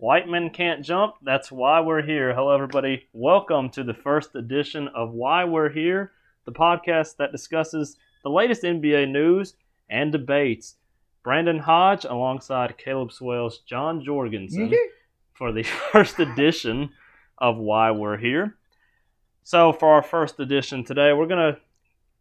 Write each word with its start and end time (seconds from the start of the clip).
White 0.00 0.28
men 0.28 0.48
can't 0.48 0.82
jump. 0.82 1.16
That's 1.20 1.52
why 1.52 1.78
we're 1.80 2.00
here. 2.00 2.34
Hello, 2.34 2.54
everybody. 2.54 3.06
Welcome 3.12 3.68
to 3.72 3.84
the 3.84 3.92
first 3.92 4.34
edition 4.34 4.88
of 4.94 5.12
Why 5.12 5.44
We're 5.44 5.68
Here, 5.68 6.12
the 6.46 6.52
podcast 6.52 7.18
that 7.18 7.32
discusses 7.32 7.98
the 8.22 8.30
latest 8.30 8.62
NBA 8.62 9.10
news 9.10 9.56
and 9.90 10.10
debates. 10.10 10.76
Brandon 11.22 11.58
Hodge 11.58 12.06
alongside 12.06 12.78
Caleb 12.78 13.12
Swales, 13.12 13.58
John 13.66 14.02
Jorgensen 14.02 14.72
for 15.34 15.52
the 15.52 15.64
first 15.92 16.18
edition 16.18 16.92
of 17.36 17.58
Why 17.58 17.90
We're 17.90 18.16
Here. 18.16 18.56
So, 19.42 19.70
for 19.70 19.92
our 19.92 20.02
first 20.02 20.40
edition 20.40 20.82
today, 20.82 21.12
we're 21.12 21.26
going 21.26 21.56
to 21.56 21.60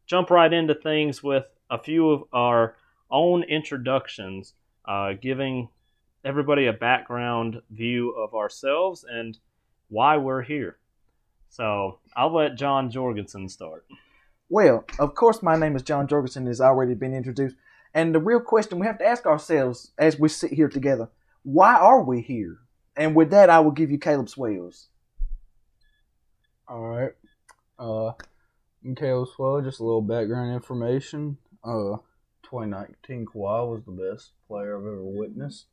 jump 0.05 0.29
right 0.31 0.51
into 0.51 0.75
things 0.75 1.23
with 1.23 1.45
a 1.69 1.81
few 1.81 2.09
of 2.09 2.23
our 2.33 2.75
own 3.09 3.43
introductions, 3.43 4.53
uh, 4.83 5.13
giving 5.13 5.69
everybody 6.23 6.67
a 6.67 6.73
background 6.73 7.61
view 7.71 8.11
of 8.11 8.33
ourselves 8.33 9.05
and 9.09 9.37
why 9.89 10.17
we're 10.17 10.41
here. 10.41 10.77
So, 11.49 11.99
I'll 12.15 12.33
let 12.33 12.55
John 12.55 12.91
Jorgensen 12.91 13.49
start. 13.49 13.85
Well, 14.49 14.85
of 14.99 15.15
course, 15.15 15.41
my 15.41 15.55
name 15.55 15.75
is 15.75 15.81
John 15.81 16.07
Jorgensen, 16.07 16.45
has 16.47 16.61
already 16.61 16.93
been 16.93 17.13
introduced. 17.13 17.55
And 17.93 18.13
the 18.13 18.19
real 18.19 18.39
question 18.39 18.79
we 18.79 18.85
have 18.85 18.99
to 18.99 19.05
ask 19.05 19.25
ourselves 19.25 19.91
as 19.97 20.19
we 20.19 20.29
sit 20.29 20.51
here 20.51 20.69
together 20.69 21.09
why 21.43 21.75
are 21.75 22.03
we 22.03 22.21
here? 22.21 22.59
And 22.95 23.15
with 23.15 23.31
that, 23.31 23.49
I 23.49 23.59
will 23.61 23.71
give 23.71 23.91
you 23.91 23.97
Caleb 23.97 24.27
Swales. 24.27 24.87
All 26.67 26.85
right. 26.85 27.13
Uh, 27.79 28.11
I'm 28.83 28.93
Caleb 28.95 29.29
Swales. 29.35 29.63
Just 29.63 29.79
a 29.79 29.83
little 29.83 30.01
background 30.01 30.53
information. 30.53 31.37
Uh, 31.63 31.97
2019 32.43 33.25
Kawhi 33.25 33.71
was 33.71 33.83
the 33.85 33.91
best 33.91 34.31
player 34.47 34.77
I've 34.77 34.85
ever 34.85 35.03
witnessed. 35.03 35.67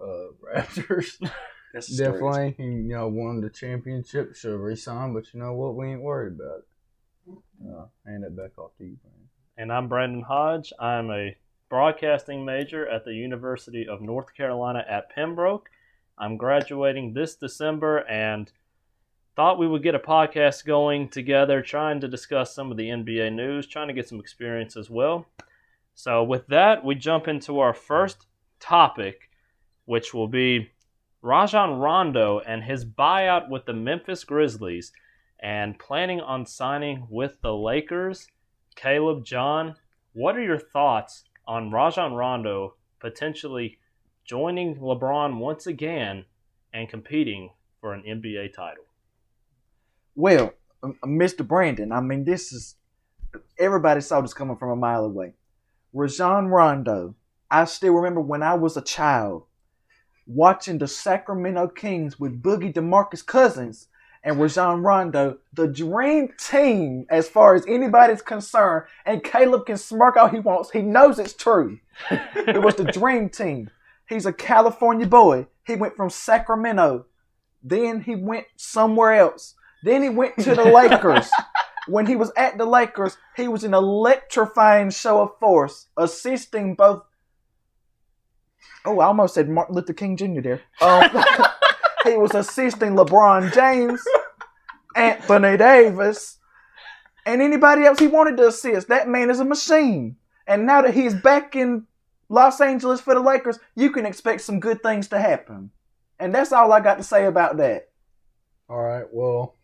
Uh, 0.00 0.32
Raptors. 0.44 1.18
That's. 1.72 1.96
Definitely, 1.96 2.54
he, 2.58 2.64
you 2.64 2.94
know, 2.94 3.08
won 3.08 3.40
the 3.40 3.48
championship. 3.48 4.34
Should 4.34 4.52
have 4.52 4.60
re-signed, 4.60 5.14
but 5.14 5.32
you 5.32 5.40
know 5.40 5.54
what? 5.54 5.74
We 5.74 5.88
ain't 5.88 6.02
worried 6.02 6.34
about 6.34 6.58
it. 6.58 7.38
Uh, 7.66 7.86
hand 8.06 8.24
it 8.24 8.36
back 8.36 8.58
off 8.58 8.76
to 8.78 8.84
you, 8.84 8.96
man. 9.04 9.28
And 9.56 9.72
I'm 9.72 9.88
Brandon 9.88 10.22
Hodge. 10.22 10.72
I'm 10.78 11.10
a 11.10 11.36
broadcasting 11.68 12.44
major 12.44 12.86
at 12.86 13.04
the 13.04 13.14
University 13.14 13.86
of 13.88 14.02
North 14.02 14.34
Carolina 14.34 14.84
at 14.88 15.14
Pembroke. 15.14 15.70
I'm 16.18 16.36
graduating 16.36 17.14
this 17.14 17.34
December 17.36 17.98
and 18.08 18.52
thought 19.34 19.58
we 19.58 19.66
would 19.66 19.82
get 19.82 19.94
a 19.94 19.98
podcast 19.98 20.66
going 20.66 21.08
together, 21.08 21.62
trying 21.62 22.00
to 22.00 22.08
discuss 22.08 22.54
some 22.54 22.70
of 22.70 22.76
the 22.76 22.88
NBA 22.88 23.32
news, 23.32 23.66
trying 23.66 23.88
to 23.88 23.94
get 23.94 24.08
some 24.08 24.20
experience 24.20 24.76
as 24.76 24.90
well. 24.90 25.26
So, 25.94 26.22
with 26.22 26.46
that, 26.48 26.84
we 26.84 26.94
jump 26.94 27.28
into 27.28 27.60
our 27.60 27.74
first 27.74 28.26
topic, 28.60 29.30
which 29.84 30.14
will 30.14 30.28
be 30.28 30.70
Rajon 31.22 31.78
Rondo 31.78 32.40
and 32.40 32.64
his 32.64 32.84
buyout 32.84 33.48
with 33.48 33.64
the 33.64 33.72
Memphis 33.72 34.24
Grizzlies 34.24 34.92
and 35.40 35.78
planning 35.78 36.20
on 36.20 36.46
signing 36.46 37.06
with 37.10 37.40
the 37.42 37.54
Lakers. 37.54 38.28
Caleb, 38.74 39.24
John, 39.24 39.76
what 40.12 40.36
are 40.36 40.42
your 40.42 40.58
thoughts 40.58 41.24
on 41.46 41.70
Rajon 41.70 42.14
Rondo 42.14 42.74
potentially 43.00 43.78
joining 44.24 44.76
LeBron 44.76 45.38
once 45.38 45.66
again 45.66 46.24
and 46.72 46.88
competing 46.88 47.50
for 47.80 47.92
an 47.92 48.02
NBA 48.02 48.52
title? 48.54 48.84
Well, 50.14 50.54
um, 50.82 50.96
Mr. 51.04 51.46
Brandon, 51.46 51.92
I 51.92 52.00
mean, 52.00 52.24
this 52.24 52.52
is 52.52 52.76
everybody 53.58 54.00
saw 54.00 54.20
this 54.20 54.34
coming 54.34 54.56
from 54.56 54.70
a 54.70 54.76
mile 54.76 55.04
away. 55.04 55.34
Rajon 55.92 56.48
Rondo, 56.48 57.14
I 57.50 57.64
still 57.64 57.94
remember 57.94 58.20
when 58.20 58.42
I 58.42 58.54
was 58.54 58.76
a 58.76 58.82
child 58.82 59.44
watching 60.26 60.78
the 60.78 60.88
Sacramento 60.88 61.68
Kings 61.68 62.18
with 62.18 62.42
Boogie 62.42 62.72
DeMarcus 62.72 63.24
Cousins 63.24 63.88
and 64.24 64.40
Rajon 64.40 64.82
Rondo, 64.82 65.38
the 65.52 65.66
dream 65.66 66.28
team 66.38 67.06
as 67.10 67.28
far 67.28 67.54
as 67.54 67.66
anybody's 67.66 68.22
concerned. 68.22 68.86
And 69.04 69.24
Caleb 69.24 69.66
can 69.66 69.76
smirk 69.76 70.16
all 70.16 70.28
he 70.28 70.38
wants. 70.38 70.70
He 70.70 70.82
knows 70.82 71.18
it's 71.18 71.34
true. 71.34 71.78
it 72.10 72.62
was 72.62 72.76
the 72.76 72.84
dream 72.92 73.28
team. 73.28 73.70
He's 74.08 74.26
a 74.26 74.32
California 74.32 75.06
boy. 75.06 75.46
He 75.64 75.76
went 75.76 75.96
from 75.96 76.10
Sacramento. 76.10 77.06
Then 77.62 78.00
he 78.00 78.14
went 78.14 78.46
somewhere 78.56 79.12
else. 79.12 79.54
Then 79.82 80.02
he 80.02 80.08
went 80.08 80.36
to 80.38 80.54
the 80.54 80.64
Lakers. 80.64 81.30
when 81.88 82.06
he 82.06 82.16
was 82.16 82.30
at 82.36 82.58
the 82.58 82.64
Lakers, 82.64 83.16
he 83.36 83.48
was 83.48 83.64
an 83.64 83.74
electrifying 83.74 84.90
show 84.90 85.20
of 85.22 85.38
force, 85.40 85.88
assisting 85.96 86.74
both. 86.74 87.02
Oh, 88.84 89.00
I 89.00 89.06
almost 89.06 89.34
said 89.34 89.48
Martin 89.48 89.74
Luther 89.74 89.92
King 89.92 90.16
Jr. 90.16 90.40
there. 90.40 90.60
Um, 90.80 91.10
he 92.04 92.16
was 92.16 92.34
assisting 92.34 92.94
LeBron 92.94 93.52
James, 93.54 94.02
Anthony 94.96 95.56
Davis, 95.56 96.38
and 97.26 97.40
anybody 97.40 97.84
else 97.84 97.98
he 97.98 98.08
wanted 98.08 98.36
to 98.38 98.48
assist. 98.48 98.88
That 98.88 99.08
man 99.08 99.30
is 99.30 99.40
a 99.40 99.44
machine. 99.44 100.16
And 100.46 100.66
now 100.66 100.82
that 100.82 100.94
he's 100.94 101.14
back 101.14 101.54
in 101.54 101.86
Los 102.28 102.60
Angeles 102.60 103.00
for 103.00 103.14
the 103.14 103.20
Lakers, 103.20 103.58
you 103.76 103.90
can 103.90 104.04
expect 104.06 104.40
some 104.40 104.58
good 104.58 104.82
things 104.82 105.08
to 105.08 105.18
happen. 105.18 105.70
And 106.18 106.34
that's 106.34 106.52
all 106.52 106.72
I 106.72 106.80
got 106.80 106.96
to 106.96 107.04
say 107.04 107.26
about 107.26 107.56
that. 107.58 107.90
All 108.68 108.82
right. 108.82 109.04
Well, 109.12 109.56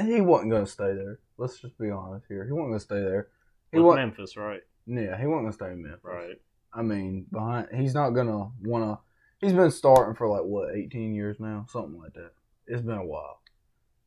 he 0.00 0.20
wasn't 0.20 0.50
going 0.50 0.64
to 0.64 0.70
stay 0.70 0.94
there. 0.94 1.18
Let's 1.38 1.58
just 1.58 1.78
be 1.78 1.90
honest 1.90 2.26
here. 2.28 2.44
He 2.44 2.52
wasn't 2.52 2.70
going 2.70 2.78
to 2.78 2.84
stay 2.84 3.00
there. 3.00 3.28
He 3.70 3.78
With 3.78 3.86
wasn't. 3.86 4.06
Memphis, 4.06 4.36
right? 4.36 4.60
Yeah, 4.86 5.18
he 5.18 5.26
wasn't 5.26 5.42
going 5.44 5.46
to 5.46 5.52
stay 5.52 5.70
in 5.72 5.82
Memphis. 5.82 6.00
Right. 6.04 6.40
I 6.74 6.82
mean, 6.82 7.26
behind 7.30 7.68
he's 7.74 7.94
not 7.94 8.10
gonna 8.10 8.50
wanna. 8.62 8.98
He's 9.38 9.52
been 9.52 9.70
starting 9.70 10.14
for 10.14 10.28
like 10.28 10.44
what, 10.44 10.74
eighteen 10.74 11.14
years 11.14 11.38
now, 11.40 11.66
something 11.68 11.98
like 11.98 12.14
that. 12.14 12.32
It's 12.66 12.82
been 12.82 12.98
a 12.98 13.04
while. 13.04 13.40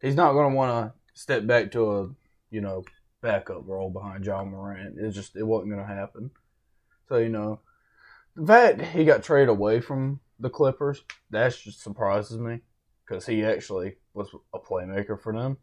He's 0.02 0.16
not 0.16 0.34
gonna 0.34 0.56
want 0.56 0.94
to 0.94 1.20
step 1.20 1.46
back 1.46 1.72
to 1.72 1.92
a 1.92 2.10
you 2.50 2.62
know 2.62 2.84
backup 3.22 3.64
role 3.66 3.90
behind 3.90 4.26
Ja 4.26 4.44
Morant. 4.44 4.98
It 4.98 5.12
just 5.12 5.36
it 5.36 5.44
wasn't 5.44 5.72
gonna 5.72 5.86
happen. 5.86 6.32
So 7.08 7.18
you 7.18 7.30
know, 7.30 7.60
the 8.36 8.46
fact 8.46 8.82
he 8.82 9.06
got 9.06 9.24
traded 9.24 9.50
away 9.50 9.80
from 9.80 10.20
the 10.40 10.50
Clippers 10.50 11.04
that 11.30 11.56
just 11.56 11.82
surprises 11.82 12.38
me 12.38 12.60
because 13.06 13.26
he 13.26 13.44
actually 13.44 13.96
was 14.14 14.30
a 14.54 14.60
playmaker 14.60 15.20
for 15.20 15.34
them. 15.34 15.58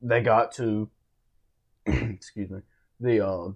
They 0.00 0.22
got 0.22 0.52
to 0.52 0.90
excuse 1.86 2.50
me 2.50 2.60
the 3.00 3.26
uh, 3.26 3.48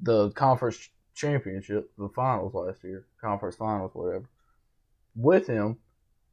the 0.00 0.30
conference 0.32 0.88
championship, 1.20 1.90
the 1.98 2.08
finals 2.08 2.54
last 2.54 2.82
year, 2.82 3.06
conference 3.20 3.56
finals, 3.56 3.90
whatever. 3.94 4.28
With 5.14 5.46
him, 5.46 5.78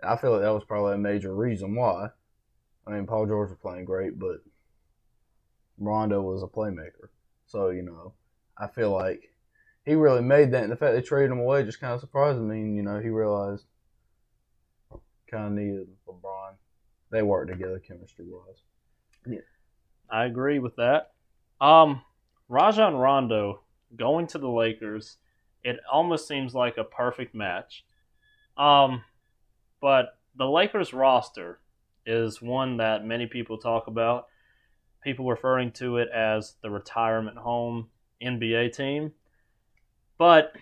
I 0.03 0.15
feel 0.15 0.31
like 0.31 0.41
that 0.41 0.53
was 0.53 0.63
probably 0.63 0.93
a 0.93 0.97
major 0.97 1.35
reason 1.35 1.75
why. 1.75 2.09
I 2.85 2.91
mean, 2.91 3.05
Paul 3.05 3.25
George 3.25 3.49
was 3.49 3.57
playing 3.59 3.85
great, 3.85 4.17
but 4.17 4.37
Rondo 5.77 6.21
was 6.21 6.43
a 6.43 6.47
playmaker. 6.47 7.09
So, 7.47 7.69
you 7.69 7.81
know, 7.81 8.13
I 8.57 8.67
feel 8.67 8.91
like 8.91 9.29
he 9.85 9.95
really 9.95 10.21
made 10.21 10.51
that. 10.51 10.63
And 10.63 10.71
the 10.71 10.75
fact 10.75 10.95
they 10.95 11.01
traded 11.01 11.31
him 11.31 11.39
away 11.39 11.63
just 11.63 11.81
kind 11.81 11.93
of 11.93 11.99
surprised 11.99 12.39
me. 12.39 12.61
And, 12.61 12.75
you 12.75 12.83
know, 12.83 12.99
he 12.99 13.09
realized 13.09 13.65
kind 15.29 15.47
of 15.47 15.51
needed 15.53 15.87
LeBron. 16.07 16.53
They 17.11 17.21
worked 17.21 17.51
together 17.51 17.79
chemistry 17.79 18.25
wise. 18.27 18.61
Yeah. 19.25 19.39
I 20.09 20.25
agree 20.25 20.59
with 20.59 20.75
that. 20.77 21.11
Um, 21.59 22.01
Rajon 22.47 22.95
Rondo 22.95 23.61
going 23.95 24.27
to 24.27 24.37
the 24.37 24.49
Lakers, 24.49 25.17
it 25.63 25.79
almost 25.91 26.27
seems 26.27 26.53
like 26.53 26.77
a 26.77 26.83
perfect 26.83 27.33
match. 27.33 27.85
Um, 28.57 29.03
but 29.81 30.17
the 30.35 30.49
Lakers 30.49 30.93
roster 30.93 31.59
is 32.05 32.41
one 32.41 32.77
that 32.77 33.05
many 33.05 33.27
people 33.27 33.57
talk 33.57 33.87
about. 33.87 34.27
People 35.03 35.29
referring 35.29 35.71
to 35.73 35.97
it 35.97 36.09
as 36.09 36.55
the 36.61 36.69
retirement 36.69 37.37
home 37.37 37.89
NBA 38.21 38.75
team. 38.75 39.13
But 40.17 40.53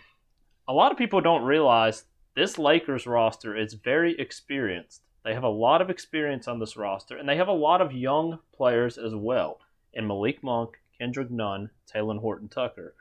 a 0.68 0.74
lot 0.74 0.92
of 0.92 0.98
people 0.98 1.21
don't 1.21 1.44
realize 1.44 2.06
this 2.36 2.57
Lakers 2.57 3.07
roster 3.07 3.56
is 3.56 3.74
very 3.74 4.18
experienced. 4.19 5.01
They 5.24 5.33
have 5.33 5.44
a 5.44 5.50
lot 5.50 5.81
of 5.81 5.89
experience 5.89 6.48
on 6.48 6.60
this 6.60 6.75
roster, 6.78 7.18
and 7.18 7.28
they 7.28 7.38
have 7.38 7.48
a 7.48 7.54
lot 7.54 7.81
of 7.81 7.94
young 7.94 8.39
players 8.54 8.98
as 8.98 9.16
well 9.16 9.60
in 9.94 10.07
Malik 10.07 10.44
Monk, 10.44 10.78
Kendrick 11.00 11.31
Nunn, 11.31 11.69
Talen 11.92 12.19
Horton 12.19 12.50
Tucker. 12.50 12.94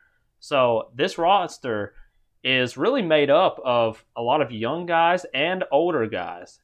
So 0.45 0.91
this 0.95 1.17
roster 1.17 1.95
is 2.43 2.77
really 2.77 3.01
made 3.01 3.31
up 3.31 3.59
of 3.65 4.05
a 4.15 4.21
lot 4.21 4.43
of 4.43 4.53
young 4.53 4.85
guys 4.85 5.25
and 5.33 5.65
older 5.73 6.07
guys. 6.07 6.61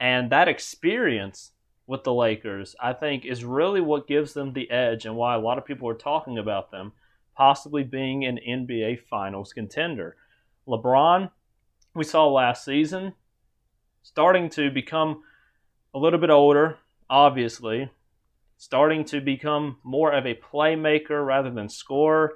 And 0.00 0.32
that 0.32 0.48
experience 0.48 1.52
with 1.86 2.02
the 2.02 2.14
Lakers, 2.14 2.74
I 2.80 2.94
think, 2.94 3.26
is 3.26 3.44
really 3.44 3.82
what 3.82 4.08
gives 4.08 4.32
them 4.32 4.54
the 4.54 4.70
edge 4.70 5.04
and 5.04 5.16
why 5.16 5.34
a 5.34 5.38
lot 5.38 5.58
of 5.58 5.66
people 5.66 5.86
are 5.90 5.94
talking 5.94 6.38
about 6.38 6.70
them 6.70 6.92
possibly 7.36 7.82
being 7.82 8.24
an 8.24 8.38
NBA 8.38 9.00
Finals 9.00 9.52
contender. 9.52 10.16
LeBron, 10.66 11.30
we 11.94 12.04
saw 12.04 12.26
last 12.26 12.64
season, 12.64 13.12
starting 14.00 14.48
to 14.48 14.70
become 14.70 15.24
a 15.92 15.98
little 15.98 16.20
bit 16.20 16.30
older, 16.30 16.78
obviously, 17.10 17.90
starting 18.56 19.04
to 19.04 19.20
become 19.20 19.76
more 19.82 20.10
of 20.10 20.24
a 20.24 20.40
playmaker 20.50 21.26
rather 21.26 21.50
than 21.50 21.68
scorer, 21.68 22.32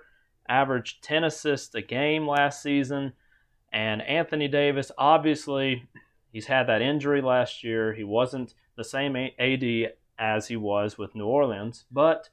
averaged 0.48 1.02
10 1.02 1.24
assists 1.24 1.74
a 1.74 1.82
game 1.82 2.26
last 2.26 2.62
season. 2.62 3.12
And 3.72 4.02
Anthony 4.02 4.48
Davis, 4.48 4.92
obviously, 4.96 5.88
he's 6.32 6.46
had 6.46 6.68
that 6.68 6.82
injury 6.82 7.20
last 7.20 7.64
year. 7.64 7.92
He 7.92 8.04
wasn't 8.04 8.54
the 8.76 8.84
same 8.84 9.16
AD 9.16 9.92
as 10.18 10.48
he 10.48 10.56
was 10.56 10.96
with 10.96 11.14
New 11.14 11.26
Orleans. 11.26 11.84
But 11.90 12.28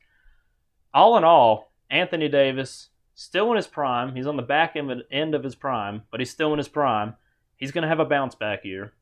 all 0.94 1.18
in 1.18 1.24
all, 1.24 1.72
Anthony 1.90 2.30
Davis, 2.30 2.90
still 3.16 3.50
in 3.52 3.56
his 3.58 3.68
prime. 3.68 4.16
He's 4.16 4.28
on 4.28 4.38
the 4.38 4.44
back 4.44 4.76
end 4.76 5.36
of 5.36 5.44
his 5.44 5.56
prime, 5.56 6.04
but 6.12 6.20
he's 6.20 6.32
still 6.32 6.52
in 6.54 6.58
his 6.58 6.68
prime. 6.68 7.16
He's 7.56 7.72
going 7.72 7.84
to 7.84 7.88
have 7.88 8.00
a 8.00 8.06
bounce 8.06 8.36
back 8.36 8.66
year. 8.66 8.94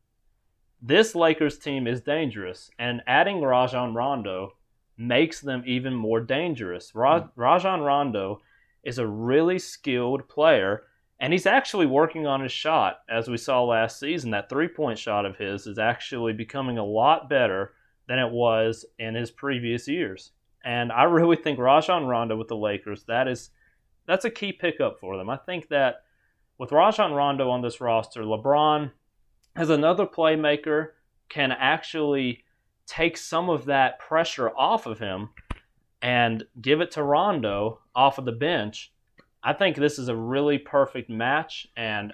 This 0.81 1.13
Lakers 1.13 1.57
team 1.57 1.88
is 1.88 2.01
dangerous, 2.01 2.71
and 2.79 3.01
adding 3.06 3.41
Rajon 3.41 3.94
Rondo 3.94 4.53
makes 4.97 5.41
them 5.41 5.63
even 5.65 5.94
more 5.94 6.19
dangerous. 6.19 6.94
Ra- 6.95 7.21
hmm. 7.21 7.41
Rajon 7.41 7.81
Rondo 7.81 8.41
is 8.83 8.97
a 8.97 9.07
really 9.07 9.59
skilled 9.59 10.27
player 10.27 10.83
and 11.19 11.33
he's 11.33 11.45
actually 11.45 11.85
working 11.85 12.25
on 12.25 12.41
his 12.41 12.51
shot, 12.51 12.99
as 13.09 13.27
we 13.27 13.37
saw 13.37 13.63
last 13.63 13.99
season. 13.99 14.31
That 14.31 14.49
three 14.49 14.69
point 14.69 14.97
shot 14.97 15.25
of 15.25 15.35
his 15.35 15.67
is 15.67 15.77
actually 15.77 16.33
becoming 16.33 16.77
a 16.77 16.85
lot 16.85 17.29
better 17.29 17.73
than 18.07 18.19
it 18.19 18.31
was 18.31 18.85
in 18.97 19.15
his 19.15 19.29
previous 19.29 19.87
years. 19.87 20.31
And 20.63 20.91
I 20.91 21.03
really 21.15 21.35
think 21.35 21.59
Rajon 21.59 22.05
Rondo 22.05 22.37
with 22.37 22.47
the 22.47 22.55
Lakers, 22.55 23.03
that 23.07 23.27
is 23.27 23.49
that's 24.05 24.25
a 24.25 24.29
key 24.29 24.53
pickup 24.53 24.99
for 24.99 25.17
them. 25.17 25.29
I 25.29 25.37
think 25.37 25.67
that 25.69 26.03
with 26.57 26.71
Rajon 26.71 27.13
Rondo 27.13 27.49
on 27.49 27.61
this 27.61 27.79
roster, 27.81 28.23
LeBron 28.23 28.91
as 29.55 29.69
another 29.69 30.05
playmaker 30.05 30.89
can 31.27 31.51
actually 31.51 32.43
take 32.87 33.17
some 33.17 33.49
of 33.49 33.65
that 33.65 33.99
pressure 33.99 34.49
off 34.57 34.87
of 34.87 34.99
him 34.99 35.29
and 36.01 36.43
give 36.61 36.81
it 36.81 36.91
to 36.91 37.03
Rondo 37.03 37.79
off 37.95 38.17
of 38.17 38.25
the 38.25 38.31
bench 38.31 38.91
I 39.41 39.53
think 39.53 39.77
this 39.77 39.99
is 39.99 40.09
a 40.09 40.15
really 40.15 40.57
perfect 40.57 41.09
match. 41.09 41.67
And 41.75 42.13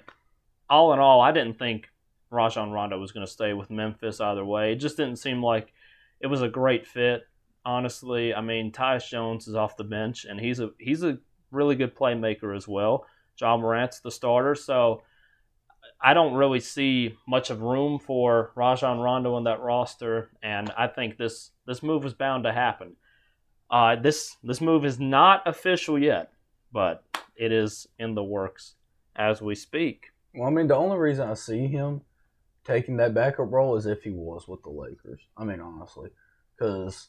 all 0.70 0.92
in 0.92 0.98
all, 0.98 1.20
I 1.20 1.32
didn't 1.32 1.58
think 1.58 1.88
Rajon 2.30 2.70
Rondo 2.70 2.98
was 2.98 3.12
going 3.12 3.26
to 3.26 3.32
stay 3.32 3.52
with 3.52 3.70
Memphis 3.70 4.20
either 4.20 4.44
way. 4.44 4.72
It 4.72 4.76
just 4.76 4.96
didn't 4.96 5.16
seem 5.16 5.42
like 5.42 5.72
it 6.20 6.28
was 6.28 6.42
a 6.42 6.48
great 6.48 6.86
fit. 6.86 7.22
Honestly, 7.64 8.32
I 8.32 8.40
mean, 8.42 8.70
Tyus 8.70 9.08
Jones 9.08 9.48
is 9.48 9.56
off 9.56 9.76
the 9.76 9.84
bench, 9.84 10.24
and 10.24 10.38
he's 10.38 10.60
a 10.60 10.70
he's 10.78 11.02
a 11.02 11.18
really 11.50 11.74
good 11.74 11.96
playmaker 11.96 12.56
as 12.56 12.68
well. 12.68 13.06
Ja 13.40 13.56
Morant's 13.56 13.98
the 13.98 14.10
starter, 14.10 14.54
so 14.54 15.02
I 16.00 16.14
don't 16.14 16.34
really 16.34 16.60
see 16.60 17.16
much 17.26 17.50
of 17.50 17.62
room 17.62 17.98
for 17.98 18.52
Rajon 18.54 19.00
Rondo 19.00 19.34
on 19.34 19.44
that 19.44 19.60
roster, 19.60 20.30
and 20.44 20.70
I 20.78 20.86
think 20.86 21.16
this 21.16 21.50
this 21.66 21.82
move 21.82 22.04
is 22.04 22.14
bound 22.14 22.44
to 22.44 22.52
happen. 22.52 22.94
Uh, 23.70 23.96
this 23.96 24.36
this 24.42 24.60
move 24.60 24.84
is 24.84 25.00
not 25.00 25.42
official 25.46 25.98
yet, 25.98 26.32
but 26.72 27.02
it 27.36 27.52
is 27.52 27.88
in 27.98 28.14
the 28.14 28.22
works 28.22 28.74
as 29.16 29.42
we 29.42 29.54
speak. 29.54 30.12
Well, 30.34 30.48
I 30.48 30.50
mean, 30.50 30.68
the 30.68 30.76
only 30.76 30.98
reason 30.98 31.28
I 31.28 31.34
see 31.34 31.66
him 31.66 32.02
taking 32.64 32.96
that 32.98 33.14
backup 33.14 33.50
role 33.50 33.76
is 33.76 33.86
if 33.86 34.02
he 34.02 34.10
was 34.10 34.46
with 34.46 34.62
the 34.62 34.70
Lakers. 34.70 35.20
I 35.36 35.44
mean, 35.44 35.60
honestly, 35.60 36.10
because 36.54 37.08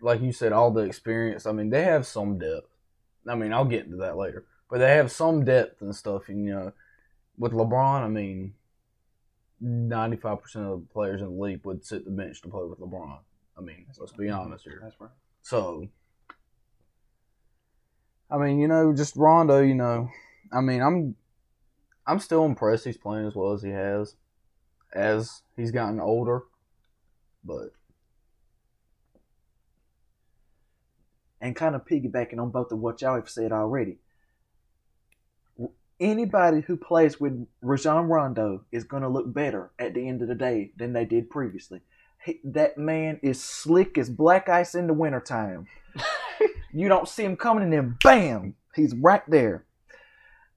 like 0.00 0.20
you 0.20 0.32
said, 0.32 0.52
all 0.52 0.70
the 0.70 0.82
experience. 0.82 1.46
I 1.46 1.52
mean, 1.52 1.70
they 1.70 1.84
have 1.84 2.06
some 2.06 2.38
depth. 2.38 2.68
I 3.28 3.34
mean, 3.34 3.52
I'll 3.52 3.64
get 3.64 3.84
into 3.84 3.98
that 3.98 4.16
later, 4.16 4.44
but 4.70 4.78
they 4.78 4.94
have 4.96 5.10
some 5.10 5.44
depth 5.44 5.82
and 5.82 5.94
stuff. 5.94 6.28
And 6.28 6.44
you 6.44 6.54
know, 6.54 6.72
with 7.38 7.52
LeBron, 7.52 8.02
I 8.02 8.08
mean, 8.08 8.54
ninety-five 9.60 10.42
percent 10.42 10.66
of 10.66 10.80
the 10.80 10.86
players 10.86 11.20
in 11.20 11.36
the 11.36 11.42
league 11.42 11.64
would 11.64 11.84
sit 11.84 12.04
the 12.04 12.10
bench 12.10 12.40
to 12.42 12.48
play 12.48 12.64
with 12.64 12.80
LeBron. 12.80 13.18
I 13.58 13.60
mean, 13.60 13.86
let's 13.98 14.12
be 14.12 14.28
honest 14.28 14.64
here. 14.64 14.80
That's 14.82 15.00
right. 15.00 15.10
So 15.46 15.86
I 18.28 18.36
mean, 18.36 18.58
you 18.58 18.66
know, 18.66 18.92
just 18.92 19.14
Rondo, 19.14 19.60
you 19.60 19.76
know, 19.76 20.08
I 20.52 20.60
mean, 20.60 20.82
I'm 20.82 21.14
I'm 22.04 22.18
still 22.18 22.44
impressed 22.44 22.84
he's 22.84 22.96
playing 22.96 23.28
as 23.28 23.36
well 23.36 23.52
as 23.52 23.62
he 23.62 23.70
has 23.70 24.16
as 24.92 25.42
he's 25.56 25.70
gotten 25.70 26.00
older. 26.00 26.42
But 27.44 27.70
and 31.40 31.54
kind 31.54 31.76
of 31.76 31.86
piggybacking 31.86 32.40
on 32.40 32.50
both 32.50 32.72
of 32.72 32.80
what 32.80 33.00
y'all 33.00 33.14
have 33.14 33.30
said 33.30 33.52
already. 33.52 33.98
Anybody 36.00 36.62
who 36.62 36.76
plays 36.76 37.20
with 37.20 37.46
Rajon 37.62 38.08
Rondo 38.08 38.64
is 38.72 38.82
going 38.82 39.04
to 39.04 39.08
look 39.08 39.32
better 39.32 39.70
at 39.78 39.94
the 39.94 40.08
end 40.08 40.22
of 40.22 40.28
the 40.28 40.34
day 40.34 40.72
than 40.76 40.92
they 40.92 41.04
did 41.04 41.30
previously. 41.30 41.82
He, 42.26 42.40
that 42.44 42.76
man 42.76 43.20
is 43.22 43.42
slick 43.42 43.96
as 43.96 44.10
black 44.10 44.48
ice 44.48 44.74
in 44.74 44.86
the 44.86 44.92
wintertime. 44.92 45.66
You 46.76 46.88
don't 46.88 47.08
see 47.08 47.24
him 47.24 47.36
coming, 47.36 47.64
and 47.64 47.72
then 47.72 47.96
bam, 48.04 48.54
he's 48.74 48.94
right 48.94 49.22
there. 49.28 49.64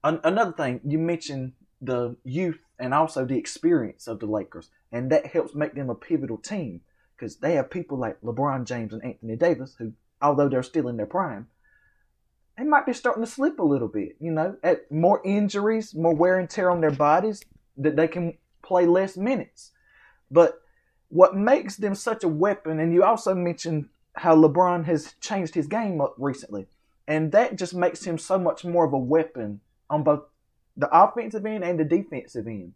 An- 0.04 0.20
another 0.22 0.52
thing 0.52 0.80
you 0.84 0.98
mentioned 0.98 1.52
the 1.80 2.14
youth 2.24 2.58
and 2.78 2.92
also 2.92 3.24
the 3.24 3.38
experience 3.38 4.06
of 4.06 4.20
the 4.20 4.26
Lakers, 4.26 4.68
and 4.92 5.10
that 5.10 5.24
helps 5.24 5.54
make 5.54 5.74
them 5.74 5.88
a 5.88 5.94
pivotal 5.94 6.36
team 6.36 6.82
because 7.16 7.36
they 7.36 7.54
have 7.54 7.70
people 7.70 7.96
like 7.96 8.20
LeBron 8.20 8.66
James 8.66 8.92
and 8.92 9.02
Anthony 9.02 9.34
Davis 9.34 9.76
who, 9.78 9.94
although 10.20 10.50
they're 10.50 10.62
still 10.62 10.88
in 10.88 10.98
their 10.98 11.06
prime, 11.06 11.46
they 12.58 12.64
might 12.64 12.84
be 12.84 12.92
starting 12.92 13.24
to 13.24 13.30
slip 13.30 13.58
a 13.58 13.62
little 13.62 13.88
bit. 13.88 14.16
You 14.20 14.32
know, 14.32 14.56
at 14.62 14.92
more 14.92 15.22
injuries, 15.24 15.94
more 15.94 16.14
wear 16.14 16.38
and 16.38 16.50
tear 16.50 16.70
on 16.70 16.82
their 16.82 16.90
bodies, 16.90 17.42
that 17.78 17.96
they 17.96 18.08
can 18.08 18.36
play 18.62 18.84
less 18.84 19.16
minutes. 19.16 19.72
But 20.30 20.59
what 21.10 21.36
makes 21.36 21.76
them 21.76 21.94
such 21.94 22.24
a 22.24 22.28
weapon, 22.28 22.80
and 22.80 22.94
you 22.94 23.04
also 23.04 23.34
mentioned 23.34 23.88
how 24.14 24.34
LeBron 24.34 24.86
has 24.86 25.14
changed 25.20 25.54
his 25.54 25.66
game 25.66 26.00
up 26.00 26.14
recently. 26.18 26.66
And 27.06 27.32
that 27.32 27.56
just 27.56 27.74
makes 27.74 28.04
him 28.04 28.18
so 28.18 28.38
much 28.38 28.64
more 28.64 28.84
of 28.84 28.92
a 28.92 28.98
weapon 28.98 29.60
on 29.88 30.04
both 30.04 30.22
the 30.76 30.88
offensive 30.90 31.44
end 31.44 31.64
and 31.64 31.78
the 31.78 31.84
defensive 31.84 32.46
end. 32.46 32.72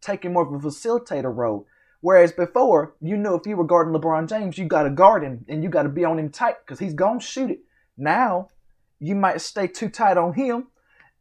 Taking 0.00 0.32
more 0.32 0.42
of 0.42 0.52
a 0.52 0.66
facilitator 0.66 1.34
role. 1.34 1.66
Whereas 2.00 2.32
before, 2.32 2.94
you 3.02 3.18
know 3.18 3.34
if 3.34 3.46
you 3.46 3.56
were 3.56 3.64
guarding 3.64 3.92
LeBron 3.92 4.26
James, 4.26 4.56
you 4.56 4.64
got 4.64 4.84
to 4.84 4.90
guard 4.90 5.22
him 5.22 5.44
and 5.48 5.62
you 5.62 5.68
got 5.68 5.82
to 5.82 5.90
be 5.90 6.04
on 6.04 6.18
him 6.18 6.30
tight 6.30 6.56
because 6.64 6.78
he's 6.78 6.94
going 6.94 7.20
to 7.20 7.26
shoot 7.26 7.50
it. 7.50 7.60
Now, 7.98 8.48
you 8.98 9.14
might 9.14 9.42
stay 9.42 9.66
too 9.66 9.90
tight 9.90 10.16
on 10.16 10.32
him 10.32 10.68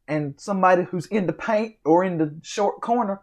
and 0.08 0.36
somebody 0.38 0.84
who's 0.84 1.08
in 1.08 1.28
the 1.28 1.34
paint 1.34 1.76
or 1.84 2.06
in 2.06 2.18
the 2.18 2.34
short 2.42 2.80
corner, 2.80 3.22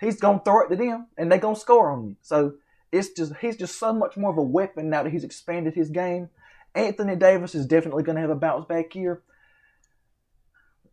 he's 0.00 0.20
going 0.20 0.38
to 0.38 0.44
throw 0.44 0.64
it 0.64 0.68
to 0.68 0.76
them 0.76 1.06
and 1.16 1.30
they're 1.30 1.38
going 1.38 1.54
to 1.54 1.60
score 1.60 1.90
on 1.90 2.04
you. 2.04 2.16
So 2.22 2.54
it's 2.92 3.10
just 3.10 3.34
he's 3.40 3.56
just 3.56 3.78
so 3.78 3.92
much 3.92 4.16
more 4.16 4.30
of 4.30 4.38
a 4.38 4.42
weapon 4.42 4.90
now 4.90 5.02
that 5.02 5.12
he's 5.12 5.24
expanded 5.24 5.74
his 5.74 5.90
game. 5.90 6.28
Anthony 6.74 7.16
Davis 7.16 7.54
is 7.54 7.66
definitely 7.66 8.02
going 8.02 8.16
to 8.16 8.22
have 8.22 8.30
a 8.30 8.34
bounce 8.34 8.66
back 8.66 8.94
year. 8.94 9.22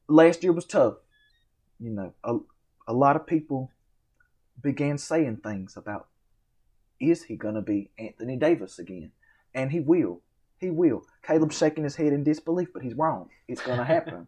Last 0.07 0.43
year 0.43 0.53
was 0.53 0.65
tough. 0.65 0.95
You 1.79 1.91
know, 1.91 2.13
a, 2.23 2.37
a 2.87 2.93
lot 2.93 3.15
of 3.15 3.27
people 3.27 3.71
began 4.61 4.97
saying 4.97 5.37
things 5.43 5.75
about 5.75 6.07
is 6.99 7.23
he 7.23 7.35
going 7.35 7.55
to 7.55 7.61
be 7.61 7.91
Anthony 7.99 8.37
Davis 8.37 8.79
again? 8.79 9.11
And 9.53 9.71
he 9.71 9.79
will. 9.79 10.21
He 10.57 10.69
will. 10.69 11.03
Caleb's 11.21 11.57
shaking 11.57 11.83
his 11.83 11.95
head 11.95 12.13
in 12.13 12.23
disbelief, 12.23 12.69
but 12.73 12.83
he's 12.83 12.95
wrong. 12.95 13.29
It's 13.47 13.61
going 13.61 13.79
to 13.79 13.83
happen. 13.83 14.27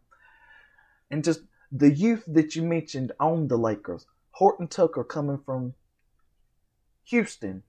and 1.12 1.24
just 1.24 1.42
the 1.72 1.92
youth 1.92 2.24
that 2.28 2.56
you 2.56 2.64
mentioned 2.64 3.14
on 3.20 3.48
the 3.48 3.58
Lakers, 3.58 4.06
Horton 4.36 4.68
Tucker 4.68 5.06
coming 5.06 5.40
from 5.46 5.74
Houston, 7.06 7.64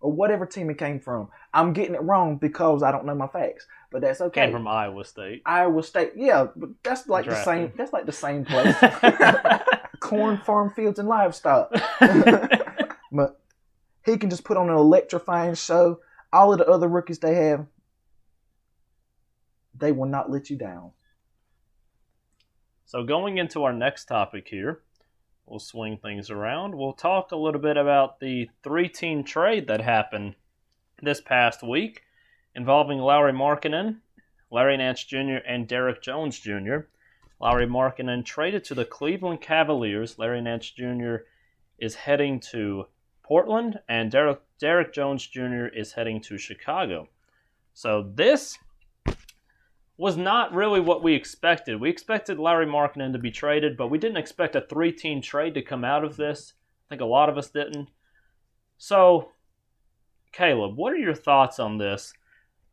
or 0.00 0.12
whatever 0.12 0.44
team 0.44 0.68
he 0.68 0.74
came 0.74 1.00
from. 1.00 1.28
I'm 1.54 1.72
getting 1.72 1.94
it 1.94 2.02
wrong 2.02 2.36
because 2.36 2.82
I 2.82 2.92
don't 2.92 3.06
know 3.06 3.14
my 3.14 3.26
facts, 3.26 3.66
but 3.90 4.02
that's 4.02 4.20
okay. 4.20 4.42
Came 4.42 4.52
from 4.52 4.68
Iowa 4.68 5.02
State. 5.04 5.40
Iowa 5.46 5.82
State, 5.82 6.12
yeah, 6.16 6.48
but 6.54 6.70
that's 6.82 7.08
like 7.08 7.24
Drafted. 7.24 7.40
the 7.40 7.44
same. 7.44 7.72
That's 7.74 7.92
like 7.94 8.04
the 8.04 8.12
same 8.12 8.44
place. 8.46 8.76
Corn, 10.00 10.36
farm, 10.44 10.70
fields, 10.76 10.98
and 10.98 11.08
livestock. 11.08 11.72
but 13.12 13.40
he 14.04 14.18
can 14.18 14.28
just 14.28 14.44
put 14.44 14.58
on 14.58 14.68
an 14.68 14.76
electrifying 14.76 15.54
show. 15.54 16.00
All 16.34 16.52
of 16.52 16.58
the 16.58 16.66
other 16.66 16.86
rookies 16.86 17.18
they 17.18 17.34
have, 17.34 17.66
they 19.74 19.90
will 19.90 20.06
not 20.06 20.30
let 20.30 20.50
you 20.50 20.56
down. 20.56 20.92
So 22.84 23.04
going 23.04 23.38
into 23.38 23.64
our 23.64 23.72
next 23.72 24.04
topic 24.04 24.48
here, 24.48 24.82
we'll 25.50 25.58
swing 25.58 25.98
things 25.98 26.30
around. 26.30 26.74
We'll 26.74 26.92
talk 26.92 27.32
a 27.32 27.36
little 27.36 27.60
bit 27.60 27.76
about 27.76 28.20
the 28.20 28.48
three 28.62 28.88
team 28.88 29.24
trade 29.24 29.66
that 29.66 29.80
happened 29.80 30.36
this 31.02 31.20
past 31.20 31.62
week 31.62 32.02
involving 32.54 32.98
Lauri 32.98 33.32
Markkanen, 33.32 33.96
Larry 34.50 34.76
Nance 34.76 35.04
Jr., 35.04 35.38
and 35.46 35.66
Derrick 35.66 36.02
Jones 36.02 36.38
Jr. 36.38 36.86
Lauri 37.40 37.66
Markkanen 37.66 38.24
traded 38.24 38.64
to 38.64 38.74
the 38.74 38.84
Cleveland 38.84 39.40
Cavaliers. 39.40 40.18
Larry 40.18 40.40
Nance 40.40 40.70
Jr. 40.70 41.16
is 41.78 41.94
heading 41.94 42.38
to 42.52 42.86
Portland, 43.22 43.80
and 43.88 44.10
Derek, 44.10 44.40
Derrick 44.58 44.92
Jones 44.92 45.26
Jr. 45.26 45.66
is 45.66 45.92
heading 45.92 46.20
to 46.22 46.38
Chicago. 46.38 47.08
So 47.74 48.10
this 48.14 48.58
was 50.00 50.16
not 50.16 50.54
really 50.54 50.80
what 50.80 51.02
we 51.02 51.12
expected. 51.12 51.78
We 51.78 51.90
expected 51.90 52.38
Larry 52.38 52.64
Markkanen 52.64 53.12
to 53.12 53.18
be 53.18 53.30
traded, 53.30 53.76
but 53.76 53.88
we 53.88 53.98
didn't 53.98 54.16
expect 54.16 54.56
a 54.56 54.62
three 54.62 54.92
team 54.92 55.20
trade 55.20 55.52
to 55.52 55.60
come 55.60 55.84
out 55.84 56.04
of 56.04 56.16
this. 56.16 56.54
I 56.86 56.88
think 56.88 57.02
a 57.02 57.04
lot 57.04 57.28
of 57.28 57.36
us 57.36 57.50
didn't. 57.50 57.90
So, 58.78 59.32
Caleb, 60.32 60.78
what 60.78 60.94
are 60.94 60.96
your 60.96 61.14
thoughts 61.14 61.58
on 61.58 61.76
this? 61.76 62.14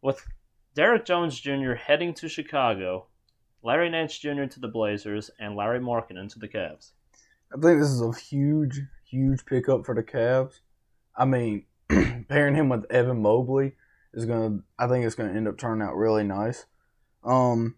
With 0.01 0.25
Derrick 0.73 1.03
Jones 1.03 1.37
Jr. 1.37 1.73
heading 1.73 2.13
to 2.13 2.29
Chicago, 2.29 3.07
Larry 3.61 3.89
Nance 3.89 4.17
Jr. 4.17 4.45
to 4.45 4.61
the 4.61 4.69
Blazers 4.69 5.29
and 5.37 5.57
Larry 5.57 5.81
Markkanen 5.81 6.31
to 6.31 6.39
the 6.39 6.47
Cavs. 6.47 6.93
I 7.53 7.59
think 7.59 7.81
this 7.81 7.89
is 7.89 8.01
a 8.01 8.17
huge, 8.17 8.79
huge 9.03 9.45
pickup 9.45 9.85
for 9.85 9.93
the 9.93 10.01
Cavs. 10.01 10.61
I 11.13 11.25
mean, 11.25 11.65
pairing 12.29 12.55
him 12.55 12.69
with 12.69 12.89
Evan 12.89 13.21
Mobley 13.21 13.73
is 14.13 14.23
gonna. 14.23 14.59
I 14.79 14.87
think 14.87 15.05
it's 15.05 15.15
gonna 15.15 15.33
end 15.33 15.49
up 15.49 15.57
turning 15.57 15.85
out 15.85 15.97
really 15.97 16.23
nice. 16.23 16.65
Um, 17.23 17.75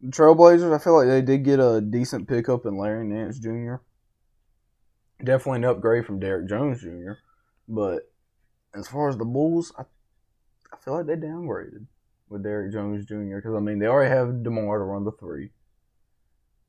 the 0.00 0.10
Trailblazers, 0.10 0.74
I 0.74 0.78
feel 0.78 0.96
like 0.96 1.08
they 1.08 1.22
did 1.22 1.44
get 1.44 1.60
a 1.60 1.80
decent 1.80 2.28
pickup 2.28 2.66
in 2.66 2.76
Larry 2.76 3.06
Nance 3.06 3.38
Jr. 3.38 3.76
Definitely 5.22 5.58
an 5.58 5.64
upgrade 5.64 6.04
from 6.04 6.20
Derrick 6.20 6.48
Jones 6.48 6.80
Jr. 6.80 7.12
But 7.68 8.10
as 8.74 8.88
far 8.88 9.08
as 9.08 9.16
the 9.16 9.24
Bulls, 9.24 9.72
I, 9.78 9.82
I 10.72 10.76
feel 10.76 10.94
like 10.94 11.06
they 11.06 11.14
downgraded 11.14 11.86
with 12.28 12.42
Derrick 12.42 12.72
Jones 12.72 13.06
Jr. 13.06 13.36
Because 13.36 13.54
I 13.54 13.60
mean, 13.60 13.78
they 13.78 13.86
already 13.86 14.10
have 14.10 14.42
DeMar 14.42 14.78
to 14.78 14.84
run 14.84 15.04
the 15.04 15.12
three, 15.12 15.50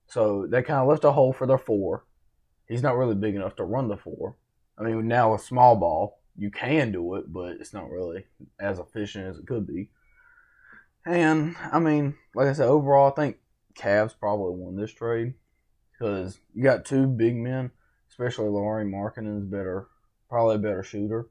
so 0.08 0.46
they 0.48 0.62
kind 0.62 0.80
of 0.80 0.88
left 0.88 1.04
a 1.04 1.12
hole 1.12 1.34
for 1.34 1.48
their 1.48 1.58
four. 1.58 2.06
He's 2.68 2.84
not 2.84 2.98
really 2.98 3.16
big 3.16 3.36
enough 3.36 3.56
to 3.58 3.64
run 3.64 3.88
the 3.88 3.98
four. 3.98 4.38
I 4.78 4.84
mean, 4.84 5.08
now 5.08 5.32
with 5.32 5.42
small 5.42 5.76
ball, 5.76 6.20
you 6.38 6.52
can 6.52 6.92
do 6.92 7.16
it, 7.16 7.32
but 7.32 7.58
it's 7.60 7.74
not 7.74 7.90
really 7.90 8.26
as 8.60 8.80
efficient 8.80 9.28
as 9.28 9.38
it 9.38 9.48
could 9.48 9.68
be. 9.68 9.90
And 11.06 11.56
I 11.72 11.80
mean, 11.80 12.16
like 12.34 12.48
I 12.48 12.54
said, 12.54 12.68
overall, 12.68 13.12
I 13.12 13.16
think 13.16 13.38
Cavs 13.76 14.18
probably 14.18 14.56
won 14.56 14.76
this 14.76 14.92
trade 14.92 15.34
because 15.92 16.40
you 16.54 16.64
got 16.64 16.86
two 16.86 17.08
big 17.08 17.36
men, 17.36 17.72
especially 18.10 18.50
Lauri 18.50 18.86
Markkanen 18.86 19.40
is 19.40 19.46
better, 19.46 19.88
probably 20.30 20.56
a 20.56 20.60
better 20.60 20.84
shooter. 20.84 21.28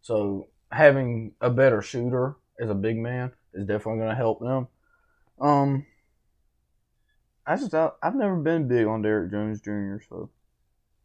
So 0.00 0.48
having 0.70 1.32
a 1.40 1.50
better 1.50 1.82
shooter 1.82 2.36
as 2.60 2.70
a 2.70 2.74
big 2.74 2.96
man 2.96 3.32
is 3.52 3.66
definitely 3.66 3.98
going 3.98 4.10
to 4.10 4.16
help 4.16 4.40
them. 4.40 4.68
Um, 5.40 5.86
I 7.46 7.56
just 7.56 7.74
I, 7.74 7.90
I've 8.02 8.14
never 8.14 8.36
been 8.36 8.68
big 8.68 8.86
on 8.86 9.02
Derrick 9.02 9.30
Jones 9.30 9.60
Jr. 9.60 9.96
So 10.08 10.30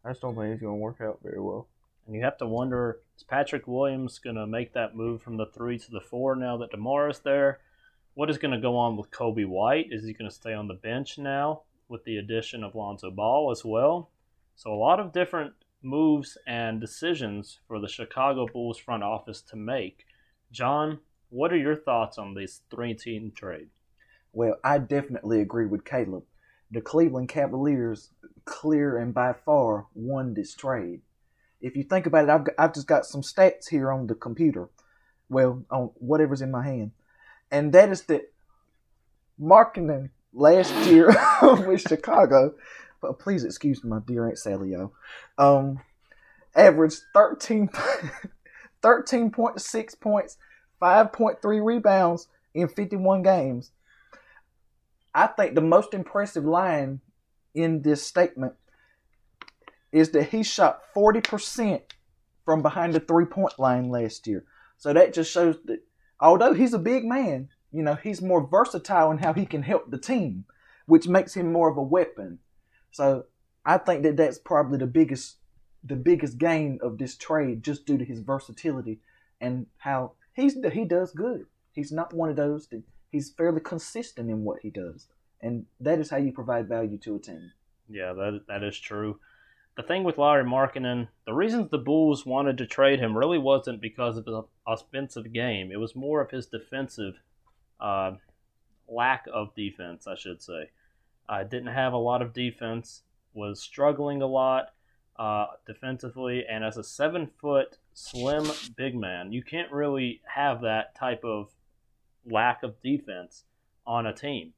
I 0.06 0.12
just 0.12 0.22
don't 0.22 0.36
think 0.36 0.52
he's 0.52 0.62
going 0.62 0.76
to 0.76 0.82
work 0.82 1.02
out 1.02 1.20
very 1.24 1.42
well. 1.42 1.68
And 2.06 2.16
you 2.16 2.24
have 2.24 2.38
to 2.38 2.48
wonder 2.48 3.00
is 3.18 3.24
Patrick 3.24 3.68
Williams 3.68 4.20
going 4.20 4.36
to 4.36 4.48
make 4.48 4.74
that 4.74 4.96
move 4.96 5.22
from 5.22 5.38
the 5.38 5.48
three 5.48 5.78
to 5.80 5.92
the 5.92 6.00
four 6.00 6.36
now 6.36 6.56
that 6.58 6.72
DeMar 6.72 7.10
is 7.10 7.20
there? 7.20 7.60
What 8.17 8.31
is 8.31 8.39
going 8.39 8.55
to 8.55 8.59
go 8.59 8.75
on 8.75 8.97
with 8.97 9.12
Coby 9.12 9.45
White? 9.45 9.89
Is 9.91 10.03
he 10.03 10.12
going 10.12 10.27
to 10.27 10.36
stay 10.36 10.51
on 10.51 10.67
the 10.67 10.74
bench 10.74 11.19
now 11.19 11.62
with 11.88 12.03
the 12.03 12.17
addition 12.17 12.63
of 12.63 12.74
Lonzo 12.74 13.12
Ball 13.12 13.51
as 13.51 13.63
well? 13.63 14.09
So, 14.55 14.74
a 14.74 14.74
lot 14.74 15.00
of 15.00 15.13
different 15.13 15.53
moves 15.83 16.36
and 16.47 16.81
decisions 16.81 17.59
for 17.67 17.79
the 17.79 17.88
Chicago 17.88 18.47
Bulls 18.51 18.79
front 18.79 19.03
office 19.03 19.43
to 19.43 19.55
make. 19.55 20.07
John, 20.51 20.97
what 21.29 21.53
are 21.53 21.57
your 21.57 21.75
thoughts 21.75 22.17
on 22.17 22.33
this 22.33 22.62
three 22.71 22.95
team 22.95 23.33
trade? 23.36 23.69
Well, 24.33 24.55
I 24.63 24.79
definitely 24.79 25.39
agree 25.39 25.67
with 25.67 25.86
Caleb. 25.86 26.24
The 26.71 26.81
Cleveland 26.81 27.29
Cavaliers, 27.29 28.09
clear 28.45 28.97
and 28.97 29.13
by 29.13 29.33
far, 29.33 29.86
won 29.93 30.33
this 30.33 30.55
trade. 30.55 31.01
If 31.62 31.75
you 31.75 31.83
think 31.83 32.07
about 32.07 32.24
it, 32.24 32.31
I've, 32.31 32.47
I've 32.57 32.74
just 32.74 32.88
got 32.88 33.05
some 33.05 33.21
stats 33.21 33.69
here 33.69 33.91
on 33.91 34.07
the 34.07 34.15
computer. 34.15 34.69
Well, 35.29 35.63
on 35.69 35.91
whatever's 36.00 36.41
in 36.41 36.50
my 36.50 36.65
hand 36.65 36.93
and 37.51 37.74
that 37.74 37.89
is 37.89 38.04
that 38.04 38.32
Markkanen 39.39 40.10
last 40.34 40.74
year 40.88 41.16
with 41.42 41.82
Chicago. 41.82 42.56
But 43.01 43.20
please 43.20 43.44
excuse 43.44 43.84
my 43.84 44.00
dear 44.06 44.27
Aunt 44.27 44.39
Sally, 44.39 44.72
yo. 44.72 44.92
Um, 45.38 45.80
averaged 46.56 47.01
13, 47.13 47.70
13.6 48.84 50.00
points, 50.00 50.38
5.3 50.82 51.66
rebounds 51.66 52.27
in 52.54 52.68
51 52.68 53.22
games. 53.22 53.72
I 55.13 55.27
think 55.27 55.56
the 55.56 55.62
most 55.62 55.94
impressive 55.94 56.46
line 56.46 57.01
in 57.54 57.82
this 57.82 58.04
statement 58.04 58.54
is 59.92 60.12
that 60.12 60.30
he 60.30 60.44
shot 60.44 60.82
40% 60.96 61.82
from 62.46 62.62
behind 62.62 62.94
the 62.94 63.00
three 63.00 63.25
point 63.25 63.58
line 63.58 63.89
last 63.89 64.27
year. 64.27 64.46
So 64.77 64.94
that 64.94 65.13
just 65.13 65.32
shows 65.32 65.58
that 65.66 65.80
although 66.19 66.53
he's 66.53 66.74
a 66.74 66.79
big 66.79 67.05
man, 67.05 67.50
you 67.71 67.83
know, 67.83 67.95
he's 67.95 68.21
more 68.21 68.45
versatile 68.45 69.12
in 69.12 69.19
how 69.19 69.33
he 69.33 69.45
can 69.45 69.63
help 69.63 69.89
the 69.89 69.97
team, 69.97 70.45
which 70.86 71.07
makes 71.07 71.33
him 71.33 71.51
more 71.51 71.69
of 71.69 71.77
a 71.77 71.81
weapon. 71.81 72.39
So 72.91 73.25
I 73.65 73.77
think 73.77 74.03
that 74.03 74.17
that's 74.17 74.39
probably 74.39 74.77
the 74.77 74.88
biggest 74.88 75.38
the 75.83 75.95
biggest 75.95 76.38
gain 76.38 76.79
of 76.81 76.97
this 76.97 77.15
trade 77.15 77.63
just 77.63 77.86
due 77.86 77.97
to 77.97 78.03
his 78.03 78.19
versatility 78.19 79.00
and 79.39 79.67
how 79.77 80.13
he's 80.33 80.55
he 80.74 80.86
does 80.86 81.12
good. 81.12 81.45
He's 81.71 81.91
not 81.91 82.13
one 82.13 82.29
of 82.29 82.36
those 82.36 82.67
that 82.69 82.83
he's 83.12 83.31
fairly 83.31 83.62
consistent 83.62 84.29
in 84.29 84.43
what 84.43 84.59
he 84.62 84.69
does. 84.69 85.07
And 85.41 85.65
that 85.79 86.00
is 86.00 86.09
how 86.09 86.17
you 86.17 86.31
provide 86.31 86.67
value 86.67 86.97
to 87.00 87.15
a 87.15 87.19
team. 87.19 87.51
Yeah, 87.88 88.13
that 88.13 88.41
that 88.47 88.63
is 88.63 88.77
true 88.77 89.19
the 89.77 89.84
thing 89.84 90.03
with 90.03 90.17
Larry 90.17 90.43
Markkanen, 90.43 91.07
the 91.27 91.34
reasons 91.34 91.69
the 91.69 91.77
Bulls 91.77 92.25
wanted 92.25 92.57
to 92.57 92.65
trade 92.65 93.00
him 93.00 93.15
really 93.15 93.38
wasn't 93.38 93.79
because 93.79 94.17
of 94.17 94.25
his 94.25 94.36
offensive 94.65 95.31
game. 95.31 95.72
It 95.72 95.79
was 95.79 95.96
more 95.96 96.19
of 96.19 96.31
his 96.31 96.48
defensive 96.48 97.19
uh, 97.79 98.13
lack 98.89 99.27
of 99.31 99.53
defense, 99.53 100.07
I 100.07 100.15
should 100.15 100.41
say. 100.41 100.72
Uh, 101.29 101.43
didn't 101.43 101.74
have 101.74 101.93
a 101.93 101.98
lot 101.98 102.24
of 102.24 102.34
defense, 102.34 103.03
was 103.36 103.62
struggling 103.62 104.24
a 104.24 104.25
lot 104.25 104.74
uh, 105.19 105.46
defensively, 105.67 106.43
and 106.50 106.63
as 106.63 106.77
a 106.77 106.84
seven 106.84 107.29
foot 107.39 107.77
slim 107.93 108.50
big 108.75 108.96
man, 108.96 109.31
you 109.31 109.43
can't 109.43 109.72
really 109.72 110.22
have 110.25 110.62
that 110.62 110.96
type 110.96 111.24
of 111.24 111.51
lack 112.25 112.63
of 112.63 112.81
defense 112.81 113.43
on 113.86 114.07
a 114.07 114.13
team. 114.13 114.53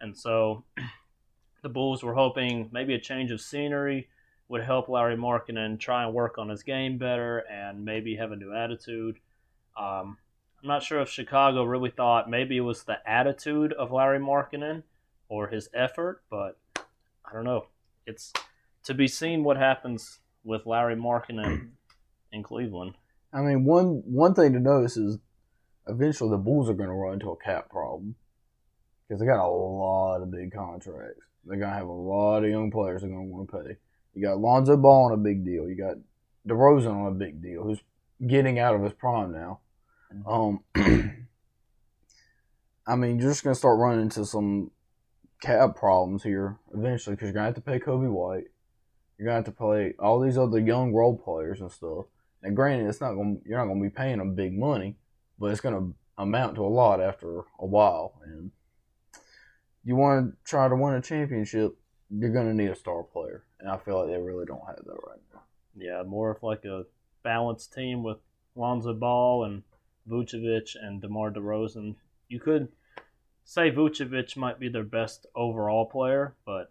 And 0.00 0.16
so 0.16 0.64
the 1.62 1.68
Bulls 1.68 2.02
were 2.02 2.14
hoping 2.14 2.70
maybe 2.72 2.94
a 2.94 3.00
change 3.00 3.30
of 3.30 3.40
scenery 3.42 4.08
would 4.52 4.62
help 4.62 4.90
Larry 4.90 5.16
Markkanen 5.16 5.80
try 5.80 6.04
and 6.04 6.12
work 6.12 6.36
on 6.36 6.50
his 6.50 6.62
game 6.62 6.98
better 6.98 7.38
and 7.50 7.86
maybe 7.86 8.16
have 8.16 8.32
a 8.32 8.36
new 8.36 8.54
attitude. 8.54 9.16
Um, 9.78 10.18
I'm 10.60 10.68
not 10.68 10.82
sure 10.82 11.00
if 11.00 11.08
Chicago 11.08 11.64
really 11.64 11.88
thought 11.88 12.28
maybe 12.28 12.58
it 12.58 12.60
was 12.60 12.82
the 12.82 12.98
attitude 13.06 13.72
of 13.72 13.92
Larry 13.92 14.18
Markkanen 14.18 14.82
or 15.30 15.48
his 15.48 15.70
effort, 15.72 16.22
but 16.30 16.58
I 16.76 17.32
don't 17.32 17.44
know. 17.44 17.68
It's 18.06 18.34
to 18.84 18.92
be 18.92 19.08
seen 19.08 19.42
what 19.42 19.56
happens 19.56 20.18
with 20.44 20.66
Larry 20.66 20.96
Markkanen 20.96 21.70
in 22.30 22.42
Cleveland. 22.42 22.92
I 23.32 23.40
mean, 23.40 23.64
one 23.64 24.02
one 24.04 24.34
thing 24.34 24.52
to 24.52 24.60
notice 24.60 24.98
is 24.98 25.18
eventually 25.88 26.28
the 26.28 26.36
Bulls 26.36 26.68
are 26.68 26.74
going 26.74 26.90
to 26.90 26.94
run 26.94 27.14
into 27.14 27.30
a 27.30 27.36
cap 27.36 27.70
problem 27.70 28.16
because 29.08 29.18
they 29.18 29.26
got 29.26 29.46
a 29.46 29.48
lot 29.48 30.20
of 30.20 30.30
big 30.30 30.52
contracts. 30.52 31.22
They're 31.46 31.56
going 31.56 31.70
to 31.70 31.78
have 31.78 31.88
a 31.88 31.90
lot 31.90 32.44
of 32.44 32.50
young 32.50 32.70
players 32.70 33.00
they're 33.00 33.10
going 33.10 33.28
to 33.28 33.32
want 33.34 33.50
to 33.50 33.56
pay. 33.56 33.76
You 34.14 34.22
got 34.22 34.38
Lonzo 34.38 34.76
Ball 34.76 35.06
on 35.06 35.12
a 35.12 35.16
big 35.16 35.44
deal. 35.44 35.68
You 35.68 35.74
got 35.74 35.96
DeRozan 36.46 36.94
on 36.94 37.06
a 37.06 37.14
big 37.14 37.42
deal, 37.42 37.62
who's 37.62 37.80
getting 38.26 38.58
out 38.58 38.74
of 38.74 38.82
his 38.82 38.92
prime 38.92 39.32
now. 39.32 39.60
Mm-hmm. 40.14 40.28
Um, 40.28 41.26
I 42.86 42.96
mean, 42.96 43.18
you're 43.18 43.30
just 43.30 43.44
gonna 43.44 43.54
start 43.54 43.78
running 43.78 44.02
into 44.02 44.24
some 44.26 44.70
cap 45.40 45.76
problems 45.76 46.22
here 46.22 46.56
eventually 46.72 47.16
because 47.16 47.26
you're 47.26 47.34
gonna 47.34 47.46
have 47.46 47.54
to 47.54 47.60
pay 47.60 47.78
Coby 47.78 48.10
White. 48.10 48.48
You're 49.18 49.26
gonna 49.26 49.36
have 49.36 49.44
to 49.44 49.52
pay 49.52 49.94
all 49.98 50.20
these 50.20 50.38
other 50.38 50.58
young 50.58 50.92
role 50.92 51.16
players 51.16 51.60
and 51.60 51.70
stuff. 51.70 52.06
And 52.42 52.56
granted, 52.56 52.88
it's 52.88 53.00
not 53.00 53.14
gonna 53.14 53.36
you're 53.44 53.58
not 53.58 53.66
gonna 53.66 53.80
be 53.82 53.90
paying 53.90 54.18
them 54.18 54.34
big 54.34 54.56
money, 54.58 54.96
but 55.38 55.46
it's 55.46 55.60
gonna 55.60 55.92
amount 56.18 56.56
to 56.56 56.64
a 56.64 56.66
lot 56.66 57.00
after 57.00 57.42
a 57.58 57.66
while. 57.66 58.20
And 58.24 58.50
you 59.84 59.96
want 59.96 60.30
to 60.30 60.36
try 60.44 60.68
to 60.68 60.76
win 60.76 60.94
a 60.94 61.00
championship, 61.00 61.76
you're 62.14 62.32
gonna 62.32 62.54
need 62.54 62.70
a 62.70 62.76
star 62.76 63.02
player 63.02 63.44
and 63.60 63.70
I 63.70 63.78
feel 63.78 64.00
like 64.00 64.08
they 64.08 64.18
really 64.18 64.44
don't 64.44 64.66
have 64.66 64.76
that 64.84 65.06
right 65.06 65.20
now. 65.32 65.42
Yeah, 65.74 66.02
more 66.02 66.30
of 66.30 66.42
like 66.42 66.64
a 66.64 66.84
balanced 67.22 67.72
team 67.72 68.02
with 68.02 68.18
Lonzo 68.54 68.92
Ball 68.92 69.44
and 69.44 69.62
Vucevic 70.08 70.76
and 70.80 71.00
DeMar 71.00 71.30
DeRozan. 71.30 71.94
You 72.28 72.40
could 72.40 72.68
say 73.44 73.70
Vucevic 73.70 74.36
might 74.36 74.58
be 74.58 74.68
their 74.68 74.84
best 74.84 75.26
overall 75.34 75.86
player, 75.86 76.34
but 76.44 76.68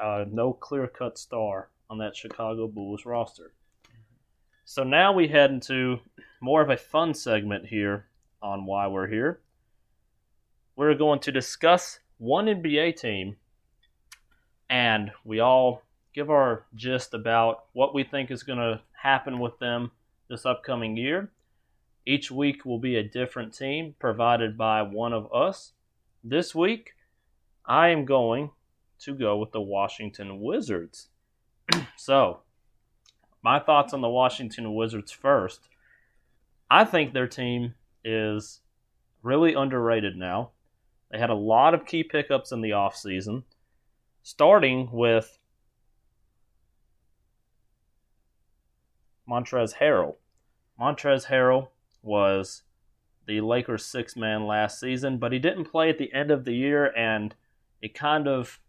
uh, 0.00 0.24
no 0.30 0.52
clear 0.52 0.86
cut 0.86 1.18
star 1.18 1.70
on 1.90 1.98
that 1.98 2.16
Chicago 2.16 2.68
Bulls 2.68 3.06
roster. 3.06 3.52
So 4.64 4.84
now 4.84 5.12
we 5.12 5.28
head 5.28 5.50
into 5.50 6.00
more 6.40 6.60
of 6.60 6.70
a 6.70 6.76
fun 6.76 7.14
segment 7.14 7.66
here 7.66 8.06
on 8.42 8.66
why 8.66 8.86
we're 8.86 9.06
here. 9.06 9.40
We're 10.76 10.94
going 10.94 11.20
to 11.20 11.32
discuss 11.32 12.00
one 12.18 12.46
NBA 12.46 13.00
team, 13.00 13.36
and 14.70 15.10
we 15.24 15.40
all 15.40 15.82
give 16.14 16.30
our 16.30 16.64
gist 16.74 17.14
about 17.14 17.64
what 17.72 17.94
we 17.94 18.04
think 18.04 18.30
is 18.30 18.42
going 18.42 18.58
to 18.58 18.80
happen 18.92 19.38
with 19.38 19.58
them 19.58 19.90
this 20.28 20.44
upcoming 20.44 20.96
year. 20.96 21.30
Each 22.06 22.30
week 22.30 22.64
will 22.64 22.78
be 22.78 22.96
a 22.96 23.02
different 23.02 23.52
team 23.52 23.94
provided 23.98 24.56
by 24.56 24.82
one 24.82 25.12
of 25.12 25.32
us. 25.32 25.72
This 26.24 26.54
week, 26.54 26.92
I 27.66 27.88
am 27.88 28.04
going 28.04 28.50
to 29.00 29.14
go 29.14 29.36
with 29.36 29.52
the 29.52 29.60
Washington 29.60 30.40
Wizards. 30.40 31.08
so, 31.96 32.40
my 33.42 33.58
thoughts 33.58 33.92
on 33.92 34.00
the 34.00 34.08
Washington 34.08 34.74
Wizards 34.74 35.12
first. 35.12 35.68
I 36.70 36.84
think 36.84 37.12
their 37.12 37.28
team 37.28 37.74
is 38.04 38.60
really 39.22 39.54
underrated 39.54 40.16
now. 40.16 40.50
They 41.10 41.18
had 41.18 41.30
a 41.30 41.34
lot 41.34 41.74
of 41.74 41.86
key 41.86 42.02
pickups 42.02 42.52
in 42.52 42.60
the 42.60 42.70
offseason, 42.70 43.44
starting 44.28 44.90
with 44.92 45.38
Montrezl 49.26 49.76
Harrell. 49.80 50.16
Montrezl 50.78 51.28
Harrell 51.28 51.68
was 52.02 52.64
the 53.26 53.40
Lakers' 53.40 53.86
six 53.86 54.16
man 54.16 54.46
last 54.46 54.78
season, 54.78 55.16
but 55.16 55.32
he 55.32 55.38
didn't 55.38 55.64
play 55.64 55.88
at 55.88 55.96
the 55.96 56.12
end 56.12 56.30
of 56.30 56.44
the 56.44 56.52
year, 56.52 56.94
and 56.94 57.34
it 57.80 57.94
kind 57.94 58.28
of 58.28 58.60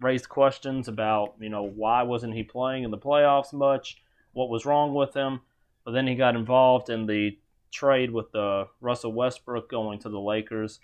raised 0.00 0.30
questions 0.30 0.88
about, 0.88 1.34
you 1.38 1.50
know, 1.50 1.62
why 1.62 2.02
wasn't 2.02 2.32
he 2.32 2.42
playing 2.42 2.82
in 2.82 2.90
the 2.90 2.96
playoffs 2.96 3.52
much? 3.52 3.98
What 4.32 4.48
was 4.48 4.64
wrong 4.64 4.94
with 4.94 5.12
him? 5.12 5.42
But 5.84 5.90
then 5.90 6.06
he 6.06 6.14
got 6.14 6.36
involved 6.36 6.88
in 6.88 7.04
the 7.04 7.38
trade 7.70 8.10
with 8.10 8.32
the 8.32 8.68
Russell 8.80 9.12
Westbrook 9.12 9.68
going 9.68 9.98
to 9.98 10.08
the 10.08 10.18
Lakers. 10.18 10.80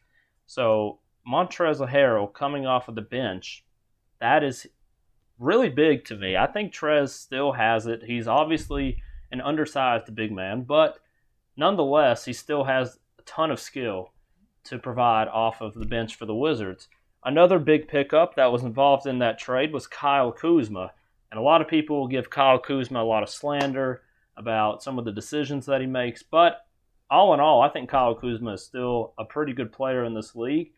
So 0.47 0.99
Montrezl 1.26 1.90
Harrell 1.90 2.31
coming 2.31 2.66
off 2.66 2.88
of 2.88 2.95
the 2.95 3.00
bench, 3.00 3.64
that 4.23 4.45
is 4.45 4.69
really 5.38 5.69
big 5.69 6.05
to 6.05 6.17
me. 6.17 6.37
I 6.37 6.47
think 6.47 6.73
Trez 6.73 7.11
still 7.11 7.52
has 7.52 7.87
it. 7.87 8.05
He's 8.05 8.29
obviously 8.29 9.02
an 9.33 9.41
undersized 9.41 10.14
big 10.14 10.31
man, 10.31 10.62
but 10.62 11.00
nonetheless, 11.57 12.25
he 12.25 12.33
still 12.33 12.64
has 12.64 13.00
a 13.19 13.23
ton 13.23 13.50
of 13.50 13.59
skill 13.59 14.12
to 14.64 14.79
provide 14.79 15.26
off 15.26 15.61
of 15.61 15.75
the 15.75 15.85
bench 15.85 16.14
for 16.14 16.25
the 16.25 16.35
Wizards. 16.35 16.88
Another 17.25 17.59
big 17.59 17.88
pickup 17.88 18.37
that 18.37 18.52
was 18.52 18.62
involved 18.62 19.07
in 19.07 19.19
that 19.19 19.41
trade 19.41 19.73
was 19.73 19.88
Kyle 19.88 20.31
Kuzma. 20.31 20.93
And 21.33 21.41
a 21.41 21.43
lot 21.43 21.61
of 21.61 21.67
people 21.67 22.07
give 22.07 22.31
Kyle 22.31 22.61
Kuzma 22.61 23.02
a 23.02 23.05
lot 23.05 23.25
of 23.25 23.29
slander 23.29 24.02
about 24.37 24.85
some 24.85 25.00
of 25.00 25.05
the 25.05 25.12
decisions 25.12 25.67
that 25.67 25.81
he 25.81 25.87
makes. 25.88 26.23
But 26.23 26.64
all 27.11 27.35
in 27.35 27.41
all, 27.41 27.61
I 27.61 27.71
think 27.71 27.91
Kyle 27.91 28.14
Kuzma 28.14 28.52
is 28.52 28.62
still 28.62 29.14
a 29.19 29.25
pretty 29.25 29.52
good 29.52 29.73
player 29.73 30.05
in 30.05 30.14
this 30.14 30.37
league. 30.37 30.73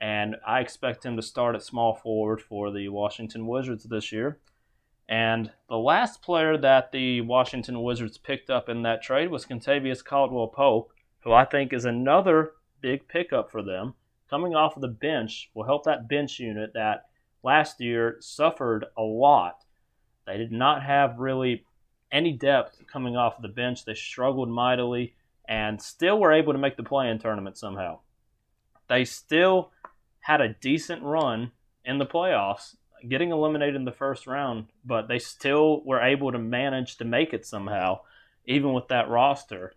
And 0.00 0.36
I 0.46 0.60
expect 0.60 1.04
him 1.04 1.16
to 1.16 1.22
start 1.22 1.54
at 1.54 1.62
small 1.62 1.94
forward 1.94 2.40
for 2.40 2.70
the 2.70 2.88
Washington 2.88 3.46
Wizards 3.46 3.84
this 3.84 4.12
year. 4.12 4.38
And 5.08 5.52
the 5.68 5.78
last 5.78 6.20
player 6.20 6.58
that 6.58 6.92
the 6.92 7.20
Washington 7.22 7.82
Wizards 7.82 8.18
picked 8.18 8.50
up 8.50 8.68
in 8.68 8.82
that 8.82 9.02
trade 9.02 9.30
was 9.30 9.46
Kentavious 9.46 10.04
Caldwell 10.04 10.48
Pope, 10.48 10.92
who 11.20 11.32
I 11.32 11.44
think 11.44 11.72
is 11.72 11.84
another 11.84 12.52
big 12.80 13.08
pickup 13.08 13.50
for 13.50 13.62
them 13.62 13.94
coming 14.28 14.54
off 14.54 14.76
of 14.76 14.82
the 14.82 14.88
bench 14.88 15.50
will 15.54 15.64
help 15.64 15.84
that 15.84 16.08
bench 16.08 16.38
unit 16.38 16.72
that 16.74 17.06
last 17.42 17.80
year 17.80 18.16
suffered 18.20 18.86
a 18.96 19.02
lot. 19.02 19.64
They 20.26 20.36
did 20.36 20.52
not 20.52 20.82
have 20.82 21.18
really 21.18 21.64
any 22.10 22.32
depth 22.32 22.82
coming 22.86 23.16
off 23.16 23.36
of 23.36 23.42
the 23.42 23.48
bench. 23.48 23.84
They 23.84 23.94
struggled 23.94 24.48
mightily 24.48 25.14
and 25.48 25.80
still 25.80 26.18
were 26.18 26.32
able 26.32 26.52
to 26.52 26.58
make 26.58 26.76
the 26.76 26.82
play 26.82 27.08
in 27.08 27.18
tournament 27.18 27.56
somehow. 27.56 28.00
They 28.88 29.04
still 29.04 29.70
had 30.26 30.40
a 30.40 30.54
decent 30.54 31.00
run 31.04 31.52
in 31.84 31.98
the 31.98 32.04
playoffs, 32.04 32.74
getting 33.08 33.30
eliminated 33.30 33.76
in 33.76 33.84
the 33.84 33.92
first 33.92 34.26
round, 34.26 34.66
but 34.84 35.06
they 35.06 35.20
still 35.20 35.84
were 35.84 36.02
able 36.02 36.32
to 36.32 36.38
manage 36.38 36.96
to 36.96 37.04
make 37.04 37.32
it 37.32 37.46
somehow, 37.46 38.00
even 38.44 38.72
with 38.72 38.88
that 38.88 39.08
roster. 39.08 39.72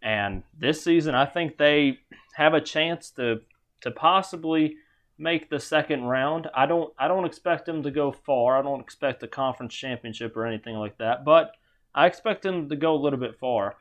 And 0.00 0.44
this 0.56 0.84
season, 0.84 1.16
I 1.16 1.26
think 1.26 1.58
they 1.58 1.98
have 2.36 2.54
a 2.54 2.60
chance 2.60 3.10
to 3.12 3.40
to 3.80 3.90
possibly 3.90 4.76
make 5.18 5.50
the 5.50 5.58
second 5.58 6.04
round. 6.04 6.46
I 6.54 6.66
don't 6.66 6.94
I 6.96 7.08
don't 7.08 7.26
expect 7.26 7.66
them 7.66 7.82
to 7.82 7.90
go 7.90 8.12
far. 8.12 8.56
I 8.56 8.62
don't 8.62 8.80
expect 8.80 9.24
a 9.24 9.28
conference 9.28 9.74
championship 9.74 10.36
or 10.36 10.46
anything 10.46 10.76
like 10.76 10.98
that, 10.98 11.24
but 11.24 11.56
I 11.92 12.06
expect 12.06 12.42
them 12.42 12.68
to 12.68 12.76
go 12.76 12.94
a 12.94 13.02
little 13.02 13.18
bit 13.18 13.36
far. 13.40 13.74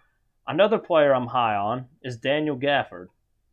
Another 0.47 0.79
player 0.79 1.13
I'm 1.13 1.27
high 1.27 1.55
on 1.55 1.85
is 2.01 2.17
Daniel 2.17 2.57
Gafford, 2.57 3.09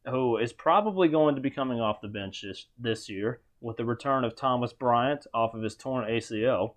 who 0.08 0.36
is 0.36 0.52
probably 0.52 1.08
going 1.08 1.34
to 1.34 1.40
be 1.40 1.50
coming 1.50 1.80
off 1.80 2.00
the 2.00 2.08
bench 2.08 2.42
this, 2.42 2.66
this 2.78 3.08
year 3.08 3.40
with 3.60 3.76
the 3.76 3.84
return 3.84 4.24
of 4.24 4.36
Thomas 4.36 4.72
Bryant 4.72 5.26
off 5.32 5.54
of 5.54 5.62
his 5.62 5.74
torn 5.74 6.04
ACL. 6.04 6.74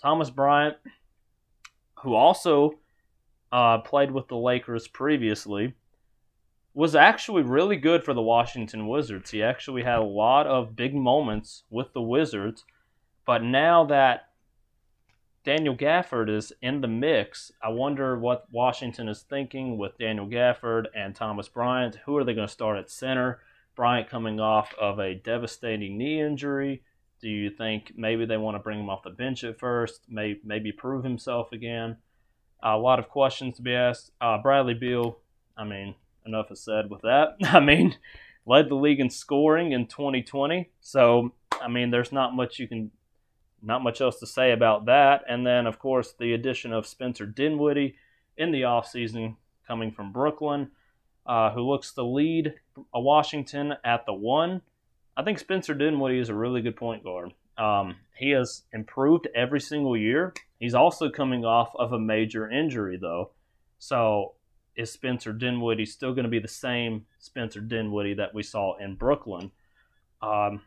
Thomas 0.00 0.30
Bryant, 0.30 0.76
who 2.00 2.14
also 2.14 2.78
uh, 3.50 3.78
played 3.78 4.10
with 4.10 4.28
the 4.28 4.36
Lakers 4.36 4.86
previously, 4.86 5.74
was 6.72 6.94
actually 6.94 7.42
really 7.42 7.76
good 7.76 8.04
for 8.04 8.14
the 8.14 8.22
Washington 8.22 8.86
Wizards. 8.86 9.30
He 9.30 9.42
actually 9.42 9.82
had 9.82 9.98
a 9.98 10.04
lot 10.04 10.46
of 10.46 10.76
big 10.76 10.94
moments 10.94 11.62
with 11.70 11.92
the 11.92 12.02
Wizards, 12.02 12.64
but 13.24 13.42
now 13.42 13.84
that 13.86 14.28
Daniel 15.44 15.76
Gafford 15.76 16.34
is 16.34 16.54
in 16.62 16.80
the 16.80 16.88
mix, 16.88 17.52
I 17.62 17.68
wonder 17.68 18.18
what 18.18 18.46
Washington 18.50 19.10
is 19.10 19.20
thinking 19.22 19.76
with 19.76 19.98
Daniel 19.98 20.26
Gafford 20.26 20.86
and 20.96 21.14
Thomas 21.14 21.48
Bryant. 21.48 21.96
Who 22.06 22.16
are 22.16 22.24
they 22.24 22.32
going 22.32 22.46
to 22.48 22.52
start 22.52 22.78
at 22.78 22.90
center? 22.90 23.40
Bryant 23.76 24.08
coming 24.08 24.40
off 24.40 24.72
of 24.80 24.98
a 24.98 25.14
devastating 25.14 25.98
knee 25.98 26.22
injury. 26.22 26.82
Do 27.20 27.28
you 27.28 27.50
think 27.50 27.92
maybe 27.94 28.24
they 28.24 28.38
want 28.38 28.54
to 28.54 28.58
bring 28.58 28.80
him 28.80 28.88
off 28.88 29.02
the 29.02 29.10
bench 29.10 29.44
at 29.44 29.58
first? 29.58 30.00
May, 30.08 30.40
maybe 30.44 30.72
prove 30.72 31.04
himself 31.04 31.52
again? 31.52 31.98
A 32.62 32.78
lot 32.78 32.98
of 32.98 33.10
questions 33.10 33.56
to 33.56 33.62
be 33.62 33.74
asked. 33.74 34.12
Uh, 34.22 34.38
Bradley 34.38 34.72
Beal, 34.72 35.18
I 35.58 35.64
mean, 35.64 35.94
enough 36.24 36.50
is 36.52 36.64
said 36.64 36.88
with 36.88 37.02
that. 37.02 37.36
I 37.44 37.60
mean, 37.60 37.96
led 38.46 38.70
the 38.70 38.76
league 38.76 39.00
in 39.00 39.10
scoring 39.10 39.72
in 39.72 39.88
2020. 39.88 40.70
So, 40.80 41.34
I 41.60 41.68
mean, 41.68 41.90
there's 41.90 42.12
not 42.12 42.34
much 42.34 42.58
you 42.58 42.66
can, 42.66 42.90
not 43.64 43.82
much 43.82 44.00
else 44.00 44.18
to 44.20 44.26
say 44.26 44.52
about 44.52 44.86
that. 44.86 45.22
And 45.28 45.46
then, 45.46 45.66
of 45.66 45.78
course, 45.78 46.14
the 46.18 46.34
addition 46.34 46.72
of 46.72 46.86
Spencer 46.86 47.26
Dinwiddie 47.26 47.96
in 48.36 48.52
the 48.52 48.62
offseason 48.62 49.36
coming 49.66 49.90
from 49.90 50.12
Brooklyn, 50.12 50.70
uh, 51.26 51.50
who 51.52 51.62
looks 51.62 51.92
to 51.94 52.02
lead 52.02 52.54
Washington 52.92 53.74
at 53.84 54.06
the 54.06 54.12
one. 54.12 54.60
I 55.16 55.22
think 55.22 55.38
Spencer 55.38 55.74
Dinwiddie 55.74 56.18
is 56.18 56.28
a 56.28 56.34
really 56.34 56.60
good 56.60 56.76
point 56.76 57.04
guard. 57.04 57.32
Um, 57.56 57.96
he 58.16 58.30
has 58.30 58.62
improved 58.72 59.28
every 59.34 59.60
single 59.60 59.96
year. 59.96 60.34
He's 60.58 60.74
also 60.74 61.08
coming 61.08 61.44
off 61.44 61.74
of 61.76 61.92
a 61.92 61.98
major 61.98 62.50
injury, 62.50 62.98
though. 63.00 63.30
So 63.78 64.34
is 64.76 64.90
Spencer 64.90 65.32
Dinwiddie 65.32 65.86
still 65.86 66.12
going 66.12 66.24
to 66.24 66.30
be 66.30 66.40
the 66.40 66.48
same 66.48 67.06
Spencer 67.18 67.60
Dinwiddie 67.60 68.14
that 68.14 68.34
we 68.34 68.42
saw 68.42 68.76
in 68.78 68.96
Brooklyn? 68.96 69.52
Um, 70.20 70.62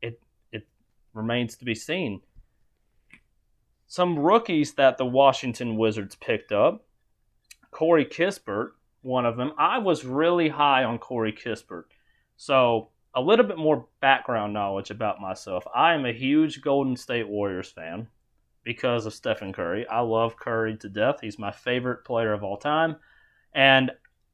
it 0.00 0.20
it 0.50 0.66
remains 1.14 1.56
to 1.56 1.64
be 1.64 1.74
seen. 1.74 2.22
Some 3.92 4.18
rookies 4.18 4.72
that 4.76 4.96
the 4.96 5.04
Washington 5.04 5.76
Wizards 5.76 6.14
picked 6.14 6.50
up, 6.50 6.86
Corey 7.70 8.06
Kispert, 8.06 8.70
one 9.02 9.26
of 9.26 9.36
them. 9.36 9.52
I 9.58 9.80
was 9.80 10.06
really 10.06 10.48
high 10.48 10.82
on 10.82 10.98
Corey 10.98 11.30
Kispert, 11.30 11.84
so 12.34 12.88
a 13.14 13.20
little 13.20 13.44
bit 13.44 13.58
more 13.58 13.88
background 14.00 14.54
knowledge 14.54 14.90
about 14.90 15.20
myself. 15.20 15.66
I 15.74 15.92
am 15.92 16.06
a 16.06 16.12
huge 16.14 16.62
Golden 16.62 16.96
State 16.96 17.28
Warriors 17.28 17.70
fan 17.70 18.08
because 18.64 19.04
of 19.04 19.12
Stephen 19.12 19.52
Curry. 19.52 19.86
I 19.86 20.00
love 20.00 20.38
Curry 20.38 20.74
to 20.78 20.88
death. 20.88 21.18
He's 21.20 21.38
my 21.38 21.50
favorite 21.50 22.02
player 22.02 22.32
of 22.32 22.42
all 22.42 22.56
time. 22.56 22.96
And 23.52 23.90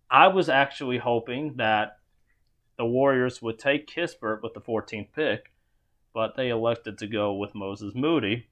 I 0.09 0.29
was 0.29 0.49
actually 0.49 0.99
hoping 0.99 1.55
that 1.57 1.99
the 2.77 2.87
Warriors 2.87 3.43
would 3.43 3.59
take 3.59 3.91
Kispert 3.91 4.41
with 4.41 4.55
the 4.55 4.61
14th 4.61 5.09
pick, 5.13 5.51
but 6.15 6.37
they 6.37 6.51
elected 6.51 6.97
to 6.99 7.09
go 7.09 7.35
with 7.35 7.57
Moses 7.57 7.93
Moody, 7.97 8.47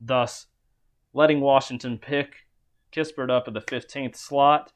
thus 0.00 0.46
letting 1.12 1.40
Washington 1.40 1.98
pick 1.98 2.46
Kispert 2.92 3.30
up 3.30 3.48
at 3.48 3.54
the 3.54 3.60
15th 3.60 4.16
slot. 4.16 4.72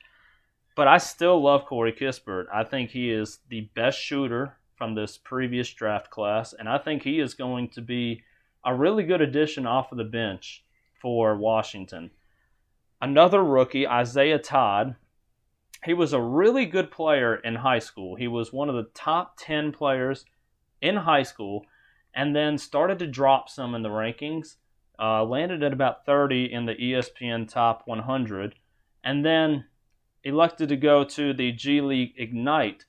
But 0.74 0.88
I 0.88 0.98
still 0.98 1.42
love 1.42 1.66
Corey 1.66 1.92
Kispert. 1.92 2.46
I 2.52 2.64
think 2.64 2.90
he 2.90 3.10
is 3.10 3.40
the 3.48 3.68
best 3.74 3.98
shooter 3.98 4.56
from 4.76 4.94
this 4.94 5.18
previous 5.18 5.72
draft 5.72 6.10
class, 6.10 6.52
and 6.52 6.68
I 6.68 6.78
think 6.78 7.02
he 7.02 7.20
is 7.20 7.34
going 7.34 7.68
to 7.70 7.82
be 7.82 8.22
a 8.64 8.74
really 8.74 9.04
good 9.04 9.20
addition 9.20 9.66
off 9.66 9.92
of 9.92 9.98
the 9.98 10.04
bench 10.04 10.64
for 11.00 11.36
Washington. 11.36 12.10
Another 13.00 13.44
rookie, 13.44 13.86
Isaiah 13.86 14.38
Todd, 14.38 14.96
he 15.84 15.94
was 15.94 16.12
a 16.12 16.20
really 16.20 16.66
good 16.66 16.90
player 16.90 17.34
in 17.34 17.56
high 17.56 17.80
school. 17.80 18.14
He 18.14 18.28
was 18.28 18.52
one 18.52 18.68
of 18.68 18.76
the 18.76 18.90
top 18.94 19.34
10 19.38 19.72
players 19.72 20.24
in 20.80 20.96
high 20.96 21.24
school 21.24 21.66
and 22.14 22.34
then 22.34 22.58
started 22.58 22.98
to 23.00 23.06
drop 23.06 23.48
some 23.48 23.74
in 23.74 23.82
the 23.82 23.88
rankings. 23.88 24.56
Uh, 25.02 25.24
landed 25.24 25.64
at 25.64 25.72
about 25.72 26.06
30 26.06 26.52
in 26.52 26.66
the 26.66 26.76
ESPN 26.76 27.48
Top 27.48 27.82
100, 27.86 28.54
and 29.02 29.24
then 29.24 29.64
elected 30.22 30.68
to 30.68 30.76
go 30.76 31.02
to 31.02 31.32
the 31.32 31.50
G 31.50 31.80
League 31.80 32.14
Ignite 32.16 32.84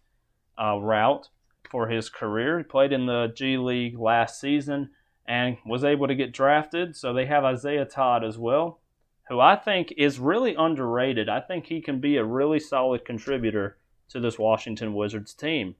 uh, 0.61 0.77
route 0.77 1.29
for 1.71 1.87
his 1.87 2.09
career. 2.09 2.59
He 2.59 2.63
played 2.63 2.93
in 2.93 3.07
the 3.07 3.33
G 3.35 3.57
League 3.57 3.97
last 3.97 4.39
season 4.39 4.91
and 5.25 5.57
was 5.65 5.83
able 5.83 6.07
to 6.07 6.13
get 6.13 6.33
drafted. 6.33 6.95
So 6.95 7.13
they 7.13 7.25
have 7.25 7.43
Isaiah 7.43 7.85
Todd 7.85 8.23
as 8.23 8.37
well 8.37 8.81
who 9.29 9.39
I 9.39 9.55
think 9.55 9.93
is 9.97 10.19
really 10.19 10.55
underrated. 10.55 11.29
I 11.29 11.39
think 11.39 11.65
he 11.65 11.81
can 11.81 11.99
be 11.99 12.17
a 12.17 12.25
really 12.25 12.59
solid 12.59 13.05
contributor 13.05 13.77
to 14.09 14.19
this 14.19 14.37
Washington 14.37 14.93
Wizards 14.93 15.33
team. 15.33 15.75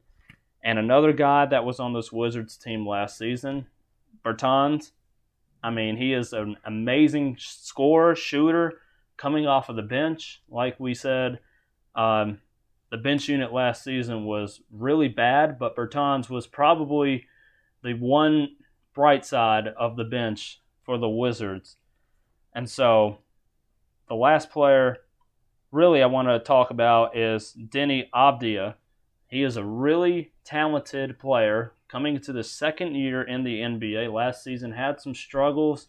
And 0.63 0.79
another 0.79 1.11
guy 1.11 1.45
that 1.47 1.65
was 1.65 1.79
on 1.79 1.93
this 1.93 2.11
Wizards 2.11 2.55
team 2.55 2.87
last 2.87 3.17
season, 3.17 3.67
Bertans. 4.23 4.91
I 5.63 5.69
mean, 5.69 5.95
he 5.95 6.13
is 6.13 6.33
an 6.33 6.57
amazing 6.65 7.37
scorer, 7.39 8.15
shooter, 8.15 8.79
coming 9.15 9.47
off 9.47 9.69
of 9.69 9.77
the 9.77 9.81
bench. 9.81 10.41
Like 10.49 10.79
we 10.79 10.93
said, 10.93 11.39
um, 11.95 12.39
the 12.91 12.97
bench 12.97 13.29
unit 13.29 13.53
last 13.53 13.83
season 13.83 14.25
was 14.25 14.61
really 14.71 15.07
bad, 15.07 15.57
but 15.57 15.75
Bertans 15.75 16.29
was 16.29 16.45
probably 16.45 17.25
the 17.81 17.93
one 17.93 18.49
bright 18.93 19.25
side 19.25 19.67
of 19.67 19.95
the 19.95 20.03
bench 20.03 20.59
for 20.83 20.97
the 20.97 21.09
Wizards. 21.09 21.77
And 22.53 22.69
so 22.69 23.19
the 24.09 24.15
last 24.15 24.51
player 24.51 24.97
really 25.71 26.03
I 26.03 26.05
want 26.05 26.27
to 26.27 26.39
talk 26.39 26.69
about 26.69 27.17
is 27.17 27.57
Deni 27.57 28.09
Avdija. 28.13 28.75
He 29.27 29.41
is 29.41 29.57
a 29.57 29.63
really 29.65 30.33
talented 30.43 31.17
player 31.17 31.73
coming 31.93 32.15
into 32.15 32.33
the 32.33 32.43
second 32.43 32.95
year 32.95 33.21
in 33.21 33.43
the 33.43 33.59
NBA. 33.59 34.11
Last 34.11 34.43
season 34.43 34.71
had 34.71 34.99
some 34.99 35.13
struggles, 35.13 35.87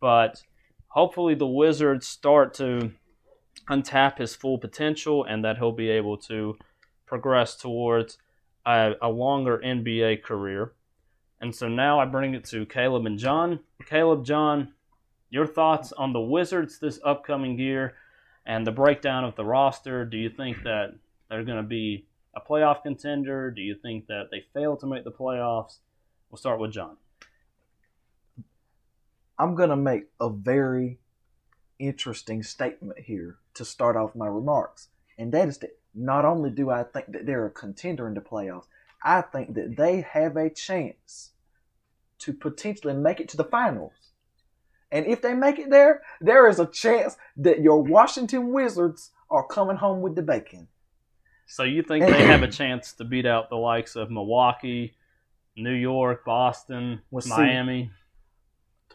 but 0.00 0.42
hopefully 0.88 1.36
the 1.36 1.46
Wizards 1.46 2.08
start 2.08 2.54
to 2.54 2.90
untap 3.70 4.18
his 4.18 4.34
full 4.34 4.58
potential 4.58 5.22
and 5.22 5.44
that 5.44 5.58
he'll 5.58 5.70
be 5.70 5.90
able 5.90 6.16
to 6.16 6.56
progress 7.06 7.54
towards 7.54 8.18
a, 8.66 8.94
a 9.00 9.08
longer 9.08 9.62
NBA 9.64 10.24
career. 10.24 10.72
And 11.40 11.54
so 11.54 11.68
now 11.68 12.00
I 12.00 12.04
bring 12.04 12.34
it 12.34 12.44
to 12.46 12.66
Caleb 12.66 13.06
and 13.06 13.16
John. 13.16 13.60
Caleb, 13.86 14.24
John, 14.24 14.72
your 15.30 15.46
thoughts 15.46 15.92
on 15.92 16.12
the 16.12 16.20
Wizards 16.20 16.80
this 16.80 16.98
upcoming 17.04 17.60
year 17.60 17.94
and 18.44 18.66
the 18.66 18.72
breakdown 18.72 19.22
of 19.22 19.36
the 19.36 19.44
roster. 19.44 20.04
Do 20.04 20.16
you 20.16 20.30
think 20.30 20.64
that 20.64 20.94
they're 21.30 21.44
going 21.44 21.62
to 21.62 21.68
be 21.68 22.06
a 22.36 22.40
playoff 22.40 22.82
contender? 22.82 23.50
Do 23.50 23.62
you 23.62 23.74
think 23.74 24.06
that 24.08 24.28
they 24.30 24.44
fail 24.52 24.76
to 24.76 24.86
make 24.86 25.04
the 25.04 25.12
playoffs? 25.12 25.78
We'll 26.30 26.38
start 26.38 26.60
with 26.60 26.72
John. 26.72 26.96
I'm 29.38 29.54
going 29.54 29.70
to 29.70 29.76
make 29.76 30.04
a 30.20 30.30
very 30.30 30.98
interesting 31.78 32.42
statement 32.42 33.00
here 33.00 33.36
to 33.54 33.64
start 33.64 33.96
off 33.96 34.14
my 34.14 34.26
remarks. 34.26 34.88
And 35.18 35.32
that 35.32 35.48
is 35.48 35.58
that 35.58 35.78
not 35.94 36.24
only 36.24 36.50
do 36.50 36.70
I 36.70 36.82
think 36.82 37.12
that 37.12 37.26
they're 37.26 37.46
a 37.46 37.50
contender 37.50 38.06
in 38.06 38.14
the 38.14 38.20
playoffs, 38.20 38.66
I 39.02 39.20
think 39.20 39.54
that 39.54 39.76
they 39.76 40.00
have 40.00 40.36
a 40.36 40.50
chance 40.50 41.30
to 42.20 42.32
potentially 42.32 42.94
make 42.94 43.20
it 43.20 43.28
to 43.30 43.36
the 43.36 43.44
finals. 43.44 43.92
And 44.90 45.06
if 45.06 45.20
they 45.20 45.34
make 45.34 45.58
it 45.58 45.70
there, 45.70 46.02
there 46.20 46.48
is 46.48 46.58
a 46.58 46.66
chance 46.66 47.16
that 47.36 47.60
your 47.60 47.82
Washington 47.82 48.52
Wizards 48.52 49.10
are 49.30 49.46
coming 49.46 49.76
home 49.76 50.00
with 50.00 50.14
the 50.14 50.22
bacon. 50.22 50.68
So 51.46 51.62
you 51.62 51.82
think 51.82 52.06
they 52.06 52.24
have 52.26 52.42
a 52.42 52.48
chance 52.48 52.92
to 52.94 53.04
beat 53.04 53.26
out 53.26 53.50
the 53.50 53.56
likes 53.56 53.96
of 53.96 54.10
Milwaukee, 54.10 54.94
New 55.56 55.74
York, 55.74 56.24
Boston, 56.24 57.02
Well, 57.10 57.20
see- 57.22 57.30
Miami? 57.30 57.90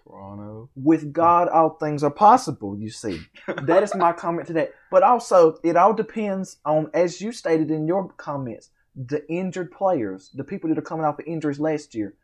Toronto. 0.04 0.70
With 0.76 1.14
God, 1.14 1.50
all 1.50 1.72
things 1.72 2.04
are 2.04 2.10
possible, 2.12 2.78
you 2.78 2.90
see. 2.90 3.20
That 3.64 3.84
is 3.84 3.94
my 3.94 4.12
comment 4.12 4.48
to 4.48 4.54
that. 4.54 4.72
But 4.90 5.04
also, 5.04 5.60
it 5.64 5.76
all 5.76 5.94
depends 5.94 6.58
on, 6.66 6.90
as 6.94 7.22
you 7.22 7.32
stated 7.32 7.70
in 7.70 7.88
your 7.88 8.10
comments, 8.14 8.70
the 8.96 9.28
injured 9.32 9.72
players, 9.72 10.32
the 10.34 10.44
people 10.44 10.70
that 10.70 10.78
are 10.78 10.84
coming 10.84 11.06
off 11.06 11.20
of 11.20 11.26
injuries 11.28 11.60
last 11.60 11.94
year. 11.94 12.16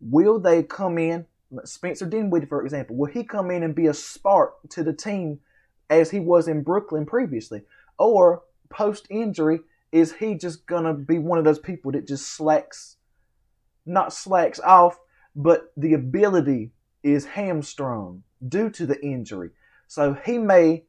Will 0.00 0.38
they 0.40 0.62
come 0.62 0.96
in? 0.98 1.26
Spencer 1.64 2.06
Dinwiddie, 2.06 2.46
for 2.46 2.64
example, 2.64 2.96
will 2.96 3.10
he 3.10 3.22
come 3.22 3.50
in 3.50 3.62
and 3.62 3.74
be 3.74 3.86
a 3.86 3.94
spark 3.94 4.54
to 4.70 4.82
the 4.82 4.92
team 4.92 5.40
as 5.90 6.10
he 6.10 6.18
was 6.20 6.48
in 6.48 6.62
Brooklyn 6.62 7.04
previously? 7.06 7.62
Or 7.98 8.42
post 8.70 9.06
injury, 9.10 9.60
is 9.94 10.12
he 10.14 10.34
just 10.34 10.66
to 10.66 10.92
be 10.92 11.18
one 11.18 11.38
of 11.38 11.44
those 11.44 11.60
people 11.60 11.92
that 11.92 12.08
just 12.08 12.26
slacks, 12.26 12.96
not 13.86 14.12
slacks 14.12 14.58
off, 14.58 14.98
but 15.36 15.72
the 15.76 15.94
ability 15.94 16.72
is 17.04 17.24
hamstrung 17.24 18.24
due 18.46 18.68
to 18.70 18.86
the 18.86 19.00
injury? 19.04 19.50
So 19.86 20.14
he 20.26 20.36
may, 20.36 20.82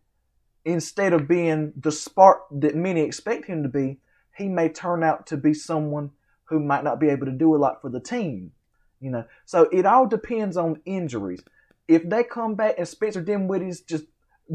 instead 0.66 1.14
of 1.14 1.28
being 1.28 1.72
the 1.80 1.92
spark 1.92 2.46
that 2.50 2.76
many 2.76 3.02
expect 3.02 3.46
him 3.46 3.62
to 3.62 3.70
be, 3.70 4.00
he 4.36 4.48
may 4.48 4.70
turn 4.70 5.04
out 5.04 5.28
to 5.28 5.38
be 5.38 5.54
someone 5.54 6.10
who 6.46 6.60
might 6.60 6.84
not 6.84 7.00
be 7.00 7.10
able 7.10 7.28
to 7.28 7.32
do 7.32 7.56
a 7.56 7.58
lot 7.58 7.82
for 7.82 7.92
the 7.92 8.00
team. 8.00 8.54
You 9.00 9.12
know, 9.12 9.26
so 9.46 9.70
it 9.72 9.86
all 9.86 10.08
depends 10.08 10.58
on 10.58 10.82
injuries. 10.84 11.44
If 11.88 12.10
they 12.10 12.24
come 12.24 12.56
back 12.56 12.80
and 12.80 12.88
Spencer 12.88 13.22
Dinwiddie's 13.22 13.82
just 13.82 14.06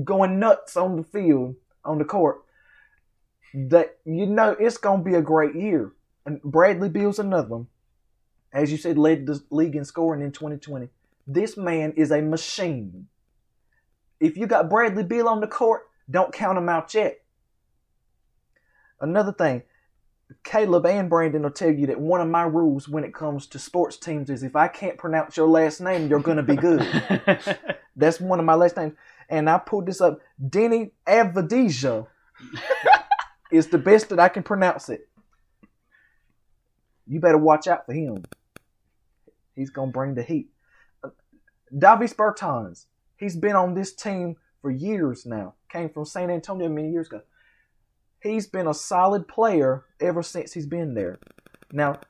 going 0.02 0.40
nuts 0.40 0.76
on 0.76 0.96
the 0.96 1.04
field, 1.04 1.54
on 1.84 1.98
the 1.98 2.04
court, 2.04 2.40
that 3.54 3.98
you 4.04 4.26
know 4.26 4.56
it's 4.58 4.78
gonna 4.78 5.02
be 5.02 5.14
a 5.14 5.22
great 5.22 5.54
year. 5.54 5.92
And 6.26 6.40
Bradley 6.42 6.88
Beal's 6.88 7.18
another 7.18 7.48
one. 7.48 7.66
As 8.52 8.70
you 8.70 8.78
said, 8.78 8.98
led 8.98 9.26
the 9.26 9.42
league 9.50 9.76
in 9.76 9.84
scoring 9.84 10.22
in 10.22 10.32
2020. 10.32 10.88
This 11.26 11.56
man 11.56 11.92
is 11.96 12.10
a 12.10 12.20
machine. 12.20 13.06
If 14.18 14.36
you 14.36 14.46
got 14.46 14.68
Bradley 14.68 15.04
Beal 15.04 15.28
on 15.28 15.40
the 15.40 15.46
court, 15.46 15.82
don't 16.10 16.32
count 16.32 16.58
him 16.58 16.68
out 16.68 16.92
yet. 16.92 17.22
Another 19.00 19.32
thing, 19.32 19.62
Caleb 20.44 20.86
and 20.86 21.08
Brandon 21.08 21.42
will 21.42 21.50
tell 21.50 21.70
you 21.70 21.86
that 21.86 22.00
one 22.00 22.20
of 22.20 22.28
my 22.28 22.42
rules 22.42 22.88
when 22.88 23.04
it 23.04 23.14
comes 23.14 23.46
to 23.48 23.58
sports 23.58 23.96
teams 23.96 24.28
is 24.28 24.42
if 24.42 24.56
I 24.56 24.68
can't 24.68 24.98
pronounce 24.98 25.36
your 25.36 25.48
last 25.48 25.80
name, 25.80 26.08
you're 26.08 26.20
going 26.20 26.36
to 26.36 26.42
be 26.42 26.56
good. 26.56 26.86
That's 27.96 28.20
one 28.20 28.38
of 28.38 28.44
my 28.44 28.54
last 28.54 28.76
names. 28.76 28.94
And 29.28 29.48
I 29.48 29.58
pulled 29.58 29.86
this 29.86 30.00
up. 30.00 30.20
Deni 30.42 30.90
Avdija 31.06 32.06
is 33.50 33.68
the 33.68 33.78
best 33.78 34.08
that 34.10 34.20
I 34.20 34.28
can 34.28 34.42
pronounce 34.42 34.88
it. 34.88 35.08
You 37.06 37.20
better 37.20 37.38
watch 37.38 37.66
out 37.66 37.86
for 37.86 37.92
him. 37.92 38.24
He's 39.56 39.70
to 39.70 39.86
bring 39.86 40.14
the 40.14 40.22
heat. 40.22 40.48
Davis 41.76 42.14
Bertans, 42.14 42.86
he's 43.16 43.36
been 43.36 43.56
on 43.56 43.74
this 43.74 43.92
team 43.92 44.36
for 44.62 44.70
years 44.70 45.26
now. 45.26 45.54
Came 45.68 45.90
from 45.90 46.04
San 46.04 46.30
Antonio 46.30 46.68
many 46.68 46.90
years 46.90 47.08
ago. 47.08 47.22
He's 48.22 48.46
been 48.46 48.66
a 48.66 48.74
solid 48.74 49.28
player 49.28 49.84
ever 50.00 50.22
since 50.22 50.52
he's 50.52 50.66
been 50.66 50.94
there. 50.94 51.18
Now, 51.72 52.00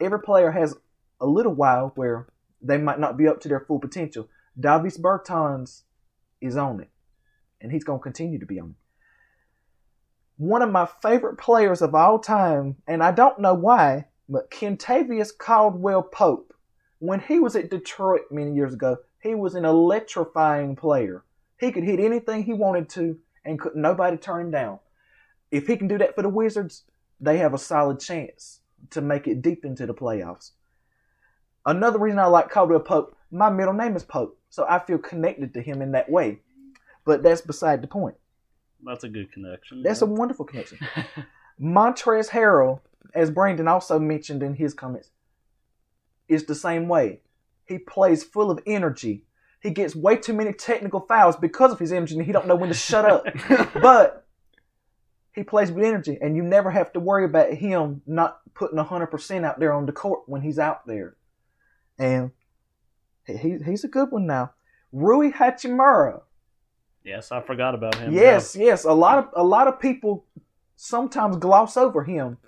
every 0.00 0.20
player 0.20 0.50
has 0.52 0.74
a 1.20 1.26
little 1.26 1.54
while 1.54 1.92
where 1.96 2.28
they 2.62 2.78
might 2.78 3.00
not 3.00 3.16
be 3.16 3.26
up 3.26 3.40
to 3.40 3.48
their 3.48 3.60
full 3.60 3.78
potential. 3.78 4.28
Davis 4.58 4.98
Bertans 4.98 5.82
is 6.40 6.56
on 6.56 6.80
it, 6.80 6.90
and 7.60 7.72
he's 7.72 7.84
going 7.84 7.98
to 7.98 8.02
continue 8.02 8.38
to 8.38 8.46
be 8.46 8.60
on 8.60 8.70
it. 8.70 8.85
One 10.38 10.60
of 10.60 10.70
my 10.70 10.86
favorite 11.00 11.38
players 11.38 11.80
of 11.80 11.94
all 11.94 12.18
time, 12.18 12.76
and 12.86 13.02
I 13.02 13.10
don't 13.10 13.40
know 13.40 13.54
why, 13.54 14.04
but 14.28 14.50
Kentavious 14.50 15.36
Caldwell 15.36 16.02
Pope. 16.02 16.52
When 16.98 17.20
he 17.20 17.40
was 17.40 17.56
at 17.56 17.70
Detroit 17.70 18.22
many 18.30 18.52
years 18.52 18.74
ago, 18.74 18.98
he 19.18 19.34
was 19.34 19.54
an 19.54 19.64
electrifying 19.64 20.76
player. 20.76 21.24
He 21.58 21.72
could 21.72 21.84
hit 21.84 22.00
anything 22.00 22.42
he 22.42 22.52
wanted 22.52 22.90
to, 22.90 23.18
and 23.46 23.58
could 23.58 23.76
nobody 23.76 24.18
turn 24.18 24.42
him 24.42 24.50
down. 24.50 24.78
If 25.50 25.68
he 25.68 25.76
can 25.78 25.88
do 25.88 25.96
that 25.98 26.14
for 26.14 26.20
the 26.20 26.28
Wizards, 26.28 26.84
they 27.18 27.38
have 27.38 27.54
a 27.54 27.58
solid 27.58 27.98
chance 27.98 28.60
to 28.90 29.00
make 29.00 29.26
it 29.26 29.40
deep 29.40 29.64
into 29.64 29.86
the 29.86 29.94
playoffs. 29.94 30.50
Another 31.64 31.98
reason 31.98 32.18
I 32.18 32.26
like 32.26 32.50
Caldwell 32.50 32.80
Pope, 32.80 33.16
my 33.30 33.48
middle 33.48 33.72
name 33.72 33.96
is 33.96 34.04
Pope, 34.04 34.38
so 34.50 34.66
I 34.68 34.80
feel 34.80 34.98
connected 34.98 35.54
to 35.54 35.62
him 35.62 35.80
in 35.80 35.92
that 35.92 36.10
way. 36.10 36.40
But 37.06 37.22
that's 37.22 37.40
beside 37.40 37.80
the 37.80 37.88
point. 37.88 38.16
That's 38.84 39.04
a 39.04 39.08
good 39.08 39.32
connection. 39.32 39.82
That's 39.82 40.02
a 40.02 40.06
wonderful 40.06 40.44
connection. 40.44 40.78
Montrez 41.60 42.30
Harrell, 42.30 42.80
as 43.14 43.30
Brandon 43.30 43.68
also 43.68 43.98
mentioned 43.98 44.42
in 44.42 44.54
his 44.54 44.74
comments, 44.74 45.10
is 46.28 46.44
the 46.44 46.54
same 46.54 46.88
way. 46.88 47.20
He 47.66 47.78
plays 47.78 48.22
full 48.22 48.50
of 48.50 48.60
energy. 48.66 49.24
He 49.60 49.70
gets 49.70 49.96
way 49.96 50.16
too 50.16 50.34
many 50.34 50.52
technical 50.52 51.00
fouls 51.00 51.36
because 51.36 51.72
of 51.72 51.78
his 51.78 51.92
energy, 51.92 52.16
and 52.16 52.24
he 52.24 52.32
don't 52.32 52.46
know 52.46 52.56
when 52.56 52.68
to 52.68 52.74
shut 52.74 53.04
up. 53.04 53.24
but 53.74 54.26
he 55.32 55.42
plays 55.42 55.72
with 55.72 55.84
energy, 55.84 56.18
and 56.20 56.36
you 56.36 56.42
never 56.42 56.70
have 56.70 56.92
to 56.92 57.00
worry 57.00 57.24
about 57.24 57.52
him 57.52 58.02
not 58.06 58.40
putting 58.54 58.78
hundred 58.78 59.08
percent 59.08 59.44
out 59.44 59.58
there 59.58 59.72
on 59.72 59.86
the 59.86 59.92
court 59.92 60.20
when 60.26 60.42
he's 60.42 60.58
out 60.58 60.86
there. 60.86 61.16
And 61.98 62.30
he, 63.26 63.58
he's 63.64 63.84
a 63.84 63.88
good 63.88 64.10
one 64.10 64.26
now. 64.26 64.52
Rui 64.92 65.32
Hachimura. 65.32 66.22
Yes, 67.06 67.32
I 67.32 67.40
forgot 67.40 67.74
about 67.74 67.94
him. 67.94 68.12
Yes, 68.12 68.56
yes. 68.56 68.84
A 68.84 68.92
lot 68.92 69.18
of 69.18 69.28
a 69.34 69.44
lot 69.44 69.68
of 69.68 69.80
people 69.80 70.26
sometimes 70.76 71.36
gloss 71.36 71.76
over 71.76 72.04
him. 72.04 72.38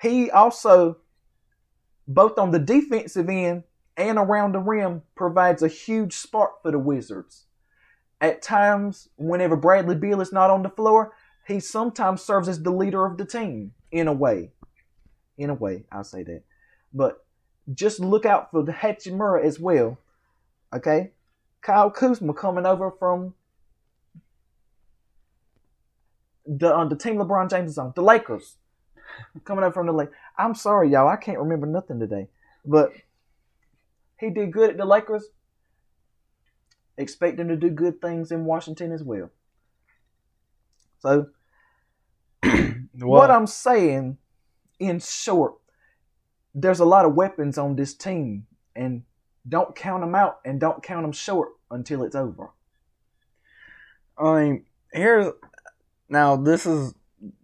He 0.00 0.30
also, 0.30 0.98
both 2.08 2.38
on 2.38 2.50
the 2.50 2.58
defensive 2.58 3.28
end 3.28 3.64
and 3.96 4.18
around 4.18 4.52
the 4.52 4.58
rim, 4.58 5.02
provides 5.14 5.62
a 5.62 5.68
huge 5.68 6.14
spark 6.14 6.62
for 6.62 6.70
the 6.70 6.78
Wizards. 6.78 7.44
At 8.20 8.42
times, 8.42 9.08
whenever 9.16 9.56
Bradley 9.56 9.94
Beal 9.94 10.20
is 10.20 10.32
not 10.32 10.50
on 10.50 10.62
the 10.62 10.68
floor, 10.70 11.12
he 11.46 11.60
sometimes 11.60 12.22
serves 12.22 12.48
as 12.48 12.62
the 12.62 12.70
leader 12.70 13.06
of 13.06 13.16
the 13.16 13.24
team 13.24 13.72
in 13.90 14.08
a 14.08 14.12
way. 14.12 14.50
In 15.38 15.50
a 15.50 15.54
way, 15.54 15.84
I'll 15.90 16.04
say 16.04 16.22
that. 16.24 16.42
But 16.92 17.24
just 17.72 18.00
look 18.00 18.26
out 18.26 18.50
for 18.50 18.62
the 18.62 18.72
Hachimura 18.72 19.42
as 19.42 19.58
well. 19.58 19.98
Okay? 20.74 21.12
Kyle 21.62 21.90
Kuzma 21.90 22.34
coming 22.34 22.66
over 22.66 22.90
from 22.90 23.34
the 26.46 26.74
uh, 26.74 26.84
the 26.88 26.96
team 26.96 27.16
LeBron 27.16 27.50
James 27.50 27.70
is 27.72 27.78
on, 27.78 27.92
the 27.94 28.02
Lakers, 28.02 28.56
coming 29.44 29.64
over 29.64 29.72
from 29.72 29.86
the 29.86 29.92
Lake. 29.92 30.08
I'm 30.38 30.54
sorry, 30.54 30.90
y'all, 30.90 31.08
I 31.08 31.16
can't 31.16 31.38
remember 31.38 31.66
nothing 31.66 32.00
today, 32.00 32.28
but 32.64 32.92
he 34.18 34.30
did 34.30 34.52
good 34.52 34.70
at 34.70 34.76
the 34.76 34.84
Lakers. 34.84 35.26
Expect 36.96 37.38
him 37.38 37.48
to 37.48 37.56
do 37.56 37.70
good 37.70 38.00
things 38.00 38.30
in 38.30 38.44
Washington 38.44 38.92
as 38.92 39.02
well. 39.02 39.30
So 40.98 41.28
what 42.92 43.30
I'm 43.30 43.46
saying, 43.46 44.18
in 44.78 45.00
short, 45.00 45.54
there's 46.54 46.80
a 46.80 46.84
lot 46.84 47.04
of 47.04 47.14
weapons 47.14 47.58
on 47.58 47.76
this 47.76 47.94
team, 47.94 48.46
and 48.74 49.02
don't 49.48 49.74
count 49.74 50.02
them 50.02 50.14
out 50.14 50.40
and 50.44 50.60
don't 50.60 50.82
count 50.82 51.02
them 51.02 51.12
short 51.12 51.50
until 51.70 52.02
it's 52.02 52.14
over. 52.16 52.50
I 54.18 54.42
mean, 54.42 54.64
here's 54.92 55.32
now 56.08 56.36
this 56.36 56.66
is 56.66 56.94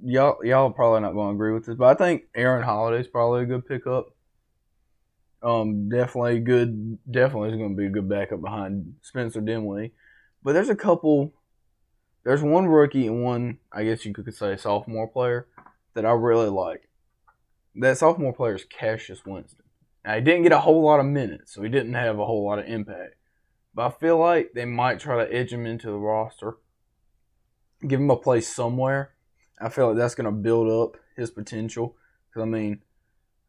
y'all 0.03 0.45
y'all 0.45 0.71
probably 0.71 1.01
not 1.01 1.15
going 1.15 1.29
to 1.29 1.35
agree 1.35 1.53
with 1.53 1.67
this, 1.67 1.77
but 1.77 1.87
I 1.87 1.95
think 1.95 2.25
Aaron 2.35 2.63
Holiday's 2.63 3.09
probably 3.09 3.43
a 3.43 3.47
good 3.47 3.67
pickup. 3.67 4.09
Um, 5.43 5.89
definitely 5.89 6.41
good. 6.41 6.99
Definitely 7.11 7.51
is 7.51 7.57
going 7.57 7.71
to 7.71 7.77
be 7.77 7.87
a 7.87 7.91
good 7.91 8.09
backup 8.09 8.41
behind 8.41 8.95
Spencer 9.03 9.41
Dinwiddie. 9.41 9.93
But 10.43 10.53
there's 10.53 10.71
a 10.71 10.77
couple. 10.77 11.33
There's 12.25 12.43
one 12.43 12.67
rookie 12.67 13.07
and 13.07 13.23
one, 13.23 13.59
I 13.73 13.85
guess 13.85 14.05
you 14.05 14.13
could 14.13 14.35
say, 14.35 14.57
sophomore 14.57 15.07
player 15.07 15.47
that 15.95 16.05
I 16.05 16.11
really 16.11 16.49
like. 16.49 16.89
That 17.77 17.99
sophomore 17.99 18.33
player 18.33 18.57
is 18.57 18.65
Cassius 18.65 19.25
Winston. 19.25 19.66
Now, 20.07 20.15
he 20.15 20.21
didn't 20.21 20.45
get 20.45 20.53
a 20.53 20.61
whole 20.61 20.83
lot 20.83 21.01
of 21.01 21.07
minutes, 21.07 21.53
so 21.53 21.63
he 21.63 21.69
didn't 21.69 21.95
have 21.95 22.21
a 22.21 22.25
whole 22.25 22.47
lot 22.47 22.61
of 22.61 22.67
impact. 22.67 23.17
But 23.75 23.87
I 23.87 23.91
feel 23.91 24.19
like 24.19 24.53
they 24.55 24.65
might 24.65 25.01
try 25.01 25.23
to 25.23 25.35
edge 25.35 25.53
him 25.53 25.67
into 25.67 25.89
the 25.89 25.99
roster, 25.99 26.59
give 27.87 27.99
him 27.99 28.11
a 28.11 28.17
place 28.17 28.47
somewhere. 28.49 29.15
I 29.61 29.69
feel 29.69 29.89
like 29.89 29.97
that's 29.97 30.15
going 30.15 30.27
to 30.27 30.31
build 30.31 30.71
up 30.71 31.01
his 31.17 31.31
potential. 31.31 31.97
Because 32.29 32.43
I 32.43 32.47
mean, 32.47 32.83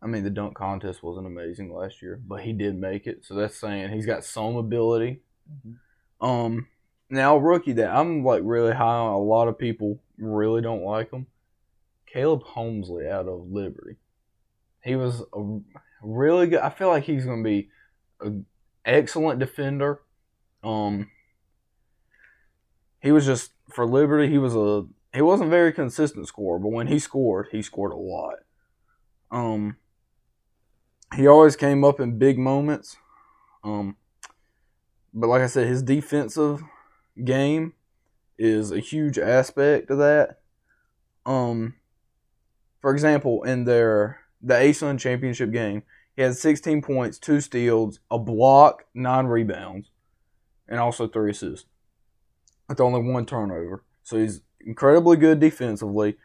I 0.02 0.08
mean 0.08 0.24
the 0.24 0.32
dunk 0.32 0.56
contest 0.56 1.04
wasn't 1.04 1.28
amazing 1.28 1.72
last 1.72 2.02
year, 2.02 2.20
but 2.26 2.42
he 2.42 2.54
did 2.54 2.76
make 2.76 3.06
it, 3.06 3.24
so 3.24 3.36
that's 3.36 3.56
saying 3.56 3.92
he's 3.92 4.06
got 4.06 4.24
some 4.24 4.56
ability. 4.56 5.22
Um, 6.20 6.68
now 7.10 7.38
rookie 7.38 7.74
that 7.74 7.94
I'm 7.94 8.24
like 8.24 8.42
really 8.44 8.74
high 8.74 8.84
on. 8.84 9.14
A 9.14 9.20
lot 9.20 9.48
of 9.48 9.60
people 9.60 10.00
really 10.18 10.62
don't 10.62 10.84
like 10.84 11.12
him. 11.12 11.28
Caleb 12.12 12.44
Homesley 12.44 13.10
out 13.10 13.28
of 13.28 13.52
Liberty. 13.52 13.98
He 14.84 14.96
was 14.96 15.22
a 15.34 15.60
really 16.02 16.48
good. 16.48 16.60
I 16.60 16.70
feel 16.70 16.90
like 16.90 17.04
he's 17.04 17.26
going 17.26 17.44
to 17.44 17.50
be 17.50 17.70
an 18.22 18.46
excellent 18.86 19.40
defender. 19.40 20.02
Um, 20.64 21.10
he 23.02 23.12
was 23.12 23.26
just 23.26 23.52
for 23.72 23.86
Liberty. 23.86 24.30
He 24.30 24.38
was 24.38 24.56
a 24.56 24.86
he 25.14 25.22
wasn't 25.22 25.50
very 25.50 25.72
consistent 25.72 26.28
scorer, 26.28 26.60
but 26.60 26.70
when 26.70 26.88
he 26.88 27.00
scored, 27.00 27.48
he 27.52 27.62
scored 27.62 27.92
a 27.92 27.96
lot. 27.96 28.36
Um, 29.32 29.78
he 31.16 31.28
always 31.28 31.56
came 31.56 31.84
up 31.84 32.00
in 32.00 32.18
big 32.18 32.38
moments. 32.38 32.98
Um, 33.64 33.98
but 35.14 35.28
like 35.28 35.42
I 35.42 35.48
said, 35.48 35.68
his 35.68 35.82
defensive 35.82 36.62
game 37.24 37.74
is 38.38 38.72
a 38.72 38.80
huge 38.80 39.18
aspect 39.18 39.90
of 39.90 39.98
that. 39.98 40.42
Um, 41.26 41.76
for 42.82 42.92
example, 42.92 43.44
in 43.44 43.66
their 43.66 44.20
the 44.42 44.54
ASUN 44.54 45.00
championship 45.00 45.52
game, 45.52 45.84
he 46.16 46.22
had 46.22 46.36
16 46.36 46.82
points, 46.82 47.18
two 47.20 47.42
steals, 47.42 48.00
a 48.10 48.18
block, 48.18 48.86
nine 48.94 49.28
rebounds, 49.28 49.90
and 50.68 50.80
also 50.80 51.08
three 51.08 51.32
assists. 51.32 51.68
With 52.68 52.82
only 52.82 53.02
one 53.02 53.26
turnover, 53.26 53.84
so 54.04 54.18
he's 54.18 54.42
incredibly 54.60 55.16
good 55.16 55.40
defensively. 55.40 56.18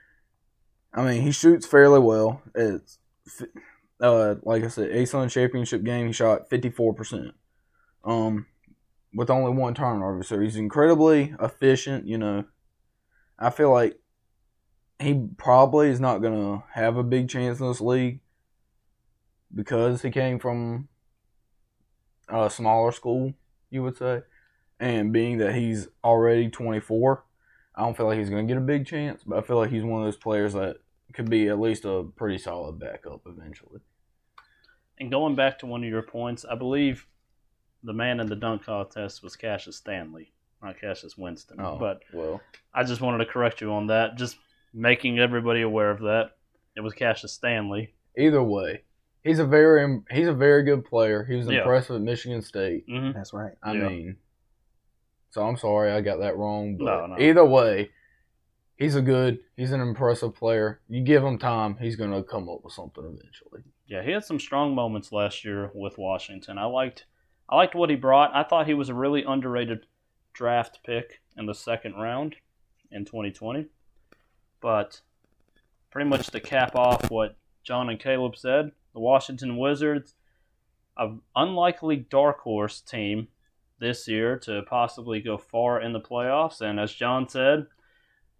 I 0.92 1.02
mean, 1.02 1.22
he 1.22 1.30
shoots 1.30 1.66
fairly 1.66 2.00
well. 2.00 2.42
It's 2.54 2.98
uh, 4.00 4.34
like 4.42 4.64
I 4.64 4.68
said, 4.68 4.90
ASUN 4.90 5.30
championship 5.30 5.84
game, 5.84 6.08
he 6.08 6.12
shot 6.12 6.50
54%. 6.50 7.32
Um, 8.04 8.46
with 9.14 9.30
only 9.30 9.52
one 9.52 9.74
turnover. 9.74 10.22
So 10.22 10.40
he's 10.40 10.56
incredibly 10.56 11.34
efficient, 11.40 12.06
you 12.06 12.18
know. 12.18 12.44
I 13.38 13.50
feel 13.50 13.70
like 13.70 13.98
he 15.02 15.28
probably 15.36 15.88
is 15.88 16.00
not 16.00 16.18
going 16.22 16.34
to 16.34 16.64
have 16.72 16.96
a 16.96 17.02
big 17.02 17.28
chance 17.28 17.60
in 17.60 17.68
this 17.68 17.80
league 17.80 18.20
because 19.54 20.02
he 20.02 20.10
came 20.10 20.38
from 20.38 20.88
a 22.28 22.48
smaller 22.48 22.92
school, 22.92 23.34
you 23.70 23.82
would 23.82 23.96
say. 23.96 24.22
And 24.80 25.12
being 25.12 25.38
that 25.38 25.54
he's 25.54 25.88
already 26.02 26.48
24, 26.48 27.24
I 27.74 27.82
don't 27.82 27.96
feel 27.96 28.06
like 28.06 28.18
he's 28.18 28.30
going 28.30 28.46
to 28.46 28.52
get 28.52 28.58
a 28.58 28.64
big 28.64 28.86
chance, 28.86 29.22
but 29.24 29.38
I 29.38 29.42
feel 29.42 29.56
like 29.56 29.70
he's 29.70 29.84
one 29.84 30.00
of 30.00 30.06
those 30.06 30.16
players 30.16 30.54
that 30.54 30.78
could 31.12 31.28
be 31.28 31.48
at 31.48 31.60
least 31.60 31.84
a 31.84 32.04
pretty 32.16 32.38
solid 32.38 32.78
backup 32.78 33.22
eventually. 33.26 33.80
And 34.98 35.10
going 35.10 35.34
back 35.34 35.58
to 35.60 35.66
one 35.66 35.82
of 35.82 35.90
your 35.90 36.02
points, 36.02 36.44
I 36.44 36.54
believe 36.54 37.06
the 37.82 37.92
man 37.92 38.20
in 38.20 38.28
the 38.28 38.36
dunk 38.36 38.64
contest 38.64 39.22
was 39.22 39.36
Cassius 39.36 39.76
Stanley, 39.76 40.32
not 40.62 40.80
Cassius 40.80 41.16
Winston. 41.18 41.58
Oh, 41.60 41.76
But 41.76 42.02
well, 42.12 42.40
I 42.72 42.84
just 42.84 43.00
wanted 43.00 43.18
to 43.18 43.26
correct 43.26 43.60
you 43.60 43.72
on 43.72 43.88
that, 43.88 44.16
just 44.16 44.36
making 44.72 45.18
everybody 45.18 45.62
aware 45.62 45.90
of 45.90 46.00
that. 46.00 46.32
It 46.76 46.80
was 46.80 46.92
Cassius 46.94 47.32
Stanley. 47.32 47.94
either 48.16 48.42
way, 48.42 48.82
he's 49.24 49.38
a 49.38 49.46
very 49.46 50.00
he's 50.10 50.28
a 50.28 50.34
very 50.34 50.62
good 50.64 50.84
player. 50.84 51.24
He 51.24 51.34
was 51.36 51.46
Yeah. 51.48 51.58
impressive 51.58 51.96
at 51.96 52.02
Michigan 52.02 52.42
State. 52.42 52.84
hmm 52.88 53.12
That's 53.12 53.32
right. 53.32 53.54
I 53.62 53.72
Yeah. 53.74 53.88
mean, 53.88 54.16
so 55.30 55.42
I'm 55.46 55.56
sorry 55.56 55.90
I 55.90 56.00
got 56.00 56.18
that 56.20 56.36
wrong, 56.36 56.76
but 56.76 56.84
No, 56.84 57.06
no. 57.06 57.18
either 57.22 57.44
way, 57.44 57.90
he's 58.76 58.96
a 58.96 59.02
good, 59.02 59.40
he's 59.56 59.72
an 59.72 59.80
impressive 59.80 60.34
player. 60.34 60.80
You 60.88 61.02
give 61.02 61.24
him 61.24 61.38
time, 61.38 61.76
he's 61.78 61.96
gonna 61.96 62.22
come 62.22 62.48
up 62.48 62.64
with 62.64 62.72
something 62.74 63.04
eventually. 63.04 63.62
Yeah, 63.86 64.02
he 64.02 64.10
had 64.12 64.24
some 64.24 64.38
strong 64.40 64.74
moments 64.74 65.12
last 65.12 65.44
year 65.44 65.70
with 65.74 65.98
Washington. 65.98 66.56
I 66.58 66.64
liked, 66.64 67.06
I 67.48 67.56
liked 67.56 67.74
what 67.74 67.90
he 67.90 67.96
brought. 67.96 68.34
I 68.34 68.42
thought 68.42 68.66
he 68.66 68.74
was 68.74 68.88
a 68.88 68.94
really 68.94 69.22
underrated 69.24 69.86
draft 70.32 70.80
pick 70.84 71.20
in 71.36 71.44
the 71.46 71.54
second 71.54 71.94
round 71.94 72.36
in 72.90 73.04
2020. 73.04 73.66
But 74.62 75.02
pretty 75.90 76.08
much 76.08 76.28
to 76.28 76.40
cap 76.40 76.74
off 76.74 77.10
what 77.10 77.36
John 77.64 77.90
and 77.90 78.00
Caleb 78.00 78.36
said, 78.36 78.72
the 78.94 79.00
Washington 79.00 79.58
Wizards, 79.58 80.14
an 80.96 81.20
unlikely 81.36 81.96
dark 81.96 82.40
horse 82.40 82.80
team 82.80 83.28
this 83.78 84.06
year 84.06 84.38
to 84.38 84.62
possibly 84.62 85.20
go 85.20 85.36
far 85.36 85.80
in 85.80 85.92
the 85.92 86.00
playoffs, 86.00 86.60
and 86.60 86.78
as 86.78 86.94
John 86.94 87.28
said, 87.28 87.66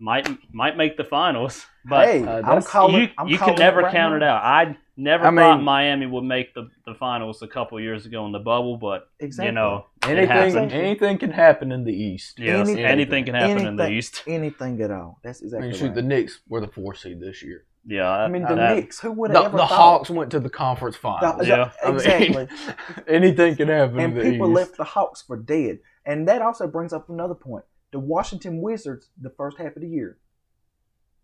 might 0.03 0.29
might 0.53 0.77
make 0.77 0.97
the 0.97 1.05
finals. 1.05 1.65
But 1.85 2.07
hey, 2.09 2.23
uh, 2.25 2.43
I'm 2.45 2.62
calling. 2.62 3.03
you, 3.03 3.09
I'm 3.19 3.29
you 3.29 3.38
can 3.38 3.55
never 3.55 3.81
right 3.83 3.93
count 3.93 4.12
now. 4.12 4.17
it 4.17 4.23
out. 4.23 4.43
I 4.45 4.77
never 4.97 5.27
I 5.27 5.35
thought 5.35 5.57
mean- 5.59 5.65
Miami 5.65 6.07
would 6.07 6.25
make 6.25 6.55
the, 6.55 6.69
the 6.87 6.95
finals 6.95 7.41
a 7.43 7.47
couple 7.49 7.81
years 7.81 8.05
ago 8.05 8.27
in 8.27 8.33
the 8.33 8.38
bubble, 8.38 8.77
but 8.77 9.09
Exactly. 9.21 9.47
you 9.47 9.53
know, 9.53 9.87
Anything, 10.03 10.29
happened. 10.29 10.73
anything 10.73 11.19
can 11.19 11.31
happen 11.31 11.73
in 11.73 11.85
the 11.85 11.93
East. 11.93 12.38
Yes, 12.38 12.69
anything- 12.69 12.85
anything 12.85 13.25
can 13.25 13.35
happen 13.35 13.67
in 13.67 13.77
the 13.77 13.88
East. 13.88 14.23
anything 14.27 14.81
at 14.83 14.91
all. 14.91 15.19
That's 15.25 15.41
I 15.43 15.45
exactly 15.47 15.69
mean, 15.69 15.77
shoot, 15.79 15.87
right. 15.87 15.95
the 15.95 16.03
Knicks 16.03 16.41
were 16.49 16.61
the 16.61 16.69
four 16.69 16.95
seed 16.95 17.21
this 17.21 17.43
year. 17.43 17.65
Yeah, 17.85 18.09
I 18.11 18.29
mean, 18.29 18.43
the 18.43 18.55
that- 18.55 18.77
Knicks. 18.77 19.01
Who 19.01 19.11
would 19.12 19.31
have 19.33 19.41
The, 19.43 19.49
ever 19.49 19.57
the? 19.57 19.67
Hawks 19.67 20.09
went 20.11 20.31
to 20.33 20.41
the 20.41 20.51
conference 20.51 20.97
finals. 20.97 21.38
The- 21.38 21.47
Yeah. 21.47 21.71
I 21.83 21.87
mean, 21.88 21.95
exactly. 21.97 22.49
anything 23.09 23.57
can 23.57 23.69
happen 23.69 23.99
and 23.99 24.12
in 24.12 24.19
the 24.25 24.31
people 24.31 24.49
East. 24.51 24.57
left 24.57 24.77
the 24.77 24.85
Hawks 24.85 25.23
for 25.23 25.37
dead. 25.37 25.79
And 26.07 26.29
that 26.29 26.43
also 26.43 26.67
brings 26.69 26.93
up 26.93 27.09
another 27.09 27.35
point. 27.35 27.65
The 27.93 27.99
Washington 27.99 28.61
Wizards, 28.61 29.11
the 29.21 29.31
first 29.31 29.59
half 29.59 29.77
of 29.77 29.83
the 29.83 29.89
year, 29.89 30.19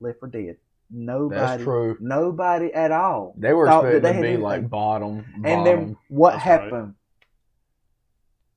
left 0.00 0.20
for 0.20 0.28
dead. 0.28 0.56
Nobody, 0.90 1.40
That's 1.40 1.62
true. 1.62 1.96
nobody 2.00 2.72
at 2.72 2.92
all. 2.92 3.34
They 3.36 3.52
were 3.52 3.66
thought 3.66 3.82
that 3.84 4.02
they 4.02 4.12
to 4.12 4.20
be 4.20 4.26
anything. 4.28 4.42
like 4.42 4.70
bottom, 4.70 5.24
And 5.44 5.66
then 5.66 5.96
what 6.08 6.32
That's 6.34 6.46
right. 6.46 6.62
happened? 6.62 6.94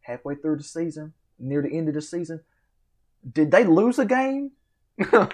Halfway 0.01 0.35
through 0.35 0.57
the 0.57 0.63
season, 0.63 1.13
near 1.39 1.61
the 1.61 1.69
end 1.71 1.87
of 1.89 1.93
the 1.93 2.01
season, 2.01 2.41
did 3.31 3.51
they 3.51 3.63
lose 3.65 3.99
a 3.99 4.05
game? 4.05 4.51
well, 5.11 5.29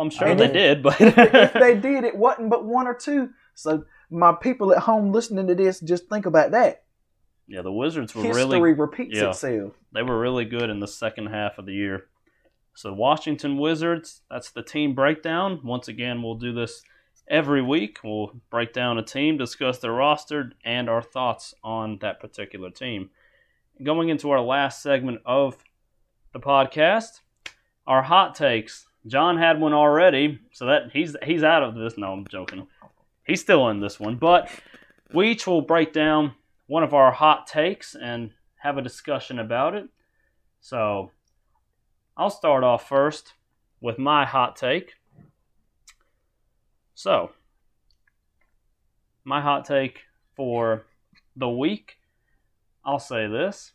I'm 0.00 0.10
sure 0.10 0.28
And 0.28 0.40
they 0.40 0.46
if- 0.46 0.52
did, 0.52 0.82
but 0.82 0.96
if 1.00 1.52
they 1.54 1.74
did, 1.80 2.04
it 2.04 2.16
wasn't 2.16 2.50
but 2.50 2.64
one 2.64 2.86
or 2.86 2.94
two. 2.94 3.30
So 3.54 3.84
my 4.10 4.32
people 4.32 4.72
at 4.72 4.78
home 4.80 5.12
listening 5.12 5.46
to 5.48 5.54
this, 5.54 5.80
just 5.80 6.08
think 6.08 6.24
about 6.26 6.52
that. 6.52 6.84
Yeah, 7.48 7.62
the 7.62 7.72
Wizards 7.72 8.14
were 8.14 8.22
History 8.22 8.44
really 8.44 8.72
repeats 8.74 9.16
yeah. 9.16 9.30
itself. 9.30 9.72
they 9.92 10.02
were 10.02 10.20
really 10.20 10.44
good 10.44 10.68
in 10.68 10.80
the 10.80 10.86
second 10.86 11.26
half 11.26 11.58
of 11.58 11.64
the 11.64 11.72
year. 11.72 12.06
So 12.74 12.92
Washington 12.92 13.56
Wizards, 13.56 14.20
that's 14.30 14.50
the 14.50 14.62
team 14.62 14.94
breakdown. 14.94 15.60
Once 15.64 15.88
again, 15.88 16.22
we'll 16.22 16.36
do 16.36 16.52
this 16.52 16.82
every 17.26 17.62
week. 17.62 17.98
We'll 18.04 18.32
break 18.50 18.72
down 18.72 18.98
a 18.98 19.02
team, 19.02 19.38
discuss 19.38 19.78
their 19.78 19.92
roster, 19.92 20.52
and 20.64 20.88
our 20.90 21.02
thoughts 21.02 21.54
on 21.64 21.98
that 22.02 22.20
particular 22.20 22.70
team. 22.70 23.10
Going 23.82 24.10
into 24.10 24.30
our 24.30 24.40
last 24.40 24.82
segment 24.82 25.22
of 25.24 25.56
the 26.32 26.40
podcast, 26.40 27.20
our 27.86 28.02
hot 28.02 28.34
takes. 28.34 28.86
John 29.06 29.38
had 29.38 29.58
one 29.58 29.72
already, 29.72 30.38
so 30.52 30.66
that 30.66 30.90
he's 30.92 31.16
he's 31.22 31.42
out 31.42 31.62
of 31.62 31.74
this. 31.74 31.96
No, 31.96 32.12
I'm 32.12 32.26
joking. 32.28 32.66
He's 33.24 33.40
still 33.40 33.68
in 33.68 33.80
this 33.80 33.98
one, 33.98 34.16
but 34.16 34.50
we 35.14 35.30
each 35.30 35.46
will 35.46 35.62
break 35.62 35.92
down 35.92 36.34
one 36.68 36.84
of 36.84 36.94
our 36.94 37.10
hot 37.10 37.46
takes 37.46 37.96
and 37.96 38.30
have 38.58 38.78
a 38.78 38.82
discussion 38.82 39.40
about 39.40 39.74
it. 39.74 39.88
So, 40.60 41.10
I'll 42.16 42.30
start 42.30 42.62
off 42.62 42.88
first 42.88 43.32
with 43.80 43.98
my 43.98 44.24
hot 44.24 44.54
take. 44.54 44.92
So, 46.94 47.30
my 49.24 49.40
hot 49.40 49.64
take 49.64 50.00
for 50.36 50.86
the 51.36 51.48
week, 51.48 51.96
I'll 52.84 52.98
say 52.98 53.26
this. 53.26 53.72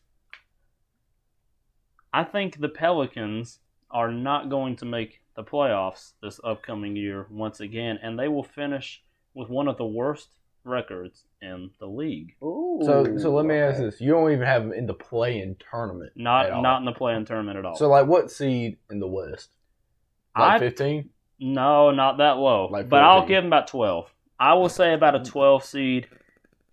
I 2.13 2.23
think 2.23 2.59
the 2.59 2.69
Pelicans 2.69 3.59
are 3.89 4.11
not 4.11 4.49
going 4.49 4.75
to 4.77 4.85
make 4.85 5.21
the 5.35 5.43
playoffs 5.43 6.11
this 6.21 6.39
upcoming 6.43 6.95
year 6.95 7.25
once 7.31 7.59
again, 7.59 7.97
and 8.03 8.19
they 8.19 8.27
will 8.27 8.43
finish 8.43 9.01
with 9.33 9.49
one 9.49 9.67
of 9.67 9.77
the 9.77 9.85
worst 9.85 10.29
records 10.65 11.23
in 11.41 11.69
the 11.79 11.85
league. 11.85 12.35
Ooh, 12.43 12.79
So 12.83 13.17
so 13.17 13.33
let 13.33 13.45
me 13.45 13.55
ask 13.55 13.79
this: 13.79 13.99
You 14.01 14.11
don't 14.11 14.31
even 14.31 14.45
have 14.45 14.63
them 14.63 14.73
in 14.73 14.85
the 14.85 14.93
play-in 14.93 15.55
tournament, 15.71 16.11
Not 16.15 16.45
at 16.47 16.51
all. 16.53 16.61
not 16.61 16.79
in 16.79 16.85
the 16.85 16.91
play-in 16.93 17.25
tournament 17.25 17.57
at 17.57 17.65
all. 17.65 17.75
So 17.75 17.89
like, 17.89 18.07
what 18.07 18.31
seed 18.31 18.77
in 18.89 18.99
the 18.99 19.07
West? 19.07 19.49
I- 20.35 20.53
Like 20.53 20.59
fifteen. 20.59 21.09
no, 21.39 21.91
not 21.91 22.17
that 22.17 22.37
low. 22.37 22.67
Like 22.71 22.89
but 22.89 23.03
I'll 23.03 23.25
give 23.25 23.43
them 23.43 23.47
about 23.47 23.67
twelve. 23.67 24.13
I 24.39 24.53
will 24.53 24.69
say 24.69 24.93
about 24.93 25.15
a 25.15 25.23
twelve 25.23 25.63
seed 25.63 26.07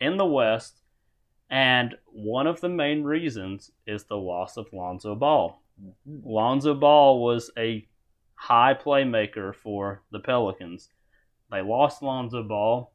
in 0.01 0.17
the 0.17 0.27
West, 0.27 0.81
and 1.51 1.95
one 2.07 2.47
of 2.47 2.61
the 2.61 2.69
main 2.69 3.03
reasons 3.05 3.71
is 3.87 4.05
the 4.05 4.17
loss 4.17 4.57
of 4.57 4.73
Lonzo 4.73 5.15
Ball. 5.15 5.61
Mhm. 5.83 5.93
Lonzo 6.25 6.75
Ball 6.75 7.23
was 7.23 7.51
a 7.59 7.87
high 8.35 8.75
playmaker 8.75 9.55
for 9.55 10.03
the 10.11 10.21
Pelicans. 10.21 10.89
They 11.51 11.61
lost 11.63 12.03
Lonzo 12.03 12.43
Ball, 12.43 12.93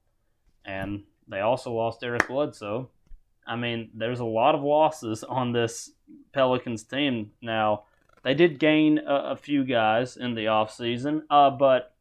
and 0.66 1.04
they 1.28 1.42
also 1.42 1.72
lost 1.72 2.04
Eric 2.04 2.28
Bledsoe. 2.28 2.90
I 3.48 3.56
mean, 3.56 3.92
there's 3.94 4.20
a 4.20 4.26
lot 4.26 4.56
of 4.56 4.64
losses 4.64 5.24
on 5.30 5.52
this 5.52 5.92
Pelicans 6.34 6.84
team 6.84 7.32
now. 7.42 7.84
They 8.24 8.34
did 8.34 8.60
gain 8.60 9.00
a, 9.00 9.32
a 9.32 9.36
few 9.36 9.64
guys 9.64 10.18
in 10.18 10.34
the 10.34 10.46
offseason, 10.46 11.24
uh, 11.30 11.52
but 11.52 11.94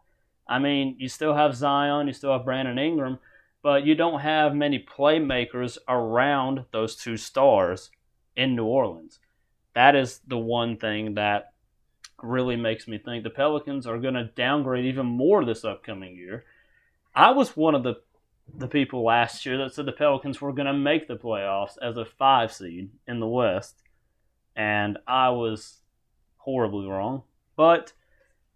I 0.49 0.59
mean, 0.59 0.97
you 0.99 1.09
still 1.09 1.35
have 1.35 1.55
Zion, 1.55 2.07
you 2.07 2.13
still 2.13 2.33
have 2.33 2.45
Brandon 2.45 2.79
Ingram, 2.79 3.19
but 3.63 3.85
you 3.85 3.95
don't 3.95 4.21
have 4.21 4.55
many 4.55 4.79
playmakers 4.79 5.79
around 5.89 6.65
those 6.71 6.97
two 6.97 7.17
stars 7.17 7.91
in 8.37 8.57
New 8.57 8.65
Orleans. 8.65 9.19
That 9.75 9.97
is 9.97 10.21
the 10.27 10.39
one 10.39 10.77
thing 10.77 11.15
that 11.15 11.53
really 12.23 12.57
makes 12.57 12.87
me 12.87 12.99
think 12.99 13.23
the 13.23 13.31
Pelicans 13.31 13.87
are 13.87 13.99
going 13.99 14.15
to 14.15 14.25
downgrade 14.25 14.85
even 14.87 15.07
more 15.07 15.45
this 15.45 15.65
upcoming 15.65 16.17
year. 16.17 16.45
I 17.15 17.31
was 17.33 17.57
one 17.57 17.75
of 17.75 17.83
the 17.83 17.97
the 18.57 18.69
people 18.69 19.05
last 19.05 19.45
year 19.47 19.59
that 19.59 19.73
said 19.73 19.87
the 19.87 19.93
Pelicans 19.93 20.41
were 20.41 20.53
going 20.53 20.67
to 20.67 20.73
make 20.73 21.09
the 21.09 21.17
playoffs 21.17 21.77
as 21.81 21.97
a 21.97 22.05
5 22.05 22.53
seed 22.53 22.91
in 23.09 23.21
the 23.21 23.27
West, 23.27 23.83
and 24.55 24.99
I 25.07 25.31
was 25.31 25.81
horribly 26.37 26.87
wrong. 26.87 27.23
But 27.57 27.93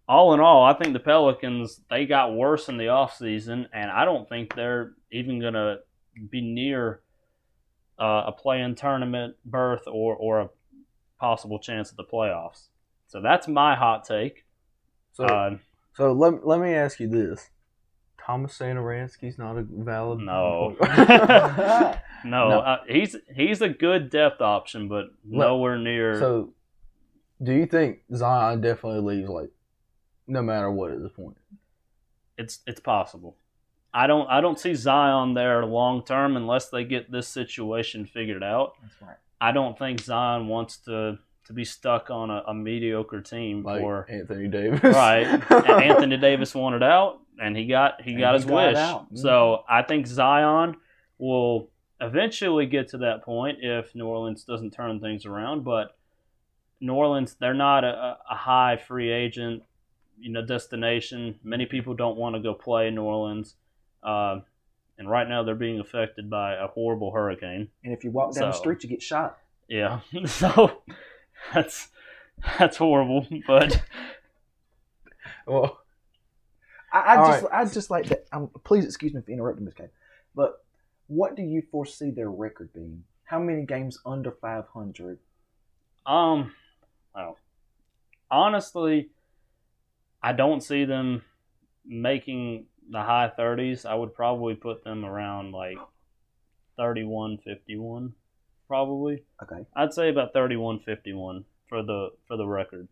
all 0.09 0.35
in 0.35 0.41
all, 0.41 0.65
I 0.65 0.73
think 0.73 0.93
the 0.93 1.01
Pelicans 1.01 1.81
they 1.91 2.07
got 2.07 2.35
worse 2.35 2.69
in 2.69 2.77
the 2.77 2.85
offseason, 2.85 3.67
and 3.73 3.91
I 3.91 4.05
don't 4.05 4.29
think 4.29 4.55
they're 4.55 4.93
even 5.13 5.41
going 5.41 5.55
to 5.55 5.79
be 6.31 6.41
near 6.41 7.01
uh, 7.99 8.25
a 8.27 8.33
play-in 8.33 8.75
tournament 8.75 9.37
berth 9.45 9.87
or 9.87 10.17
or 10.17 10.41
a 10.41 10.51
possible 11.19 11.59
chance 11.59 11.91
at 11.91 11.97
the 11.97 12.05
playoffs. 12.05 12.69
So 13.07 13.21
that's 13.21 13.49
my 13.49 13.75
hot 13.75 14.05
take. 14.05 14.45
So 15.13 15.25
Uh, 15.25 15.59
so 15.95 16.13
let 16.13 16.47
let 16.47 16.61
me 16.61 16.75
ask 16.75 17.01
you 17.01 17.09
this: 17.09 17.51
Thomas 18.29 18.59
Satoransky's 18.59 19.39
not 19.39 19.57
a 19.57 19.63
valid. 19.63 20.21
No. 20.21 20.77
no, 20.81 22.49
No. 22.49 22.61
Uh, 22.61 22.79
he's 22.87 23.17
he's 23.35 23.63
a 23.63 23.69
good 23.69 24.11
depth 24.11 24.43
option, 24.43 24.87
but 24.87 25.07
nowhere 25.25 25.79
near. 25.79 26.19
so, 26.19 26.53
do 27.43 27.53
you 27.53 27.65
think 27.67 28.01
Zion 28.15 28.61
definitely 28.61 29.17
leaves 29.17 29.31
like 29.31 29.51
no 30.27 30.43
matter 30.43 30.71
what 30.71 30.91
at 30.93 31.01
this 31.01 31.13
point? 31.13 31.37
it's 32.39 32.61
it's 32.67 32.81
possible. 32.81 33.37
I 33.93 34.07
don't 34.07 34.29
I 34.29 34.41
don't 34.41 34.59
see 34.59 34.75
Zion 34.75 35.35
there 35.35 35.65
long 35.67 36.05
term 36.05 36.37
unless 36.37 36.69
they 36.69 36.85
get 36.85 37.11
this 37.11 37.29
situation 37.29 38.07
figured 38.07 38.45
out. 38.45 38.75
That's 38.81 39.03
right. 39.03 39.17
I 39.41 39.53
don't 39.53 39.79
think 39.79 40.01
Zion 40.01 40.47
wants 40.47 40.79
to 40.79 41.19
to 41.47 41.53
be 41.53 41.65
stuck 41.65 42.11
on 42.11 42.31
a, 42.31 42.43
a 42.49 42.55
mediocre 42.55 43.23
team 43.23 43.63
Like 43.63 43.81
for 43.81 44.07
Anthony 44.11 44.49
Davis, 44.49 44.83
right. 44.83 45.25
Anthony 45.51 46.19
Davis 46.19 46.55
wanted 46.55 46.83
out, 46.83 47.21
and 47.41 47.57
he 47.57 47.67
got 47.67 48.03
he 48.03 48.13
And 48.13 48.21
got 48.21 48.31
he 48.33 48.39
his 48.39 48.45
got 48.45 48.55
wish. 48.55 48.77
out. 48.77 49.07
So 49.15 49.65
I 49.69 49.83
think 49.83 50.07
Zion 50.07 50.77
will 51.19 51.69
eventually 52.01 52.67
get 52.67 52.89
to 52.89 52.99
that 52.99 53.25
point 53.25 53.59
if 53.63 53.95
New 53.95 54.07
Orleans 54.07 54.45
doesn't 54.45 54.73
turn 54.73 55.01
things 55.01 55.27
around. 55.27 55.65
But 55.65 55.97
New 56.81 56.95
Orleans, 56.95 57.37
they're 57.41 57.55
not 57.55 57.85
a, 57.85 58.19
a 58.31 58.35
high 58.35 58.77
free 58.77 59.11
agent, 59.11 59.63
you 60.21 60.31
know, 60.31 60.45
destination. 60.45 61.39
Many 61.43 61.67
people 61.67 61.95
don't 61.95 62.17
want 62.17 62.37
to 62.37 62.41
go 62.41 62.55
play 62.55 62.89
in 62.89 62.95
New 62.95 63.03
Orleans, 63.03 63.55
uh, 64.03 64.41
and 64.97 65.11
right 65.11 65.29
now 65.29 65.43
they're 65.43 65.55
being 65.57 65.81
affected 65.81 66.31
by 66.31 66.55
a 66.55 66.67
horrible 66.69 67.11
hurricane. 67.13 67.69
And 67.85 67.93
if 67.93 68.05
you 68.05 68.11
walk 68.11 68.35
down 68.35 68.51
the 68.51 68.57
street, 68.57 68.83
you 68.85 68.89
get 68.89 69.03
shot. 69.03 69.39
Yeah, 69.69 70.01
so 70.27 70.83
that's 71.53 71.89
that's 72.59 72.77
horrible. 72.77 73.27
But 73.47 73.83
Well, 75.47 75.81
I, 76.93 77.01
I 77.01 77.17
All 77.17 77.27
just, 77.27 77.47
I 77.53 77.65
just 77.67 77.91
like 77.91 78.07
that. 78.07 78.27
Um, 78.33 78.51
please 78.65 78.85
excuse 78.85 79.15
me 79.15 79.21
for 79.21 79.31
interrupting, 79.31 79.65
this 79.65 79.75
game, 79.75 79.91
But 80.35 80.65
what 81.07 81.37
do 81.37 81.43
you 81.43 81.63
foresee 81.71 82.11
their 82.11 82.31
record 82.31 82.73
being? 82.73 83.05
How 83.25 83.39
many 83.39 83.67
games 83.67 83.99
under 84.07 84.31
500? 84.31 85.19
Um, 86.07 86.53
well, 87.15 87.37
honestly, 88.31 89.11
I 90.23 90.33
don't 90.33 90.63
see 90.63 90.85
them 90.85 91.23
making 91.85 92.67
the 92.91 93.03
high 93.03 93.31
30s. 93.39 93.85
I 93.85 93.95
would 93.95 94.15
probably 94.15 94.55
put 94.55 94.85
them 94.85 95.05
around 95.05 95.53
like 95.53 95.79
31, 96.79 97.39
51, 97.45 98.15
probably. 98.67 99.25
Okay. 99.43 99.67
I'd 99.77 99.93
say 99.93 100.09
about 100.09 100.33
31, 100.33 100.81
51 100.81 101.45
for 101.69 101.83
the 101.83 102.11
for 102.27 102.37
the 102.37 102.47
record. 102.47 102.89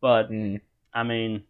But 0.00 0.30
mm, 0.30 0.60
I 0.92 1.02
mean, 1.02 1.44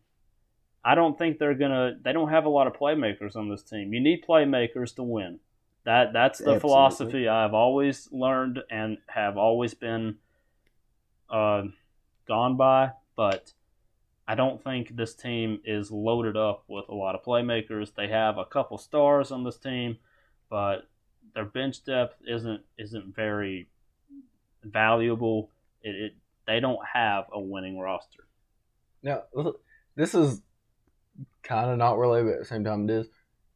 I 0.84 0.94
don't 0.94 1.18
think 1.18 1.38
they're 1.38 1.54
gonna. 1.54 1.96
They 2.02 2.12
don't 2.12 2.30
have 2.30 2.44
a 2.44 2.48
lot 2.48 2.66
of 2.66 2.74
playmakers 2.74 3.36
on 3.36 3.48
this 3.48 3.62
team. 3.62 3.92
You 3.92 4.00
need 4.00 4.24
playmakers 4.24 4.94
to 4.96 5.02
win. 5.02 5.40
That 5.84 6.12
that's 6.12 6.38
the 6.38 6.54
Absolutely. 6.54 6.60
philosophy 6.60 7.28
I've 7.28 7.54
always 7.54 8.08
learned 8.12 8.60
and 8.70 8.98
have 9.08 9.36
always 9.36 9.74
been 9.74 10.16
uh, 11.30 11.64
gone 12.26 12.56
by. 12.56 12.92
But 13.16 13.52
I 14.26 14.34
don't 14.34 14.62
think 14.62 14.94
this 14.94 15.14
team 15.14 15.60
is 15.64 15.90
loaded 15.90 16.36
up 16.36 16.64
with 16.68 16.88
a 16.88 16.94
lot 16.94 17.14
of 17.14 17.24
playmakers. 17.24 17.94
They 17.94 18.08
have 18.08 18.38
a 18.38 18.44
couple 18.44 18.78
stars 18.78 19.32
on 19.32 19.44
this 19.44 19.56
team, 19.56 19.98
but 20.50 20.88
their 21.34 21.44
bench 21.46 21.84
depth 21.84 22.20
isn't 22.26 22.62
isn't 22.78 23.14
very 23.14 23.68
valuable. 24.62 25.50
It, 25.82 25.94
it 25.94 26.16
they 26.46 26.60
don't 26.60 26.80
have 26.92 27.26
a 27.32 27.40
winning 27.40 27.78
roster. 27.78 28.24
now 29.02 29.22
this 29.96 30.14
is 30.14 30.42
kind 31.42 31.70
of 31.70 31.78
not 31.78 31.98
related, 31.98 32.26
but 32.26 32.34
at 32.34 32.38
the 32.40 32.44
same 32.44 32.64
time 32.64 32.88
it 32.88 32.92
is 32.92 33.08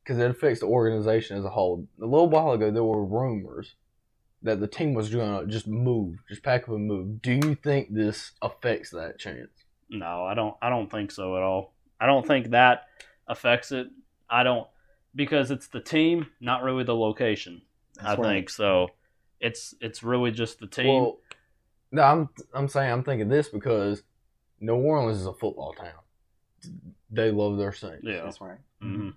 because 0.02 0.18
it 0.18 0.30
affects 0.30 0.60
the 0.60 0.66
organization 0.66 1.36
as 1.36 1.44
a 1.44 1.50
whole. 1.50 1.86
A 2.00 2.04
little 2.04 2.28
while 2.28 2.52
ago, 2.52 2.70
there 2.70 2.84
were 2.84 3.04
rumors 3.04 3.74
that 4.42 4.60
the 4.60 4.66
team 4.66 4.94
was 4.94 5.08
going 5.10 5.40
to 5.40 5.50
just 5.50 5.68
move, 5.68 6.18
just 6.28 6.42
pack 6.42 6.64
up 6.64 6.70
and 6.70 6.86
move. 6.86 7.22
Do 7.22 7.32
you 7.32 7.54
think 7.54 7.94
this 7.94 8.32
affects 8.42 8.90
that 8.90 9.18
chance? 9.18 9.50
No, 9.88 10.24
I 10.24 10.34
don't. 10.34 10.56
I 10.60 10.70
don't 10.70 10.90
think 10.90 11.10
so 11.10 11.36
at 11.36 11.42
all. 11.42 11.74
I 12.00 12.06
don't 12.06 12.26
think 12.26 12.50
that 12.50 12.86
affects 13.28 13.70
it. 13.72 13.88
I 14.28 14.42
don't 14.42 14.66
because 15.14 15.50
it's 15.50 15.68
the 15.68 15.80
team, 15.80 16.26
not 16.40 16.62
really 16.62 16.84
the 16.84 16.96
location. 16.96 17.62
I 18.00 18.02
That's 18.02 18.20
right. 18.20 18.28
think 18.28 18.50
so. 18.50 18.88
It's 19.40 19.74
it's 19.80 20.02
really 20.02 20.30
just 20.30 20.58
the 20.58 20.66
team. 20.66 21.02
Well, 21.02 21.18
no, 21.92 22.02
I'm 22.02 22.28
I'm 22.54 22.68
saying 22.68 22.90
I'm 22.90 23.04
thinking 23.04 23.28
this 23.28 23.48
because 23.48 24.02
New 24.60 24.74
Orleans 24.74 25.18
is 25.18 25.26
a 25.26 25.34
football 25.34 25.74
town. 25.74 26.72
They 27.12 27.30
love 27.30 27.58
their 27.58 27.72
Saints. 27.72 28.02
yeah. 28.04 28.22
That's 28.24 28.40
right. 28.40 28.58
hmm 28.80 29.10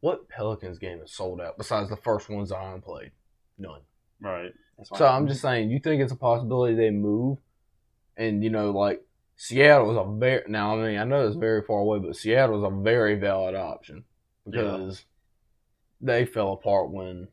What 0.00 0.28
Pelicans 0.28 0.78
game 0.78 1.00
is 1.02 1.12
sold 1.12 1.40
out 1.40 1.58
besides 1.58 1.90
the 1.90 1.96
first 1.96 2.28
one 2.28 2.46
Zion 2.46 2.80
played? 2.80 3.12
None. 3.58 3.82
Right. 4.20 4.52
That's 4.78 4.90
right. 4.90 4.98
So 4.98 5.06
I'm 5.06 5.28
just 5.28 5.42
saying, 5.42 5.70
you 5.70 5.78
think 5.78 6.02
it's 6.02 6.12
a 6.12 6.16
possibility 6.16 6.74
they 6.74 6.90
move, 6.90 7.38
and 8.16 8.42
you 8.42 8.50
know, 8.50 8.70
like 8.70 9.02
Seattle 9.36 9.90
is 9.90 9.96
a 9.96 10.18
very 10.18 10.42
now. 10.48 10.78
I 10.80 10.86
mean, 10.88 10.98
I 10.98 11.04
know 11.04 11.26
it's 11.26 11.36
very 11.36 11.62
far 11.62 11.80
away, 11.80 11.98
but 11.98 12.16
Seattle 12.16 12.64
is 12.64 12.72
a 12.72 12.82
very 12.82 13.16
valid 13.16 13.54
option 13.54 14.04
because 14.48 15.04
they 16.00 16.24
fell 16.24 16.52
apart 16.52 16.90
when 16.90 17.28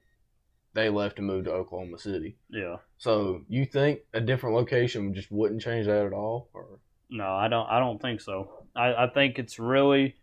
they 0.74 0.90
left 0.90 1.18
and 1.18 1.28
moved 1.28 1.46
to 1.46 1.52
Oklahoma 1.52 1.98
City. 1.98 2.38
Yeah. 2.50 2.78
So 2.98 3.42
you 3.50 3.66
think 3.66 4.02
a 4.14 4.22
different 4.22 4.56
location 4.56 5.14
just 5.14 5.32
wouldn't 5.32 5.62
change 5.62 5.86
that 5.88 6.06
at 6.06 6.14
all? 6.14 6.50
Or 6.54 6.80
No, 7.10 7.26
I 7.34 7.48
don't. 7.48 7.68
I 7.68 7.80
don't 7.80 8.02
think 8.02 8.22
so. 8.22 8.61
I, 8.76 8.94
I 8.94 9.08
think 9.08 9.40
it's 9.40 9.60
really 9.60 10.16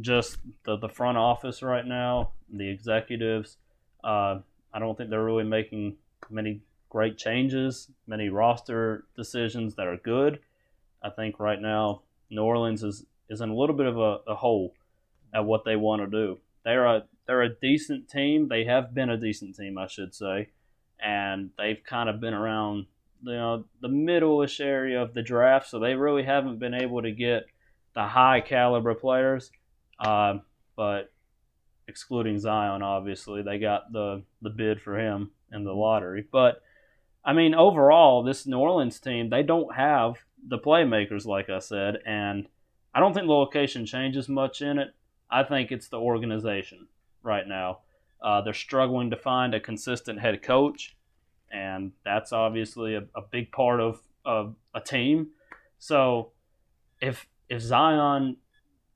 just 0.00 0.38
the 0.64 0.76
the 0.76 0.88
front 0.88 1.18
office 1.18 1.62
right 1.62 1.86
now, 1.86 2.32
the 2.52 2.68
executives. 2.68 3.56
Uh, 4.02 4.40
I 4.72 4.78
don't 4.78 4.96
think 4.96 5.10
they're 5.10 5.24
really 5.24 5.44
making 5.44 5.96
many 6.30 6.60
great 6.90 7.16
changes, 7.16 7.88
many 8.06 8.28
roster 8.28 9.04
decisions 9.16 9.74
that 9.76 9.86
are 9.86 9.96
good. 9.96 10.40
I 11.02 11.10
think 11.10 11.38
right 11.38 11.60
now 11.60 12.02
New 12.30 12.42
Orleans 12.42 12.82
is 12.82 13.04
is 13.28 13.40
in 13.40 13.50
a 13.50 13.54
little 13.54 13.76
bit 13.76 13.86
of 13.86 13.98
a, 13.98 14.18
a 14.26 14.34
hole 14.34 14.74
at 15.32 15.44
what 15.44 15.64
they 15.64 15.76
want 15.76 16.02
to 16.02 16.06
do. 16.06 16.38
They're 16.64 16.86
a 16.86 17.04
they're 17.26 17.42
a 17.42 17.54
decent 17.54 18.08
team. 18.08 18.48
They 18.48 18.64
have 18.64 18.94
been 18.94 19.10
a 19.10 19.16
decent 19.16 19.56
team, 19.56 19.78
I 19.78 19.86
should 19.86 20.14
say, 20.14 20.48
and 21.02 21.50
they've 21.56 21.82
kind 21.84 22.08
of 22.08 22.20
been 22.20 22.34
around 22.34 22.86
you 23.22 23.32
know 23.32 23.64
the 23.80 23.88
middle-ish 23.88 24.60
area 24.60 25.00
of 25.00 25.14
the 25.14 25.22
draft, 25.22 25.68
so 25.68 25.78
they 25.78 25.94
really 25.94 26.24
haven't 26.24 26.58
been 26.58 26.74
able 26.74 27.02
to 27.02 27.10
get 27.12 27.46
the 27.94 28.04
high 28.04 28.40
caliber 28.40 28.94
players, 28.94 29.50
uh, 30.00 30.38
but 30.76 31.12
excluding 31.86 32.38
Zion, 32.38 32.82
obviously 32.82 33.42
they 33.42 33.58
got 33.58 33.92
the 33.92 34.22
the 34.42 34.50
bid 34.50 34.80
for 34.80 34.98
him 34.98 35.30
in 35.52 35.64
the 35.64 35.72
lottery. 35.72 36.26
But 36.30 36.62
I 37.24 37.32
mean, 37.32 37.54
overall, 37.54 38.22
this 38.22 38.46
New 38.46 38.58
Orleans 38.58 39.00
team 39.00 39.30
they 39.30 39.42
don't 39.42 39.74
have 39.74 40.16
the 40.46 40.58
playmakers, 40.58 41.24
like 41.24 41.48
I 41.48 41.58
said, 41.58 41.98
and 42.06 42.48
I 42.94 43.00
don't 43.00 43.14
think 43.14 43.26
the 43.26 43.32
location 43.32 43.86
changes 43.86 44.28
much 44.28 44.62
in 44.62 44.78
it. 44.78 44.94
I 45.30 45.42
think 45.42 45.72
it's 45.72 45.88
the 45.88 45.98
organization 45.98 46.86
right 47.22 47.46
now. 47.46 47.78
Uh, 48.22 48.40
they're 48.40 48.54
struggling 48.54 49.10
to 49.10 49.16
find 49.16 49.54
a 49.54 49.60
consistent 49.60 50.20
head 50.20 50.42
coach, 50.42 50.96
and 51.52 51.92
that's 52.04 52.32
obviously 52.32 52.94
a, 52.94 53.04
a 53.14 53.20
big 53.20 53.50
part 53.52 53.80
of, 53.80 54.00
of 54.24 54.54
a 54.74 54.80
team. 54.80 55.28
So 55.78 56.30
if 57.00 57.26
if 57.48 57.60
Zion, 57.60 58.36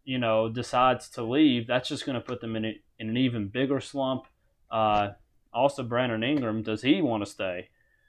you 0.04 0.18
know, 0.18 0.48
decides 0.48 1.08
to 1.10 1.22
leave, 1.22 1.66
that's 1.66 1.88
just 1.88 2.06
going 2.06 2.14
to 2.14 2.20
put 2.20 2.40
them 2.40 2.56
in, 2.56 2.64
a, 2.64 2.80
in 2.98 3.08
an 3.08 3.16
even 3.16 3.48
bigger 3.48 3.80
slump. 3.80 4.26
Uh, 4.70 5.10
also, 5.52 5.82
Brandon 5.82 6.22
Ingram, 6.22 6.62
does 6.62 6.82
he 6.82 7.02
want 7.02 7.24
to 7.24 7.30
stay 7.30 7.68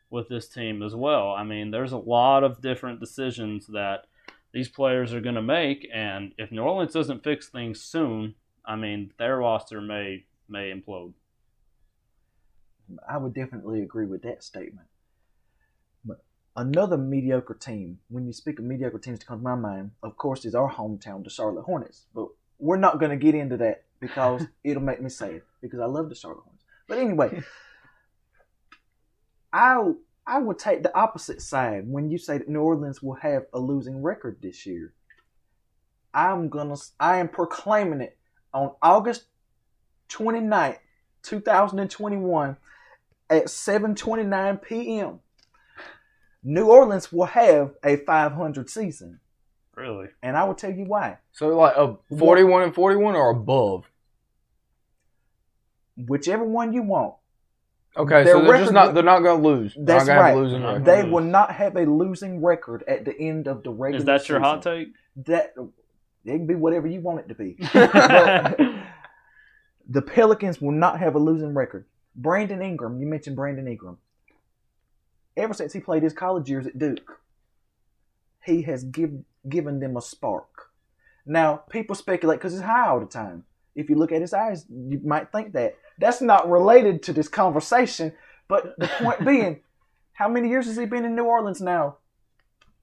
with 0.09 0.29
this 0.29 0.47
team 0.47 0.81
as 0.83 0.95
well? 0.95 1.31
I 1.31 1.43
mean, 1.43 1.71
there's 1.71 1.91
a 1.91 1.97
lot 1.97 2.43
of 2.43 2.61
different 2.61 2.99
decisions 2.99 3.67
that 3.67 4.05
these 4.51 4.67
players 4.67 5.13
are 5.13 5.21
going 5.21 5.35
to 5.35 5.41
make, 5.41 5.87
and 5.93 6.33
if 6.37 6.51
New 6.51 6.61
Orleans 6.61 6.93
doesn't 6.93 7.23
fix 7.23 7.49
things 7.49 7.81
soon, 7.81 8.35
I 8.65 8.75
mean, 8.75 9.13
their 9.17 9.37
roster 9.37 9.81
may 9.81 10.25
may 10.47 10.73
implode. 10.73 11.13
I 13.07 13.17
would 13.17 13.35
definitely 13.35 13.83
agree 13.83 14.07
with 14.07 14.23
that 14.23 14.43
statement. 14.43 14.87
Another 16.59 16.97
mediocre 16.97 17.53
team, 17.53 17.99
when 18.09 18.27
you 18.27 18.33
speak 18.33 18.59
of 18.59 18.65
mediocre 18.65 18.99
teams 18.99 19.19
to 19.19 19.25
come 19.25 19.37
to 19.37 19.43
my 19.43 19.55
mind, 19.55 19.91
of 20.03 20.17
course, 20.17 20.43
is 20.43 20.53
our 20.53 20.69
hometown, 20.69 21.23
the 21.23 21.29
Charlotte 21.29 21.61
Hornets. 21.61 22.07
But 22.13 22.27
we're 22.57 22.75
not 22.75 22.99
going 22.99 23.11
to 23.11 23.15
get 23.15 23.33
into 23.33 23.55
that 23.55 23.85
because 24.01 24.45
it'll 24.65 24.83
make 24.83 25.01
me 25.01 25.09
sad 25.09 25.41
because 25.61 25.79
I 25.79 25.85
love 25.85 26.09
the 26.09 26.15
Charlotte 26.15 26.43
Hornets. 26.43 26.65
But 26.85 26.97
anyway, 26.97 27.43
I 29.53 29.93
I 30.27 30.39
would 30.39 30.59
take 30.59 30.83
the 30.83 30.93
opposite 30.93 31.41
side 31.41 31.87
when 31.87 32.11
you 32.11 32.17
say 32.17 32.39
that 32.39 32.49
New 32.49 32.59
Orleans 32.59 33.01
will 33.01 33.15
have 33.15 33.45
a 33.53 33.59
losing 33.59 34.03
record 34.03 34.39
this 34.41 34.65
year. 34.65 34.91
I'm 36.13 36.49
gonna 36.49 36.75
I 36.99 37.19
am 37.19 37.29
proclaiming 37.29 38.01
it 38.01 38.17
on 38.53 38.73
August 38.81 39.27
29th, 40.09 40.79
2021 41.23 42.57
at 43.29 43.45
7:29 43.45 44.61
p.m. 44.61 45.21
New 46.43 46.65
Orleans 46.67 47.11
will 47.11 47.25
have 47.25 47.71
a 47.83 47.97
500 47.97 48.69
season, 48.69 49.19
Really? 49.75 50.07
and 50.23 50.37
I 50.37 50.43
will 50.45 50.53
tell 50.55 50.71
you 50.71 50.85
why. 50.85 51.17
So 51.33 51.49
like 51.57 51.75
a 51.75 51.97
forty-one 52.17 52.63
and 52.63 52.73
forty-one 52.75 53.15
or 53.15 53.29
above. 53.31 53.89
Whichever 55.97 56.45
one 56.45 56.71
you 56.73 56.81
want, 56.83 57.15
Okay, 57.97 58.23
Their 58.23 58.35
so 58.35 58.41
they're 58.45 58.57
just 58.59 58.71
not—they're 58.71 59.03
not 59.03 59.19
gonna 59.19 59.41
lose. 59.41 59.73
They're 59.75 59.83
That's 59.97 60.07
not 60.07 60.15
right. 60.17 60.33
a 60.33 60.37
losing 60.39 60.61
They're 60.61 60.67
record. 60.73 60.85
not 60.85 60.85
they 60.95 61.01
lose. 61.03 61.11
will 61.11 61.23
not 61.23 61.51
have 61.55 61.75
a 61.75 61.83
losing 61.85 62.41
record 62.41 62.83
at 62.87 63.03
the 63.03 63.19
end 63.19 63.47
of 63.47 63.63
the 63.63 63.71
regular. 63.71 63.99
Is 63.99 64.05
that 64.05 64.29
your 64.29 64.39
hot 64.39 64.61
take? 64.61 64.89
That 65.25 65.53
it 66.23 66.31
can 66.37 66.45
be 66.47 66.55
whatever 66.55 66.87
you 66.87 67.01
want 67.01 67.19
it 67.21 67.27
to 67.29 67.35
be. 67.35 67.57
But 67.73 68.59
the 69.91 70.01
Pelicans 70.03 70.61
will 70.61 70.71
not 70.71 70.99
have 70.99 71.15
a 71.15 71.19
losing 71.19 71.55
record. 71.55 71.85
Brandon 72.15 72.61
Ingram, 72.61 72.99
you 73.01 73.07
mentioned 73.07 73.35
Brandon 73.35 73.67
Ingram. 73.67 73.97
Ever 75.37 75.53
since 75.53 75.73
he 75.73 75.79
played 75.79 76.03
his 76.03 76.13
college 76.13 76.49
years 76.49 76.67
at 76.67 76.77
Duke, 76.77 77.19
he 78.45 78.63
has 78.63 78.83
give, 78.83 79.11
given 79.47 79.79
them 79.79 79.95
a 79.97 80.01
spark. 80.01 80.69
Now, 81.25 81.57
people 81.69 81.95
speculate 81.95 82.39
because 82.39 82.53
he's 82.53 82.61
high 82.61 82.87
all 82.89 82.99
the 82.99 83.05
time. 83.05 83.43
If 83.75 83.89
you 83.89 83.95
look 83.95 84.11
at 84.11 84.21
his 84.21 84.33
eyes, 84.33 84.65
you 84.69 84.99
might 85.03 85.31
think 85.31 85.53
that. 85.53 85.75
That's 85.99 86.21
not 86.21 86.49
related 86.49 87.03
to 87.03 87.13
this 87.13 87.27
conversation, 87.27 88.13
but 88.47 88.73
the 88.77 88.87
point 88.87 89.25
being, 89.25 89.59
how 90.13 90.27
many 90.29 90.49
years 90.49 90.65
has 90.65 90.77
he 90.77 90.85
been 90.85 91.05
in 91.05 91.15
New 91.15 91.25
Orleans 91.25 91.61
now? 91.61 91.97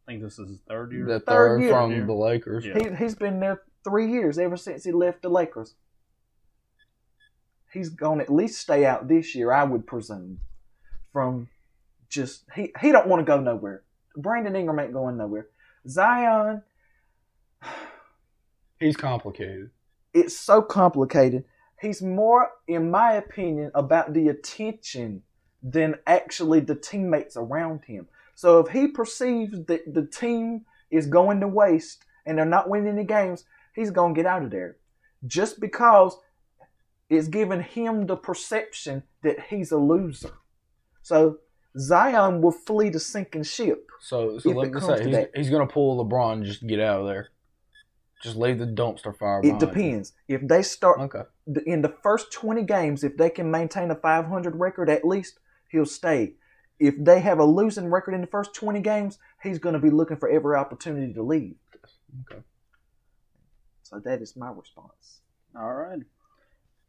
I 0.06 0.12
think 0.12 0.22
this 0.22 0.38
is 0.38 0.48
his 0.50 0.58
third 0.68 0.92
year. 0.92 1.04
the 1.06 1.20
Third 1.20 1.24
third 1.26 1.62
year. 1.62 1.70
from 1.72 2.06
the 2.06 2.12
Lakers. 2.12 2.64
Yeah. 2.64 2.78
He, 2.78 2.94
he's 2.94 3.14
been 3.14 3.40
there 3.40 3.62
three 3.84 4.10
years, 4.10 4.38
ever 4.38 4.56
since 4.56 4.84
he 4.84 4.92
left 4.92 5.22
the 5.22 5.28
Lakers. 5.28 5.74
He's 7.72 7.88
going 7.88 8.18
to 8.18 8.24
at 8.24 8.32
least 8.32 8.60
stay 8.60 8.86
out 8.86 9.08
this 9.08 9.34
year, 9.34 9.52
I 9.52 9.64
would 9.64 9.86
presume. 9.86 10.38
From 11.12 11.48
just 12.08 12.44
he 12.54 12.72
he 12.80 12.92
don't 12.92 13.06
want 13.08 13.20
to 13.20 13.24
go 13.24 13.40
nowhere. 13.40 13.82
Brandon 14.16 14.56
Ingram 14.56 14.78
ain't 14.78 14.92
going 14.92 15.16
nowhere. 15.16 15.48
Zion, 15.88 16.62
He's 18.80 18.96
complicated. 18.96 19.70
it's 20.12 20.38
so 20.38 20.62
complicated. 20.62 21.44
He's 21.80 22.02
more, 22.02 22.50
in 22.66 22.90
my 22.90 23.12
opinion, 23.12 23.70
about 23.74 24.14
the 24.14 24.28
attention 24.28 25.22
than 25.62 25.96
actually 26.06 26.60
the 26.60 26.74
teammates 26.74 27.36
around 27.36 27.84
him. 27.84 28.08
So 28.34 28.60
if 28.60 28.68
he 28.72 28.88
perceives 28.88 29.64
that 29.66 29.92
the 29.92 30.06
team 30.06 30.64
is 30.90 31.06
going 31.06 31.40
to 31.40 31.48
waste 31.48 32.04
and 32.24 32.38
they're 32.38 32.46
not 32.46 32.68
winning 32.70 32.92
any 32.94 33.04
games, 33.04 33.44
he's 33.74 33.90
going 33.90 34.14
to 34.14 34.18
get 34.18 34.26
out 34.26 34.42
of 34.42 34.50
there. 34.50 34.76
Just 35.26 35.60
because 35.60 36.16
it's 37.08 37.28
giving 37.28 37.62
him 37.62 38.06
the 38.06 38.16
perception 38.16 39.02
that 39.22 39.40
he's 39.48 39.72
a 39.72 39.78
loser. 39.78 40.32
So 41.02 41.38
Zion 41.78 42.40
will 42.40 42.52
flee 42.52 42.88
the 42.88 43.00
sinking 43.00 43.42
ship. 43.42 43.88
So 44.00 44.38
so 44.38 44.50
If 44.50 44.56
let 44.56 44.72
me 44.72 44.80
say 44.80 44.96
to 44.98 45.04
he's, 45.04 45.12
that. 45.12 45.30
he's 45.34 45.50
gonna 45.50 45.66
pull 45.66 46.04
LeBron 46.04 46.32
and 46.34 46.44
just 46.44 46.66
get 46.66 46.80
out 46.80 47.00
of 47.00 47.06
there. 47.06 47.30
Just 48.22 48.36
leave 48.36 48.58
the 48.58 48.66
dumpster 48.66 49.16
fire 49.16 49.40
It 49.40 49.42
behind. 49.42 49.60
depends. 49.60 50.12
If 50.26 50.46
they 50.48 50.62
start 50.62 51.00
Okay. 51.00 51.22
the- 51.46 51.68
in 51.68 51.82
the 51.82 51.94
first 52.02 52.32
20 52.32 52.62
games, 52.62 53.04
if 53.04 53.16
they 53.16 53.28
can 53.28 53.50
maintain 53.50 53.90
a 53.90 53.94
500 53.94 54.56
record 54.56 54.88
at 54.88 55.04
least, 55.04 55.38
he'll 55.70 55.84
stay. 55.86 56.34
If 56.78 56.94
they 56.98 57.20
have 57.20 57.38
a 57.38 57.44
losing 57.44 57.90
record 57.90 58.14
in 58.14 58.20
the 58.22 58.26
first 58.26 58.54
20 58.54 58.80
games, 58.80 59.18
he's 59.42 59.58
going 59.58 59.74
to 59.74 59.78
be 59.78 59.90
looking 59.90 60.16
for 60.16 60.28
every 60.30 60.56
opportunity 60.56 61.12
to 61.12 61.22
leave. 61.22 61.56
Okay. 62.30 62.42
So 63.82 63.98
that 64.00 64.22
is 64.22 64.34
my 64.36 64.50
response. 64.50 65.20
All 65.54 65.74
right. 65.74 66.00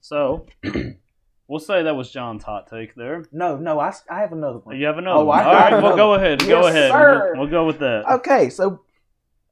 So 0.01 0.45
we'll 1.47 1.59
say 1.59 1.83
that 1.83 1.95
was 1.95 2.11
John's 2.11 2.43
hot 2.43 2.67
take 2.67 2.95
there. 2.95 3.25
No, 3.31 3.57
no, 3.57 3.79
I, 3.79 3.93
I 4.09 4.19
have 4.19 4.31
another 4.31 4.59
one. 4.59 4.77
You 4.77 4.85
have 4.85 4.97
another 4.97 5.21
Oh, 5.21 5.25
one. 5.25 5.39
I 5.39 5.43
All 5.45 5.53
right, 5.53 5.83
well, 5.83 5.95
go 5.95 6.13
ahead. 6.15 6.41
Yes, 6.41 6.49
go 6.49 6.67
ahead. 6.67 6.91
sir. 6.91 7.31
We'll, 7.33 7.41
we'll 7.43 7.51
go 7.51 7.65
with 7.65 7.79
that. 7.79 8.03
Okay, 8.15 8.49
so 8.49 8.81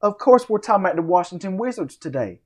of 0.02 0.18
course 0.18 0.48
we're 0.48 0.58
talking 0.58 0.84
about 0.84 0.96
the 0.96 1.02
Washington 1.02 1.56
Wizards 1.56 1.96
today. 1.96 2.40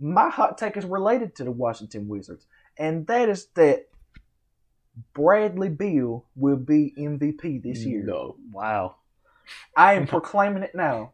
My 0.00 0.28
hot 0.28 0.58
take 0.58 0.76
is 0.76 0.84
related 0.84 1.34
to 1.36 1.44
the 1.44 1.50
Washington 1.50 2.08
Wizards, 2.08 2.46
and 2.78 3.06
that 3.06 3.28
is 3.28 3.46
that 3.54 3.86
Bradley 5.14 5.68
Beal 5.68 6.24
will 6.36 6.56
be 6.56 6.94
MVP 6.98 7.62
this 7.62 7.84
year. 7.84 8.02
No. 8.04 8.36
Wow. 8.52 8.96
I 9.76 9.94
am 9.94 10.06
proclaiming 10.06 10.62
it 10.62 10.74
now. 10.74 11.12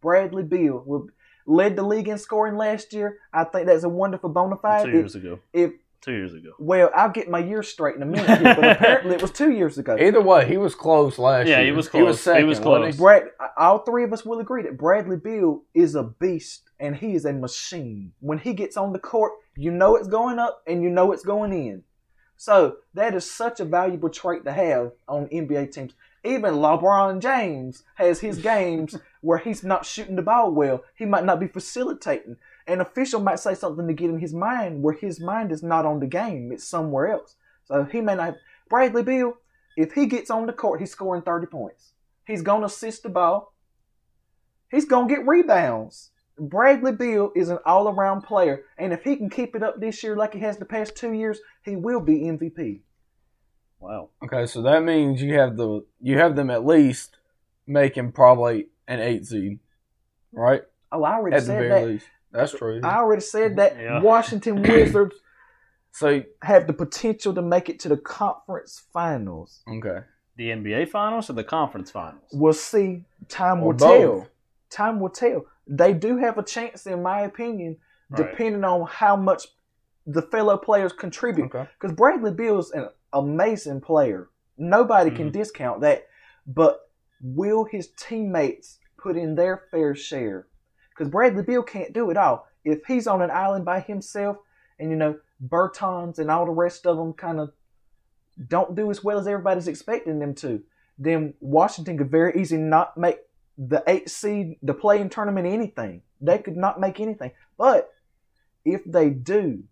Bradley 0.00 0.44
Beal 0.44 0.82
will, 0.86 1.08
led 1.46 1.76
the 1.76 1.82
league 1.82 2.08
in 2.08 2.18
scoring 2.18 2.56
last 2.56 2.92
year. 2.92 3.18
I 3.32 3.44
think 3.44 3.66
that's 3.66 3.84
a 3.84 3.88
wonderful 3.88 4.28
bona 4.30 4.56
fide. 4.56 4.84
Two 4.84 4.88
If- 4.90 4.94
years 4.94 5.14
ago. 5.16 5.38
if 5.52 5.72
Two 6.00 6.12
years 6.12 6.34
ago. 6.34 6.52
well, 6.58 6.90
I'll 6.94 7.10
get 7.10 7.28
my 7.28 7.38
years 7.40 7.66
straight 7.68 7.96
in 7.96 8.02
a 8.02 8.06
minute, 8.06 8.26
here, 8.38 8.54
but 8.54 8.76
apparently 8.76 9.14
it 9.14 9.22
was 9.22 9.30
two 9.32 9.50
years 9.50 9.76
ago. 9.78 9.96
Either 10.00 10.20
way, 10.22 10.46
he 10.46 10.56
was 10.56 10.74
close 10.74 11.18
last 11.18 11.48
Yeah, 11.48 11.58
year. 11.58 11.66
he 11.66 11.72
was 11.72 11.88
He 11.90 12.02
was 12.02 12.22
close. 12.22 12.36
He 12.38 12.44
was, 12.44 12.58
second. 12.58 12.68
was 12.68 12.82
wasn't 12.82 12.96
close. 12.96 12.96
Brad, 12.96 13.22
all 13.56 13.78
three 13.80 14.04
of 14.04 14.12
us 14.12 14.24
will 14.24 14.38
agree 14.38 14.62
that 14.62 14.78
Bradley 14.78 15.16
Beal 15.16 15.62
is 15.74 15.94
a 15.96 16.04
beast 16.04 16.70
and 16.78 16.94
he 16.94 17.14
is 17.14 17.24
a 17.24 17.32
machine. 17.32 18.12
When 18.20 18.38
he 18.38 18.52
gets 18.54 18.76
on 18.76 18.92
the 18.92 18.98
court, 19.00 19.32
you 19.56 19.70
know 19.72 19.96
it's 19.96 20.06
going 20.08 20.38
up 20.38 20.62
and 20.66 20.82
you 20.82 20.90
know 20.90 21.10
it's 21.12 21.24
going 21.24 21.52
in. 21.52 21.82
So 22.36 22.76
that 22.94 23.14
is 23.14 23.28
such 23.28 23.60
a 23.60 23.64
valuable 23.64 24.10
trait 24.10 24.44
to 24.44 24.52
have 24.52 24.92
on 25.08 25.26
NBA 25.28 25.72
teams. 25.72 25.94
Even 26.22 26.54
LeBron 26.54 27.20
James 27.20 27.82
has 27.94 28.20
his 28.20 28.38
games 28.38 28.96
where 29.22 29.38
he's 29.38 29.64
not 29.64 29.86
shooting 29.86 30.16
the 30.16 30.22
ball 30.22 30.50
well. 30.52 30.84
He 30.94 31.04
might 31.06 31.24
not 31.24 31.40
be 31.40 31.46
facilitating. 31.48 32.36
An 32.66 32.80
official 32.80 33.20
might 33.20 33.38
say 33.38 33.54
something 33.54 33.86
to 33.86 33.94
get 33.94 34.10
in 34.10 34.18
his 34.18 34.34
mind 34.34 34.82
where 34.82 34.94
his 34.94 35.20
mind 35.20 35.52
is 35.52 35.62
not 35.62 35.86
on 35.86 36.00
the 36.00 36.06
game, 36.06 36.50
it's 36.52 36.66
somewhere 36.66 37.08
else. 37.12 37.36
So 37.64 37.84
he 37.84 38.00
may 38.00 38.14
not. 38.14 38.36
Bradley 38.68 39.02
Beal, 39.02 39.34
if 39.76 39.92
he 39.92 40.06
gets 40.06 40.30
on 40.30 40.46
the 40.46 40.52
court, 40.52 40.80
he's 40.80 40.90
scoring 40.90 41.22
30 41.22 41.46
points. 41.46 41.92
He's 42.26 42.42
going 42.42 42.62
to 42.62 42.66
assist 42.66 43.04
the 43.04 43.08
ball. 43.08 43.54
He's 44.70 44.84
going 44.84 45.08
to 45.08 45.14
get 45.14 45.26
rebounds. 45.26 46.10
Bradley 46.38 46.92
Beal 46.92 47.30
is 47.34 47.48
an 47.48 47.58
all 47.64 47.88
around 47.88 48.22
player, 48.22 48.64
and 48.76 48.92
if 48.92 49.02
he 49.04 49.16
can 49.16 49.30
keep 49.30 49.54
it 49.56 49.62
up 49.62 49.80
this 49.80 50.02
year 50.02 50.16
like 50.16 50.34
he 50.34 50.40
has 50.40 50.58
the 50.58 50.64
past 50.66 50.96
two 50.96 51.12
years, 51.12 51.38
he 51.62 51.76
will 51.76 52.00
be 52.00 52.22
MVP. 52.22 52.80
Wow. 53.78 54.10
Okay, 54.24 54.46
so 54.46 54.62
that 54.62 54.82
means 54.82 55.22
you 55.22 55.34
have 55.38 55.56
the 55.56 55.84
you 56.00 56.18
have 56.18 56.36
them 56.36 56.50
at 56.50 56.66
least 56.66 57.16
making 57.66 58.12
probably 58.12 58.68
an 58.88 59.00
eight 59.00 59.26
seed, 59.26 59.60
right? 60.32 60.62
Oh, 60.92 61.04
I 61.04 61.14
already 61.14 61.36
At 61.36 61.40
the 61.40 61.46
said 61.46 61.58
very 61.58 61.68
that. 61.68 61.86
least. 61.86 62.06
That's 62.36 62.52
true. 62.52 62.80
I 62.84 62.96
already 62.98 63.22
said 63.22 63.56
that 63.56 63.76
Yeah. 63.76 64.00
Washington 64.12 64.62
Wizards 64.62 65.16
So 65.92 66.22
have 66.42 66.66
the 66.66 66.72
potential 66.72 67.32
to 67.34 67.42
make 67.42 67.68
it 67.68 67.80
to 67.80 67.88
the 67.88 67.96
conference 67.96 68.82
finals. 68.92 69.62
okay, 69.68 70.00
The 70.36 70.50
NBA 70.50 70.88
finals 70.90 71.30
or 71.30 71.32
the 71.34 71.44
conference 71.44 71.90
finals? 71.90 72.30
We'll 72.32 72.52
see. 72.52 73.04
Time 73.28 73.60
Or 73.62 73.68
will 73.68 73.72
both. 73.74 74.00
tell. 74.20 74.28
Time 74.70 75.00
will 75.00 75.10
tell. 75.10 75.46
they 75.68 75.92
do 75.92 76.16
have 76.18 76.38
a 76.38 76.42
chance, 76.44 76.86
in 76.86 77.02
my 77.02 77.20
opinion, 77.22 77.78
Right. 78.10 78.18
depending 78.30 78.62
on 78.64 78.86
how 78.86 79.16
much 79.16 79.48
the 80.06 80.22
fellow 80.22 80.56
players 80.56 80.92
contribute. 80.92 81.46
Okay. 81.46 81.66
Because 81.80 81.96
Bradley 81.96 82.30
is 82.46 82.70
an 82.70 82.88
amazing 83.12 83.80
player. 83.80 84.28
Nobody 84.56 85.10
can 85.10 85.28
Mhm. 85.30 85.32
discount 85.32 85.80
that. 85.80 86.06
But 86.46 86.88
will 87.20 87.64
his 87.64 87.88
teammates 88.06 88.78
put 88.96 89.16
in 89.16 89.34
their 89.34 89.56
fair 89.72 89.94
share? 89.96 90.46
Because 90.96 91.10
Bradley 91.10 91.42
Beal 91.42 91.62
can't 91.62 91.92
do 91.92 92.10
it 92.10 92.16
all. 92.16 92.46
If 92.64 92.84
he's 92.86 93.06
on 93.06 93.22
an 93.22 93.30
island 93.30 93.64
by 93.64 93.80
himself, 93.80 94.38
and 94.78 94.90
you 94.90 94.96
know 94.96 95.18
Bertans 95.46 96.18
and 96.18 96.30
all 96.30 96.46
the 96.46 96.52
rest 96.52 96.86
of 96.86 96.96
them 96.96 97.12
kind 97.12 97.40
of 97.40 97.52
don't 98.48 98.74
do 98.74 98.90
as 98.90 99.02
well 99.02 99.18
as 99.18 99.26
everybody's 99.26 99.68
expecting 99.68 100.18
them 100.18 100.34
to, 100.36 100.62
then 100.98 101.34
Washington 101.40 101.98
could 101.98 102.10
very 102.10 102.40
easily 102.40 102.60
not 102.60 102.96
make 102.96 103.18
the 103.58 103.82
eight 103.86 104.08
seed, 104.10 104.56
the 104.62 104.74
play-in 104.74 105.08
tournament, 105.08 105.46
anything. 105.46 106.02
They 106.20 106.38
could 106.38 106.56
not 106.56 106.80
make 106.80 107.00
anything. 107.00 107.32
But 107.56 107.92
if 108.64 108.82
they 108.84 109.10
do, 109.10 109.64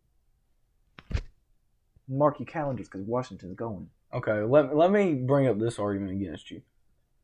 mark 2.09 2.39
your 2.39 2.47
calendars 2.47 2.89
because 2.89 3.07
Washington's 3.07 3.57
going. 3.57 3.89
Okay. 4.13 4.43
Let 4.43 4.75
let 4.77 4.91
me 4.91 5.15
bring 5.15 5.49
up 5.49 5.59
this 5.59 5.79
argument 5.79 6.13
against 6.13 6.51
you. 6.51 6.63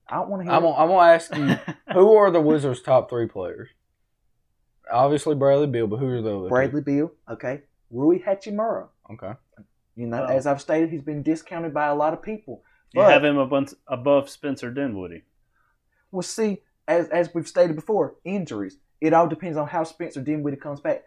I 0.08 0.16
don't 0.16 0.28
want 0.28 0.42
to 0.42 0.44
hear. 0.44 0.54
I'm 0.54 0.62
gonna 0.62 1.12
ask 1.12 1.34
you 1.36 1.56
who 1.92 2.14
are 2.14 2.30
the 2.30 2.40
Wizards' 2.40 2.82
top 2.82 3.08
three 3.08 3.26
players? 3.26 3.68
Obviously 4.90 5.34
Bradley 5.34 5.66
Beal, 5.66 5.86
but 5.86 5.96
who 5.98 6.06
are 6.06 6.22
the 6.22 6.38
other? 6.38 6.48
Bradley 6.48 6.82
Beal, 6.82 7.12
okay, 7.30 7.62
Rui 7.90 8.18
Hachimura. 8.20 8.88
Okay. 9.12 9.32
You 9.96 10.06
know, 10.06 10.24
as 10.24 10.46
I've 10.46 10.60
stated, 10.60 10.90
he's 10.90 11.02
been 11.02 11.22
discounted 11.22 11.74
by 11.74 11.88
a 11.88 11.94
lot 11.94 12.12
of 12.12 12.22
people. 12.22 12.62
You 12.92 13.02
But- 13.02 13.12
have 13.12 13.24
him 13.24 13.38
above, 13.38 13.74
above 13.86 14.30
Spencer 14.30 14.70
Dinwiddie. 14.70 15.24
Well, 16.10 16.22
see, 16.22 16.62
as 16.88 17.08
as 17.08 17.32
we've 17.34 17.46
stated 17.48 17.76
before, 17.76 18.16
injuries. 18.24 18.78
It 19.00 19.12
all 19.14 19.28
depends 19.28 19.56
on 19.56 19.66
how 19.68 19.84
Spencer 19.84 20.20
Dinwiddie 20.20 20.56
comes 20.58 20.80
back. 20.80 21.04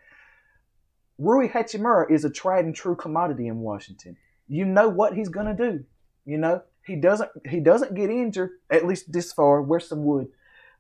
Rui 1.19 1.47
Hachimura 1.47 2.09
is 2.09 2.25
a 2.25 2.29
tried 2.29 2.65
and 2.65 2.75
true 2.75 2.95
commodity 2.95 3.47
in 3.47 3.59
Washington. 3.59 4.17
You 4.47 4.65
know 4.65 4.89
what 4.89 5.13
he's 5.13 5.29
gonna 5.29 5.55
do. 5.55 5.83
You 6.25 6.37
know 6.37 6.61
he 6.85 6.95
doesn't 6.95 7.29
he 7.47 7.59
doesn't 7.59 7.95
get 7.95 8.09
injured 8.09 8.51
at 8.69 8.85
least 8.85 9.11
this 9.11 9.31
far. 9.33 9.61
Where's 9.61 9.87
some 9.87 10.03
wood? 10.05 10.27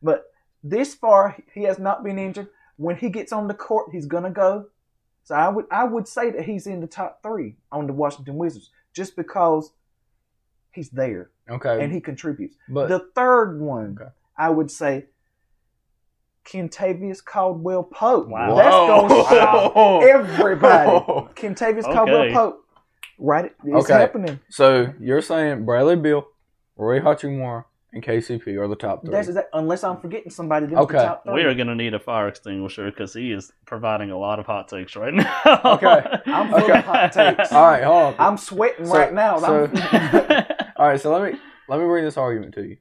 But 0.01 0.25
this 0.63 0.95
far 0.95 1.37
he 1.53 1.63
has 1.63 1.79
not 1.79 2.03
been 2.03 2.17
injured. 2.17 2.47
When 2.77 2.95
he 2.97 3.09
gets 3.09 3.31
on 3.31 3.47
the 3.47 3.53
court, 3.53 3.89
he's 3.91 4.05
gonna 4.05 4.31
go. 4.31 4.65
So 5.23 5.35
I 5.35 5.47
would 5.49 5.65
I 5.71 5.83
would 5.85 6.07
say 6.07 6.31
that 6.31 6.43
he's 6.45 6.67
in 6.67 6.81
the 6.81 6.87
top 6.87 7.21
three 7.23 7.55
on 7.71 7.87
the 7.87 7.93
Washington 7.93 8.35
Wizards 8.35 8.69
just 8.93 9.15
because 9.15 9.71
he's 10.71 10.89
there 10.89 11.29
Okay. 11.49 11.83
and 11.83 11.91
he 11.93 11.99
contributes. 12.01 12.55
but 12.67 12.89
The 12.89 12.99
third 13.15 13.59
one, 13.61 13.97
Okay. 14.01 14.11
I 14.37 14.49
would 14.49 14.69
say, 14.71 15.05
Kentavious 16.45 17.23
Caldwell 17.23 17.83
Pope. 17.83 18.27
Wow. 18.27 18.55
That's 18.55 18.75
Whoa. 18.75 19.07
going 19.07 20.01
to 20.01 20.07
everybody. 20.09 20.89
Whoa. 20.91 21.29
Kentavious 21.35 21.85
Okay. 21.85 21.93
Caldwell 21.93 22.31
Pope. 22.33 22.65
Right? 23.17 23.51
It's 23.63 23.89
Okay. 23.89 23.93
happening. 23.93 24.39
So 24.49 24.93
you're 24.99 25.21
saying 25.21 25.63
Bradley 25.65 25.95
Beal, 25.95 26.25
Rui 26.75 26.99
Hachimura, 26.99 27.65
and 27.93 28.03
KCP 28.03 28.57
are 28.59 28.67
the 28.67 28.75
top 28.75 29.01
three. 29.03 29.11
That's 29.11 29.27
exact, 29.27 29.49
unless 29.53 29.83
I'm 29.83 29.97
forgetting 29.97 30.31
somebody. 30.31 30.65
Okay. 30.75 30.97
the 30.97 31.03
top 31.03 31.23
three. 31.25 31.35
We 31.35 31.43
are 31.43 31.53
going 31.53 31.67
to 31.67 31.75
need 31.75 31.93
a 31.93 31.99
fire 31.99 32.27
extinguisher 32.27 32.89
because 32.89 33.13
he 33.13 33.31
is 33.31 33.51
providing 33.65 34.09
a 34.11 34.17
lot 34.17 34.39
of 34.39 34.45
hot 34.45 34.67
takes 34.67 34.95
right 34.95 35.13
now. 35.13 35.61
Okay. 35.63 36.03
I'm 36.25 36.49
full 36.51 36.63
Okay. 36.63 36.79
of 36.79 36.85
hot 36.85 37.11
takes. 37.11 37.51
All 37.51 37.65
right, 37.67 37.83
hold 37.83 38.15
on. 38.15 38.15
I'm 38.19 38.37
sweating 38.37 38.85
So- 38.87 38.93
right 38.97 39.13
now. 39.13 39.37
so- 39.39 39.69
All 40.75 40.87
right, 40.87 40.99
so 40.99 41.11
let 41.17 41.31
me 41.31 41.39
let 41.69 41.79
me 41.79 41.85
bring 41.85 42.03
this 42.03 42.17
argument 42.17 42.55
to 42.55 42.63
you. 42.63 42.77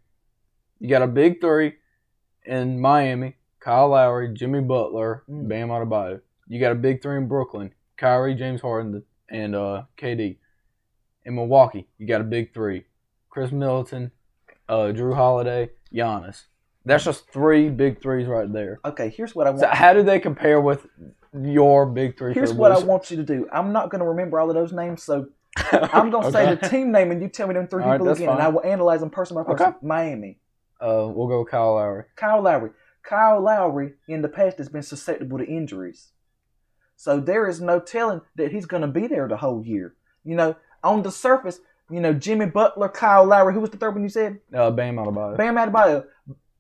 You 0.80 0.88
got 0.88 1.02
a 1.02 1.06
big 1.06 1.40
three 1.40 1.74
in 2.44 2.80
Miami: 2.80 3.36
Kyle 3.60 3.88
Lowry, 3.90 4.32
Jimmy 4.32 4.60
Butler, 4.60 5.22
Mm. 5.30 5.46
Bam 5.48 5.68
Adebayo. 5.68 6.20
You 6.48 6.58
got 6.58 6.72
a 6.72 6.76
big 6.76 7.02
three 7.02 7.18
in 7.18 7.28
Brooklyn: 7.28 7.72
Kyrie, 7.98 8.34
James 8.34 8.60
Harden, 8.62 9.02
and 9.28 9.54
uh, 9.54 9.82
KD. 9.98 10.38
In 11.24 11.34
Milwaukee, 11.36 11.86
you 11.98 12.06
got 12.08 12.20
a 12.22 12.24
big 12.24 12.52
three: 12.54 12.84
Khris 13.30 13.52
Middleton, 13.52 14.10
uh, 14.68 14.92
Jrue 14.94 15.14
Holiday, 15.14 15.70
Giannis. 15.94 16.44
That's 16.84 17.04
just 17.04 17.30
three 17.30 17.68
big 17.70 18.02
threes 18.02 18.26
right 18.26 18.52
there. 18.52 18.80
okay, 18.84 19.08
here's 19.16 19.34
what 19.34 19.46
I 19.46 19.50
want. 19.50 19.60
So 19.60 19.68
how 19.68 19.92
do 19.92 20.02
they 20.02 20.18
compare 20.18 20.60
with 20.60 20.86
your 21.32 21.86
big 21.86 22.18
three? 22.18 22.34
here's 22.34 22.52
what 22.52 22.72
I 22.72 22.78
want 22.78 23.10
you 23.10 23.16
to 23.18 23.22
do. 23.22 23.48
I'm 23.52 23.72
not 23.72 23.90
going 23.90 24.00
to 24.00 24.06
remember 24.08 24.40
all 24.40 24.48
of 24.48 24.54
those 24.56 24.72
names, 24.72 25.02
so 25.04 25.26
I'm 25.72 26.10
going 26.10 26.24
to 26.24 26.28
Okay. 26.28 26.44
say 26.46 26.54
the 26.54 26.68
team 26.68 26.90
name 26.90 27.10
and 27.12 27.22
you 27.22 27.28
tell 27.28 27.46
me 27.46 27.54
them 27.54 27.68
three 27.68 27.84
All 27.84 27.92
people 27.92 28.08
again, 28.10 28.30
and. 28.30 28.42
I 28.42 28.48
will 28.48 28.64
analyze 28.64 29.00
them 29.00 29.10
person 29.10 29.36
by 29.36 29.44
person. 29.44 29.66
Okay. 29.68 29.76
Miami. 29.82 30.38
Uh, 30.80 31.06
we'll 31.08 31.28
go 31.28 31.40
with 31.40 31.50
Kyle 31.50 31.74
Lowry. 31.74 32.04
Kyle 32.16 32.42
Lowry. 32.42 32.70
Kyle 33.04 33.40
Lowry 33.40 33.92
in 34.08 34.22
the 34.22 34.28
past 34.28 34.58
has 34.58 34.68
been 34.68 34.82
susceptible 34.82 35.38
to 35.38 35.44
injuries. 35.46 36.08
So 36.96 37.20
there 37.20 37.48
is 37.48 37.60
no 37.60 37.78
telling 37.80 38.22
that 38.36 38.50
he's 38.52 38.66
going 38.66 38.82
to 38.82 38.88
be 38.88 39.06
there 39.06 39.28
the 39.28 39.36
whole 39.36 39.64
year. 39.64 39.94
You 40.24 40.34
know, 40.36 40.56
on 40.82 41.02
the 41.02 41.10
surface, 41.12 41.60
you 41.93 42.01
know, 42.01 42.12
Jimmy 42.12 42.47
Butler, 42.47 42.88
Kyle 42.88 43.24
Lowry, 43.24 43.53
who 43.55 43.61
was 43.61 43.70
the 43.70 43.76
third 43.76 43.95
one 43.95 44.03
you 44.03 44.09
said? 44.09 44.38
Uh, 44.55 44.70
Bam 44.70 44.97
Adebayo. 44.97 45.36
Bam 45.36 45.57
Adebayo. 45.57 46.05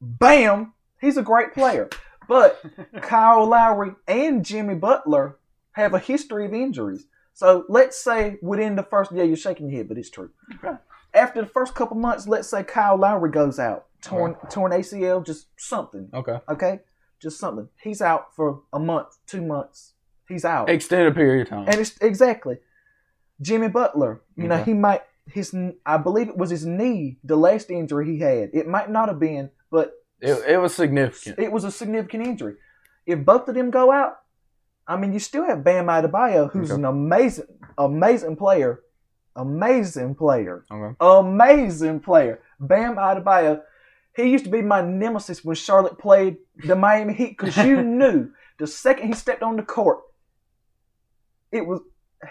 Bam! 0.00 0.72
He's 1.00 1.16
a 1.16 1.22
great 1.22 1.52
player. 1.54 1.88
But 2.28 2.62
Kyle 3.02 3.46
Lowry 3.46 3.92
and 4.06 4.44
Jimmy 4.44 4.74
Butler 4.74 5.38
have 5.72 5.94
a 5.94 5.98
history 5.98 6.44
of 6.46 6.52
injuries. 6.52 7.06
So 7.34 7.64
let's 7.68 8.02
say 8.02 8.36
within 8.42 8.76
the 8.76 8.82
first, 8.82 9.10
yeah, 9.12 9.22
you're 9.24 9.36
shaking 9.36 9.68
your 9.70 9.78
head, 9.78 9.88
but 9.88 9.96
it's 9.98 10.10
true. 10.10 10.30
Okay. 10.56 10.76
After 11.14 11.40
the 11.40 11.46
first 11.46 11.74
couple 11.74 11.96
months, 11.96 12.26
let's 12.28 12.48
say 12.48 12.62
Kyle 12.62 12.96
Lowry 12.96 13.30
goes 13.30 13.58
out, 13.58 13.86
torn, 14.02 14.36
torn 14.50 14.72
ACL, 14.72 15.24
just 15.24 15.46
something. 15.56 16.08
Okay. 16.14 16.38
Okay, 16.48 16.80
just 17.20 17.38
something. 17.38 17.68
He's 17.82 18.00
out 18.02 18.34
for 18.34 18.62
a 18.72 18.78
month, 18.78 19.16
two 19.26 19.42
months. 19.42 19.92
He's 20.28 20.44
out, 20.44 20.70
Extended 20.70 21.14
period 21.14 21.42
of 21.42 21.48
time. 21.50 21.64
and 21.68 21.76
it's 21.80 21.96
exactly 22.00 22.58
Jimmy 23.40 23.68
Butler. 23.68 24.22
You 24.36 24.48
know, 24.48 24.62
he 24.62 24.72
might 24.72 25.02
his 25.32 25.54
I 25.86 25.96
believe 25.96 26.28
it 26.28 26.36
was 26.36 26.50
his 26.50 26.64
knee, 26.66 27.18
the 27.24 27.36
last 27.36 27.70
injury 27.70 28.06
he 28.06 28.18
had. 28.20 28.50
It 28.52 28.66
might 28.68 28.90
not 28.90 29.08
have 29.08 29.18
been, 29.18 29.50
but 29.70 29.92
It, 30.20 30.36
it 30.48 30.58
was 30.58 30.74
significant. 30.74 31.38
it 31.38 31.50
was 31.52 31.64
a 31.64 31.70
significant 31.70 32.26
injury. 32.26 32.54
If 33.06 33.24
both 33.24 33.48
of 33.48 33.54
them 33.54 33.70
go 33.70 33.90
out, 33.90 34.14
I 34.86 34.96
mean, 34.96 35.12
you 35.12 35.18
still 35.18 35.44
have 35.44 35.64
Bam 35.64 35.86
Adebayo, 35.86 36.50
who's 36.50 36.70
Okay. 36.70 36.78
an 36.78 36.84
amazing, 36.84 37.46
amazing 37.78 38.36
player, 38.36 38.80
amazing 39.36 40.14
player, 40.14 40.64
Okay. 40.70 40.96
amazing 41.00 42.00
player. 42.00 42.40
Bam 42.60 42.96
Adebayo. 42.96 43.62
He 44.14 44.24
used 44.30 44.44
to 44.44 44.50
be 44.50 44.60
my 44.60 44.82
nemesis 44.82 45.42
when 45.44 45.56
Charlotte 45.56 45.98
played 45.98 46.36
the 46.66 46.76
Miami 46.76 47.14
Heat 47.14 47.36
because 47.38 47.56
you 47.56 47.82
knew 48.00 48.30
the 48.58 48.66
second 48.66 49.06
he 49.08 49.14
stepped 49.14 49.42
on 49.42 49.56
the 49.56 49.62
court, 49.62 50.00
it 51.50 51.66
was 51.66 51.80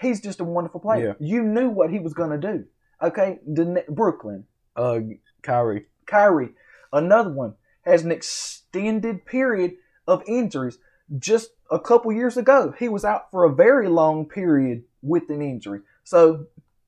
he's 0.00 0.20
just 0.20 0.40
a 0.40 0.44
wonderful 0.44 0.80
player. 0.80 1.16
You 1.20 1.42
knew 1.42 1.68
what 1.68 1.90
he 1.90 1.98
was 1.98 2.14
going 2.14 2.30
to 2.30 2.38
do. 2.52 2.64
Okay, 3.02 3.40
the 3.46 3.84
Brooklyn, 3.88 4.46
Uh, 4.76 5.00
Kyrie. 5.42 5.86
Kyrie, 6.06 6.54
another 6.92 7.30
one 7.30 7.54
has 7.82 8.04
an 8.04 8.12
extended 8.12 9.26
period 9.26 9.74
of 10.06 10.22
injuries. 10.26 10.78
Just 11.18 11.50
a 11.70 11.80
couple 11.80 12.12
years 12.12 12.36
ago, 12.36 12.72
he 12.78 12.88
was 12.88 13.04
out 13.04 13.30
for 13.30 13.44
a 13.44 13.52
very 13.52 13.88
long 13.88 14.26
period 14.28 14.84
with 15.02 15.28
an 15.30 15.42
injury. 15.42 15.80
So, 16.04 16.46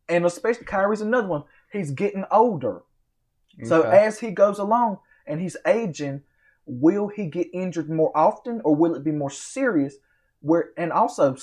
and 0.08 0.24
especially 0.24 0.66
Kyrie's 0.66 1.00
another 1.00 1.28
one. 1.28 1.44
He's 1.72 1.90
getting 1.90 2.24
older. 2.30 2.82
So 3.64 3.82
as 3.82 4.18
he 4.18 4.30
goes 4.30 4.58
along 4.58 4.98
and 5.26 5.40
he's 5.40 5.56
aging, 5.66 6.22
will 6.66 7.08
he 7.08 7.26
get 7.26 7.48
injured 7.52 7.88
more 7.90 8.16
often 8.16 8.60
or 8.64 8.74
will 8.74 8.94
it 8.94 9.04
be 9.04 9.12
more 9.12 9.30
serious? 9.30 9.94
Where 10.40 10.70
and 10.76 10.92
also 10.92 11.36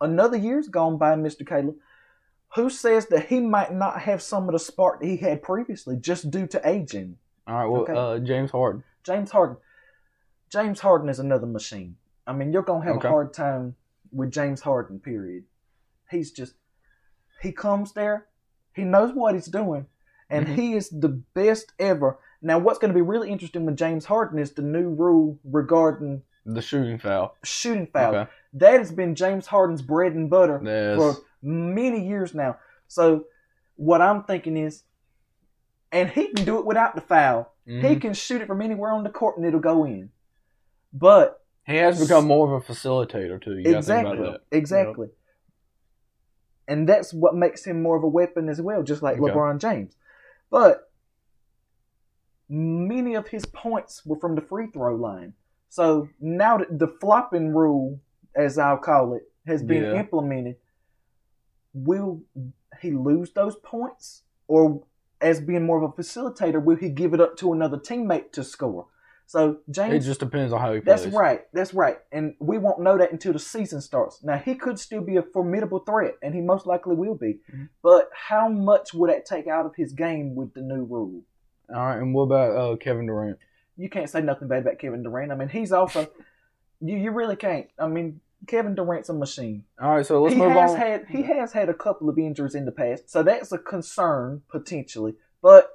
another 0.00 0.36
year's 0.36 0.68
gone 0.68 0.96
by, 0.96 1.14
Mr. 1.14 1.46
Caleb, 1.46 1.76
who 2.54 2.68
says 2.70 3.06
that 3.06 3.26
he 3.26 3.40
might 3.40 3.72
not 3.72 4.00
have 4.02 4.20
some 4.22 4.48
of 4.48 4.52
the 4.52 4.58
spark 4.58 5.00
that 5.00 5.06
he 5.06 5.16
had 5.16 5.42
previously 5.42 5.96
just 5.96 6.30
due 6.30 6.46
to 6.48 6.68
aging? 6.68 7.16
All 7.46 7.54
right. 7.54 7.66
Well, 7.66 7.82
Okay. 7.82 7.92
uh, 7.94 8.18
James 8.18 8.50
Harden. 8.50 8.84
James 9.04 9.30
Harden. 9.30 9.56
James 10.50 10.80
Harden 10.80 11.08
is 11.08 11.18
another 11.18 11.46
machine. 11.46 11.96
I 12.26 12.32
mean, 12.32 12.52
you're 12.52 12.62
gonna 12.62 12.84
have 12.84 12.96
Okay. 12.96 13.08
a 13.08 13.10
hard 13.10 13.32
time 13.32 13.76
with 14.12 14.30
James 14.32 14.60
Harden. 14.60 14.98
Period. 15.00 15.44
He's 16.10 16.32
just 16.32 16.54
he 17.40 17.52
comes 17.52 17.92
there, 17.94 18.26
he 18.74 18.84
knows 18.84 19.14
what 19.14 19.34
he's 19.34 19.46
doing, 19.46 19.86
and 20.28 20.46
Mhm. 20.46 20.54
he 20.56 20.74
is 20.74 20.90
the 20.90 21.08
best 21.08 21.72
ever. 21.78 22.18
Now, 22.42 22.58
what's 22.58 22.78
going 22.78 22.90
to 22.90 22.94
be 22.94 23.00
really 23.00 23.30
interesting 23.30 23.64
with 23.64 23.76
James 23.76 24.04
Harden 24.04 24.38
is 24.38 24.52
the 24.52 24.60
new 24.62 24.90
rule 24.90 25.38
regarding 25.44 26.22
The 26.44 26.60
shooting 26.60 26.98
foul. 26.98 27.36
shooting 27.42 27.86
foul. 27.86 28.14
Okay. 28.14 28.30
That 28.54 28.78
has 28.78 28.92
been 28.92 29.14
James 29.14 29.46
Harden's 29.46 29.80
bread 29.82 30.12
and 30.12 30.28
butter 30.28 30.60
Yes. 30.62 30.96
for 30.98 31.22
many 31.42 32.06
years 32.06 32.34
now. 32.34 32.58
So, 32.88 33.24
what 33.76 34.00
I'm 34.00 34.24
thinking 34.24 34.56
is, 34.56 34.82
and 35.92 36.08
he 36.08 36.28
can 36.28 36.44
do 36.44 36.58
it 36.58 36.66
without 36.66 36.94
the 36.94 37.00
foul. 37.00 37.54
He 37.64 37.72
Mhm. 37.72 38.00
can 38.00 38.14
shoot 38.14 38.40
it 38.42 38.46
from 38.46 38.60
anywhere 38.62 38.92
on 38.92 39.04
the 39.04 39.10
court 39.10 39.36
and 39.36 39.46
it'll 39.46 39.60
go 39.60 39.84
in. 39.84 40.10
But 40.92 41.44
He 41.66 41.76
has 41.76 42.00
become 42.00 42.26
more 42.26 42.52
of 42.54 42.62
a 42.62 42.72
facilitator 42.72 43.40
too. 43.40 43.58
You 43.58 43.76
exactly, 43.76 44.18
about 44.18 44.40
that. 44.50 44.56
exactly. 44.56 45.08
And 46.66 46.88
that's 46.88 47.12
what 47.12 47.34
makes 47.34 47.64
him 47.64 47.82
more 47.82 47.96
of 47.96 48.02
a 48.04 48.08
weapon 48.08 48.48
as 48.48 48.60
well, 48.60 48.82
just 48.82 49.02
like 49.02 49.18
Okay. 49.18 49.32
LeBron 49.32 49.58
James. 49.58 49.96
But 50.50 50.90
many 52.48 53.14
of 53.14 53.28
his 53.28 53.46
points 53.46 54.04
were 54.04 54.18
from 54.18 54.34
the 54.34 54.40
free 54.40 54.66
throw 54.66 54.94
line. 54.96 55.34
So 55.68 56.08
now 56.20 56.58
that 56.58 56.78
the 56.78 56.88
flopping 57.00 57.54
rule, 57.54 58.00
as 58.34 58.58
I'll 58.58 58.78
call 58.78 59.14
it, 59.14 59.22
has 59.46 59.62
been 59.62 59.84
Yeah. 59.84 60.00
implemented, 60.00 60.56
will 61.72 62.22
he 62.80 62.90
lose 62.92 63.32
those 63.32 63.56
points? 63.56 64.22
Or 64.48 64.82
as 65.20 65.40
being 65.40 65.64
more 65.66 65.82
of 65.82 65.90
a 65.90 66.02
facilitator, 66.02 66.62
will 66.62 66.76
he 66.76 66.88
give 66.88 67.14
it 67.14 67.20
up 67.20 67.36
to 67.38 67.52
another 67.52 67.76
teammate 67.76 68.32
to 68.32 68.42
score? 68.44 68.86
So 69.26 69.58
James, 69.70 69.94
It 69.94 70.08
just 70.08 70.18
depends 70.18 70.52
on 70.52 70.60
how 70.60 70.72
he 70.72 70.80
plays. 70.80 71.02
that's 71.04 71.14
right. 71.14 71.42
That's 71.52 71.72
right. 71.72 71.98
And 72.10 72.34
we 72.40 72.58
won't 72.58 72.80
know 72.80 72.98
that 72.98 73.12
until 73.12 73.32
the 73.32 73.38
season 73.38 73.80
starts. 73.80 74.24
Now, 74.24 74.38
he 74.38 74.56
could 74.56 74.76
still 74.80 75.02
be 75.02 75.18
a 75.18 75.22
formidable 75.22 75.78
threat, 75.80 76.14
and 76.20 76.34
he 76.34 76.40
most 76.40 76.66
likely 76.66 76.96
will 76.96 77.14
be. 77.14 77.38
Mhm. 77.52 77.68
But 77.80 78.10
how 78.12 78.48
much 78.48 78.92
would 78.92 79.08
that 79.08 79.26
take 79.26 79.46
out 79.46 79.66
of 79.66 79.76
his 79.76 79.92
game 79.92 80.34
with 80.34 80.52
the 80.54 80.62
new 80.62 80.82
rule? 80.84 81.22
All 81.72 81.76
right, 81.76 81.98
and 81.98 82.12
what 82.12 82.22
about 82.22 82.56
uh, 82.56 82.76
Kevin 82.76 83.06
Durant? 83.06 83.38
You 83.76 83.88
can't 83.88 84.10
say 84.10 84.20
nothing 84.20 84.48
bad 84.48 84.62
about 84.62 84.80
Kevin 84.80 85.04
Durant. 85.04 85.30
I 85.30 85.36
mean, 85.36 85.48
he's 85.48 85.70
also. 85.70 86.08
you, 86.80 86.96
you 86.96 87.12
really 87.12 87.36
can't. 87.36 87.68
I 87.78 87.86
mean, 87.86 88.20
Kevin 88.46 88.74
Durant's 88.74 89.08
a 89.08 89.12
machine. 89.12 89.64
All 89.80 89.96
right, 89.96 90.06
so 90.06 90.22
let's 90.22 90.34
he 90.34 90.40
move 90.40 90.52
has 90.52 90.70
on. 90.72 90.76
had 90.76 91.06
he 91.08 91.22
has 91.22 91.52
had 91.52 91.68
a 91.68 91.74
couple 91.74 92.08
of 92.08 92.18
injuries 92.18 92.54
in 92.54 92.64
the 92.64 92.72
past, 92.72 93.10
so 93.10 93.22
that's 93.22 93.52
a 93.52 93.58
concern 93.58 94.42
potentially. 94.48 95.14
But 95.42 95.70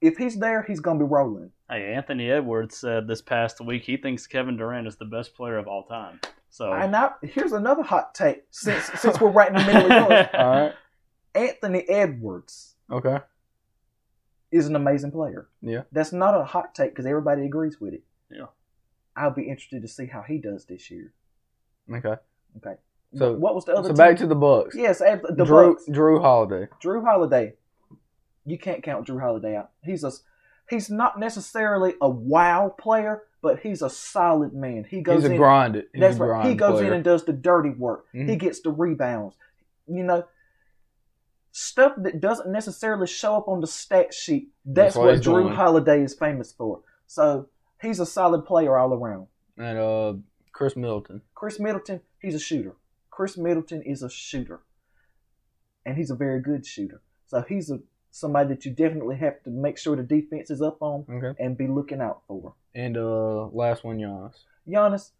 if 0.00 0.16
he's 0.16 0.38
there, 0.38 0.62
he's 0.62 0.80
gonna 0.80 0.98
be 0.98 1.04
rolling. 1.04 1.50
Hey, 1.68 1.92
Anthony 1.94 2.30
Edwards 2.30 2.76
said 2.76 3.06
this 3.06 3.22
past 3.22 3.60
week 3.60 3.84
he 3.84 3.96
thinks 3.96 4.26
Kevin 4.26 4.56
Durant 4.56 4.86
is 4.86 4.96
the 4.96 5.04
best 5.04 5.34
player 5.34 5.58
of 5.58 5.66
all 5.66 5.84
time. 5.84 6.20
So 6.50 6.72
And 6.72 6.92
now 6.92 7.16
here's 7.22 7.52
another 7.52 7.82
hot 7.82 8.14
take. 8.14 8.44
Since 8.50 8.84
since 9.00 9.20
we're 9.20 9.30
right 9.30 9.48
in 9.48 9.54
the 9.54 9.64
middle 9.64 9.90
of 9.90 10.10
yours, 10.10 10.26
All 10.34 10.50
right, 10.50 10.72
Anthony 11.34 11.80
Edwards 11.88 12.76
okay. 12.90 13.18
is 14.52 14.66
an 14.66 14.76
amazing 14.76 15.10
player. 15.10 15.48
Yeah. 15.60 15.82
That's 15.92 16.12
not 16.12 16.38
a 16.38 16.44
hot 16.44 16.74
take 16.74 16.90
because 16.90 17.06
everybody 17.06 17.44
agrees 17.44 17.80
with 17.80 17.94
it. 17.94 18.04
Yeah. 18.30 18.46
I'll 19.16 19.30
be 19.32 19.48
interested 19.48 19.82
to 19.82 19.88
see 19.88 20.06
how 20.06 20.22
he 20.22 20.38
does 20.38 20.64
this 20.66 20.90
year. 20.90 21.12
Okay. 21.92 22.14
Okay. 22.58 22.74
So- 23.16 23.34
what 23.34 23.54
was 23.54 23.64
the 23.64 23.74
other? 23.74 23.88
So 23.90 23.94
back 23.94 24.16
to 24.18 24.26
the 24.26 24.34
Bucks. 24.34 24.74
yes, 24.76 25.00
ab- 25.00 25.22
the 25.36 25.44
Drew 25.44 25.74
Bucks. 25.74 25.84
Jrue 25.88 26.20
Holiday. 26.20 26.68
Jrue 26.82 27.04
Holiday. 27.04 27.54
You 28.44 28.58
can't 28.58 28.82
count 28.82 29.06
Jrue 29.06 29.20
Holiday 29.20 29.56
out. 29.56 29.70
He's 29.84 30.02
a 30.04 30.10
he's 30.68 30.90
not 30.90 31.18
necessarily 31.18 31.94
a 32.00 32.08
wow 32.08 32.74
player, 32.76 33.22
but 33.40 33.60
he's 33.60 33.82
a 33.82 33.88
solid 33.90 34.52
man. 34.52 34.84
He 34.88 35.00
goes 35.00 35.22
He's 35.22 35.30
a 35.30 35.32
in. 35.32 35.38
grind. 35.38 35.74
He's 35.76 36.00
that's 36.00 36.18
a 36.18 36.24
right. 36.24 36.46
He 36.46 36.54
goes 36.54 36.72
player. 36.80 36.88
in 36.88 36.92
and 36.94 37.04
does 37.04 37.24
the 37.24 37.32
dirty 37.32 37.70
work. 37.70 38.06
He 38.12 38.18
Mhm. 38.20 38.38
gets 38.38 38.60
the 38.60 38.70
rebounds. 38.70 39.36
You 39.86 40.02
know, 40.02 40.24
stuff 41.52 41.92
that 41.98 42.20
doesn't 42.20 42.50
necessarily 42.50 43.06
show 43.06 43.36
up 43.36 43.48
on 43.48 43.60
the 43.60 43.66
stat 43.66 44.12
sheet. 44.12 44.48
That's, 44.64 44.94
That's 44.94 44.96
what 44.96 45.06
what 45.06 45.22
Drew 45.22 45.42
doing. 45.44 45.54
Holiday 45.54 46.02
is 46.02 46.14
famous 46.14 46.52
for. 46.52 46.80
So 47.06 47.48
he's 47.80 48.00
a 48.00 48.06
solid 48.06 48.44
player 48.44 48.76
all 48.76 48.92
around. 48.92 49.28
and 49.56 49.78
uh, 49.78 50.14
Khris 50.54 50.76
Middleton. 50.76 51.20
Khris 51.34 51.58
Middleton, 51.60 52.00
he's 52.20 52.34
a 52.34 52.38
shooter. 52.38 52.76
Khris 53.10 53.36
Middleton 53.36 53.82
is 53.82 54.02
a 54.02 54.08
shooter, 54.10 54.60
and 55.84 55.96
he's 55.96 56.10
a 56.10 56.14
very 56.14 56.40
good 56.40 56.64
shooter. 56.64 57.02
So 57.26 57.42
he's 57.46 57.70
a 57.70 57.80
somebody 58.10 58.48
that 58.50 58.64
you 58.64 58.70
definitely 58.70 59.16
have 59.16 59.42
to 59.42 59.50
make 59.50 59.76
sure 59.76 59.96
the 59.96 60.02
defense 60.04 60.48
is 60.48 60.62
up 60.62 60.80
on 60.80 61.04
Okay. 61.10 61.32
and 61.42 61.58
be 61.58 61.66
looking 61.66 62.00
out 62.00 62.22
for. 62.28 62.54
And 62.74 62.96
uh, 62.96 63.46
last 63.48 63.82
one, 63.82 63.98
Giannis. 63.98 64.36
Giannis, 64.68 65.10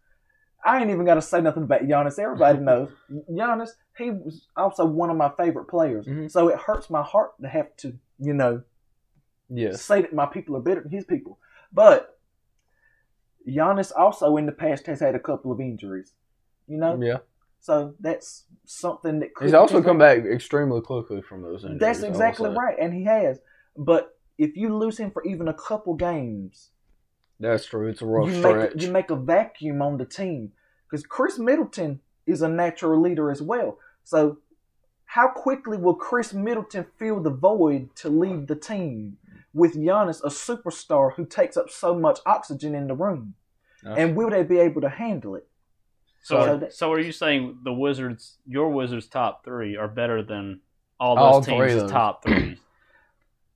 I 0.65 0.81
ain't 0.81 0.91
even 0.93 1.05
got 1.05 1.15
to 1.15 1.23
say 1.23 1.41
nothing 1.41 1.65
about 1.65 1.83
Giannis. 1.83 2.21
Everybody 2.21 2.59
knows 2.69 2.91
Giannis. 3.29 3.71
He 3.99 4.11
was 4.11 4.47
also 4.57 4.85
one 4.87 5.11
of 5.11 5.17
my 5.17 5.31
favorite 5.37 5.65
players. 5.67 6.07
Mhm. 6.07 6.31
So 6.31 6.49
it 6.49 6.57
hurts 6.59 6.89
my 6.89 7.03
heart 7.03 7.33
to 7.43 7.49
have 7.49 7.75
to, 7.79 7.95
you 8.21 8.33
know, 8.33 8.63
Yes. 9.51 9.83
say 9.83 10.01
that 10.03 10.15
my 10.15 10.27
people 10.27 10.57
are 10.57 10.61
better 10.61 10.81
than 10.81 10.93
his 10.93 11.05
people. 11.05 11.39
But 11.73 12.14
Giannis 13.49 13.93
also 13.97 14.37
in 14.37 14.47
the 14.47 14.53
past 14.53 14.87
has 14.87 15.01
had 15.01 15.15
a 15.15 15.19
couple 15.21 15.53
of 15.53 15.61
injuries. 15.61 16.13
You 16.67 16.79
know, 16.79 17.01
Yeah. 17.01 17.19
so 17.61 17.95
that's 18.01 18.45
something 18.65 19.21
that 19.21 19.31
He's 19.41 19.53
also 19.55 19.83
come 19.83 19.99
back 19.99 20.25
extremely 20.25 20.81
quickly 20.81 21.21
from 21.23 21.43
those 21.43 21.63
injuries. 21.65 21.81
That's 21.81 22.03
exactly 22.03 22.49
right, 22.51 22.77
and 22.79 22.95
he 22.95 23.05
has. 23.05 23.39
But 23.77 24.17
if 24.39 24.57
you 24.57 24.75
lose 24.75 24.99
him 24.99 25.11
for 25.11 25.23
even 25.25 25.49
a 25.49 25.55
couple 25.55 25.95
games, 25.95 26.71
That's 27.41 27.67
true. 27.67 27.89
It's 27.89 28.01
a 28.01 28.07
rough 28.07 28.29
you 28.29 28.39
stretch. 28.39 28.75
make 28.75 28.83
you 28.83 28.91
make 28.93 29.11
a 29.11 29.17
vacuum 29.17 29.83
on 29.83 29.99
the 29.99 30.05
team 30.07 30.53
because 30.89 31.05
Khris 31.05 31.39
Middleton 31.39 32.01
is 32.27 32.41
a 32.43 32.49
natural 32.49 33.01
leader 33.01 33.31
as 33.31 33.43
well. 33.43 33.79
So, 34.05 34.39
how 35.07 35.29
quickly 35.29 35.77
will 35.77 35.97
Khris 35.97 36.33
Middleton 36.33 36.87
fill 36.99 37.21
the 37.21 37.31
void 37.31 37.95
to 37.97 38.09
lead 38.09 38.47
the 38.49 38.55
team 38.57 39.19
with 39.55 39.75
Giannis, 39.77 40.21
a 40.23 40.29
superstar 40.29 41.15
who 41.15 41.25
takes 41.25 41.57
up 41.57 41.71
so 41.71 41.95
much 41.99 42.19
oxygen 42.27 42.75
in 42.75 42.87
the 42.89 42.95
room? 42.95 43.35
Yeah. 43.85 43.95
And 43.97 44.17
will 44.17 44.29
they 44.31 44.43
be 44.43 44.59
able 44.59 44.81
to 44.83 44.89
handle 44.91 45.37
it? 45.37 45.47
So, 46.23 46.45
So 46.45 46.57
that- 46.59 46.73
so 46.75 46.93
are 46.93 46.99
you 47.01 47.13
saying 47.13 47.61
the 47.65 47.73
Wizards, 47.73 48.39
your 48.47 48.71
Wizards' 48.71 49.07
top 49.09 49.45
three, 49.45 49.77
are 49.77 49.89
better 49.89 50.23
than 50.23 50.61
all 51.01 51.19
All 51.19 51.41
those 51.41 51.47
three 51.47 51.57
of 51.65 51.69
teams' 51.69 51.83
those. 51.83 51.91
top 51.91 52.23
threes? 52.25 52.59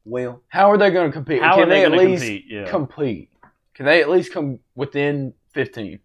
Well, 0.05 0.43
How 0.49 0.71
are 0.71 0.79
they 0.79 0.91
going 0.91 1.11
to 1.11 1.13
compete? 1.13 1.43
How 1.43 1.57
Can 1.57 1.65
are 1.65 1.67
they, 1.67 1.85
at 1.85 1.89
going 1.91 2.01
to 2.01 2.07
least 2.13 2.23
compete? 2.23 2.45
Yeah. 2.49 2.65
compete? 2.71 3.31
Can 3.75 3.85
they 3.85 4.01
at 4.01 4.09
least 4.09 4.33
come 4.33 4.59
within 4.75 5.35
15 5.53 6.01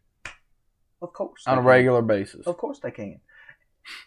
of 1.02 1.14
course, 1.14 1.44
on 1.48 1.54
a 1.58 1.62
can. 1.62 1.66
regular 1.66 2.02
basis? 2.02 2.46
Of 2.46 2.58
course, 2.58 2.80
they 2.80 2.92
can. 2.92 3.22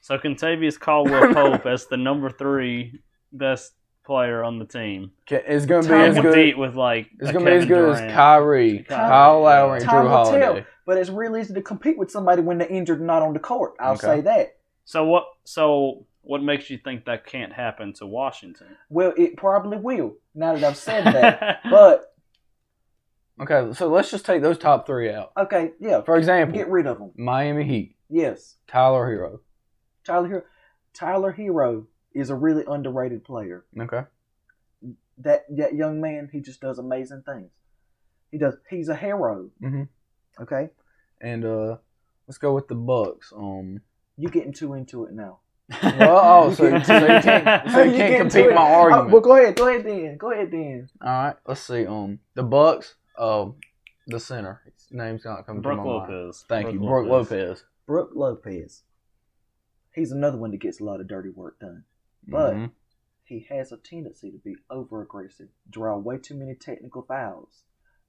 so 0.03 0.19
Kentavious 0.19 0.79
Caldwell 0.79 1.33
Pope 1.33 1.65
as 1.75 1.87
the 1.87 1.97
number 1.97 2.29
three 2.29 3.01
best 3.33 3.73
player 4.07 4.43
on 4.45 4.59
the 4.59 4.65
team. 4.65 5.11
It's 5.29 5.67
going 5.67 5.83
to 5.83 5.89
be 5.89 5.95
Time 5.95 6.11
as 6.13 6.19
good. 6.21 6.57
with 6.57 6.75
like 6.77 7.11
It's 7.21 7.33
going 7.33 7.45
to 7.45 7.51
be 7.51 7.57
as 7.57 7.65
Kevin 7.65 7.69
good 7.69 7.89
as 7.93 7.99
Durant. 7.99 8.15
Kyrie, 8.15 8.79
Kyrie, 8.85 9.09
Kyle 9.09 9.43
Lowry, 9.43 9.77
and 9.81 9.85
Time 9.85 10.03
Drew 10.03 10.11
will 10.11 10.25
tell. 10.31 10.41
Holiday. 10.41 10.67
But 10.87 10.99
it's 10.99 11.11
real 11.11 11.37
easy 11.37 11.53
to 11.55 11.63
compete 11.63 11.99
with 11.99 12.11
somebody 12.11 12.41
when 12.43 12.59
they're 12.59 12.69
injured 12.69 12.99
and 12.99 13.07
not 13.07 13.23
on 13.23 13.33
the 13.33 13.39
court. 13.41 13.75
I'll 13.81 13.95
Okay. 13.95 14.07
say 14.07 14.21
that. 14.23 14.57
So 14.85 15.05
what? 15.05 15.25
So 15.45 16.07
what 16.23 16.43
makes 16.43 16.71
you 16.71 16.79
think 16.79 17.05
that 17.07 17.27
can't 17.27 17.53
happen 17.53 17.93
to 17.95 18.07
Washington? 18.07 18.69
Well, 18.89 19.13
it 19.17 19.37
probably 19.37 19.79
will. 19.79 20.15
Now 20.35 20.55
that 20.55 20.65
I've 20.65 20.77
said 20.77 21.05
that, 21.05 21.61
but 21.71 22.13
Okay, 23.41 23.73
so 23.75 23.89
let's 23.89 24.11
just 24.11 24.25
take 24.25 24.41
those 24.43 24.57
top 24.59 24.87
three 24.87 25.11
out. 25.11 25.33
okay, 25.37 25.73
yeah, 25.79 26.01
For 26.03 26.17
example, 26.17 26.57
get 26.57 26.69
rid 26.71 26.87
of 26.87 26.99
them. 26.99 27.11
Miami 27.17 27.65
Heat, 27.65 27.97
Yes, 28.09 28.57
Tyler 28.67 29.07
Herro. 29.07 29.41
Tyler 30.05 30.29
Herro. 30.29 30.43
Tyler 30.95 31.33
Herro 31.37 31.85
is 32.17 32.31
a 32.31 32.35
really 32.35 32.65
underrated 32.67 33.25
player. 33.25 33.65
Okay. 33.79 34.03
That 35.19 35.45
that 35.57 35.75
young 35.75 36.01
man, 36.01 36.29
he 36.33 36.41
just 36.41 36.61
does 36.61 36.79
amazing 36.79 37.23
things. 37.25 37.51
He 38.31 38.39
does. 38.39 38.55
He's 38.69 38.89
a 38.89 38.97
hero. 38.97 39.51
Mhm. 39.63 39.89
Okay, 40.39 40.69
And 41.23 41.45
uh, 41.47 41.77
let's 42.29 42.37
go 42.37 42.55
with 42.55 42.69
the 42.69 42.75
Bucks. 42.75 43.33
Um, 43.35 43.81
you 44.19 44.29
getting 44.29 44.53
too 44.53 44.75
into 44.75 45.05
it 45.07 45.15
now. 45.15 45.39
well, 45.83 46.21
oh, 46.23 46.53
so, 46.55 46.65
You 46.69 46.85
so 46.85 46.95
you 46.99 47.21
can't, 47.23 47.71
so 47.73 47.83
you 47.83 47.93
You 47.93 47.97
can't 47.97 48.17
compete 48.19 48.45
to 48.45 48.51
it. 48.51 48.55
my 48.55 48.61
Oh, 48.71 48.75
argument. 48.83 49.11
well, 49.13 49.21
go 49.23 49.37
ahead. 49.37 49.57
Go 49.57 49.67
ahead 49.69 49.85
then. 49.87 50.17
Go 50.19 50.33
ahead 50.33 50.51
then. 50.51 50.91
All 51.01 51.09
right, 51.09 51.37
let's 51.47 51.63
see. 51.63 51.87
Um, 51.87 52.19
the 52.35 52.43
Bucks. 52.43 52.97
Um, 53.19 53.55
the 54.07 54.21
center. 54.21 54.61
His 54.67 54.89
name's 54.91 55.25
not 55.25 55.47
coming 55.47 55.63
Brooke 55.63 55.79
to 55.79 55.83
my 55.85 55.99
mind. 56.01 56.13
Lopez. 56.13 56.45
Thank 56.49 56.73
you, 56.75 56.81
Brooke 56.81 57.07
Lopez. 57.09 57.65
Brooke 57.87 58.11
Lopez. 58.15 58.83
He's 59.95 60.13
another 60.13 60.37
one 60.37 60.51
that 60.51 60.61
gets 60.61 60.81
a 60.81 60.85
lot 60.85 61.01
of 61.01 61.09
dirty 61.09 61.31
work 61.31 61.59
done. 61.61 61.85
But 62.27 62.55
Mhm. 62.55 62.71
he 63.25 63.41
has 63.51 63.73
a 63.73 63.77
tendency 63.77 64.31
to 64.31 64.39
be 64.39 64.57
over 64.71 65.03
aggressive, 65.03 65.49
draw 65.71 65.97
way 65.97 66.19
too 66.19 66.35
many 66.35 66.55
technical 66.55 67.03
fouls, 67.03 67.65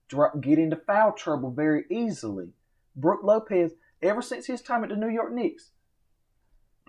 draw, 0.07 0.31
get 0.35 0.57
into 0.59 0.75
foul 0.75 1.11
trouble 1.13 1.51
very 1.51 1.85
easily. 1.89 2.53
Brooke 2.95 3.23
Lopez, 3.23 3.75
ever 4.01 4.21
since 4.21 4.47
his 4.47 4.61
time 4.61 4.83
at 4.83 4.89
the 4.89 4.95
New 4.95 5.09
York 5.09 5.31
Knicks, 5.33 5.71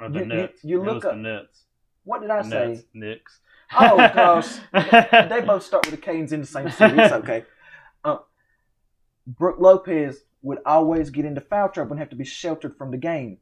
Or 0.01 0.09
the 0.09 0.21
You- 0.21 0.25
you- 0.27 0.29
Nets. 0.29 0.65
you 0.65 0.81
It 0.83 0.85
look 0.87 1.05
up- 1.05 1.13
the 1.15 1.17
Nets. 1.19 1.65
what 2.05 2.21
did 2.21 2.31
I 2.31 2.43
The 2.43 2.49
say? 2.51 2.69
Nets. 2.69 2.85
Knicks. 2.95 3.41
Oh 3.77 3.97
gosh, 3.97 4.59
they 5.29 5.43
both 5.45 5.65
start 5.65 5.85
with 5.87 5.95
the 5.97 6.01
Canes 6.01 6.33
in 6.33 6.41
the 6.41 6.47
same 6.47 6.71
city. 6.71 6.95
It's 6.99 7.13
okay. 7.13 7.45
Uh, 8.05 8.19
Brooke 9.27 9.59
Lopez 9.59 10.25
would 10.41 10.61
always 10.65 11.11
get 11.11 11.25
into 11.25 11.41
foul 11.41 11.69
trouble 11.69 11.93
and 11.93 11.99
have 11.99 12.11
to 12.11 12.17
be 12.17 12.25
sheltered 12.25 12.77
from 12.77 12.93
the 12.93 12.97
game. 12.97 13.41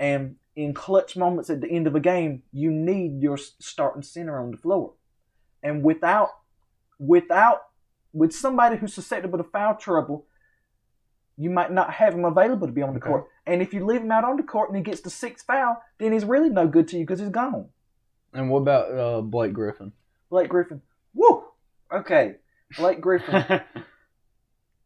And 0.00 0.36
in 0.56 0.74
clutch 0.74 1.16
moments 1.16 1.48
at 1.50 1.60
the 1.60 1.68
end 1.70 1.86
of 1.86 1.94
a 1.94 2.00
game, 2.00 2.42
you 2.52 2.70
need 2.70 3.22
your 3.22 3.36
starting 3.36 4.02
center 4.02 4.38
on 4.40 4.50
the 4.50 4.56
floor. 4.56 4.92
And 5.62 5.82
without, 5.82 6.30
without, 6.98 7.62
with 8.12 8.32
somebody 8.32 8.76
who's 8.76 8.94
susceptible 8.94 9.38
to 9.38 9.44
foul 9.44 9.76
trouble, 9.76 10.26
you 11.36 11.50
might 11.50 11.72
not 11.72 11.92
have 11.94 12.14
him 12.14 12.24
available 12.24 12.66
to 12.66 12.72
be 12.72 12.82
on 12.82 12.92
the 12.94 13.00
Okay. 13.00 13.08
court. 13.08 13.26
And 13.46 13.62
if 13.62 13.72
you 13.72 13.84
leave 13.86 14.02
him 14.02 14.10
out 14.10 14.24
on 14.24 14.36
the 14.36 14.42
court 14.42 14.68
and 14.70 14.76
he 14.76 14.82
gets 14.82 15.00
the 15.00 15.10
sixth 15.10 15.46
foul, 15.46 15.80
then 15.98 16.12
he's 16.12 16.24
really 16.24 16.50
no 16.50 16.66
good 16.66 16.88
to 16.88 16.98
you 16.98 17.04
because 17.04 17.20
he's 17.20 17.28
gone. 17.30 17.68
And 18.34 18.50
what 18.50 18.58
about 18.58 18.90
uh, 18.98 19.20
Blake 19.22 19.52
Griffin? 19.52 19.92
Blake 20.28 20.48
Griffin. 20.48 20.82
Woo! 21.14 21.44
Okay. 21.92 22.36
Blake 22.76 23.00
Griffin. 23.00 23.60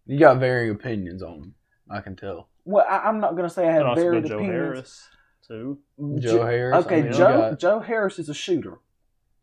You 0.07 0.19
got 0.19 0.39
varying 0.39 0.71
opinions 0.71 1.23
on 1.23 1.33
him. 1.35 1.55
I 1.91 2.01
can 2.03 2.15
tell. 2.15 2.49
well, 2.67 2.85
I, 2.89 2.99
I'm 3.09 3.21
not 3.21 3.37
going 3.37 3.49
to 3.49 3.55
say 3.55 3.67
I 3.67 3.73
have 3.73 3.87
also 3.87 4.03
varied 4.03 4.25
got 4.25 4.29
Joe 4.29 4.35
opinions. 4.37 4.63
Harris 4.63 5.09
too. 5.47 5.79
Joe 5.99 6.19
Jo- 6.19 6.47
Harris. 6.47 6.75
I 6.75 6.79
Okay, 6.87 7.03
mean, 7.03 7.13
Joe 7.13 7.27
got- 7.51 7.59
Joe 7.59 7.79
Harris 7.81 8.19
is 8.19 8.29
a 8.29 8.35
shooter. 8.35 8.79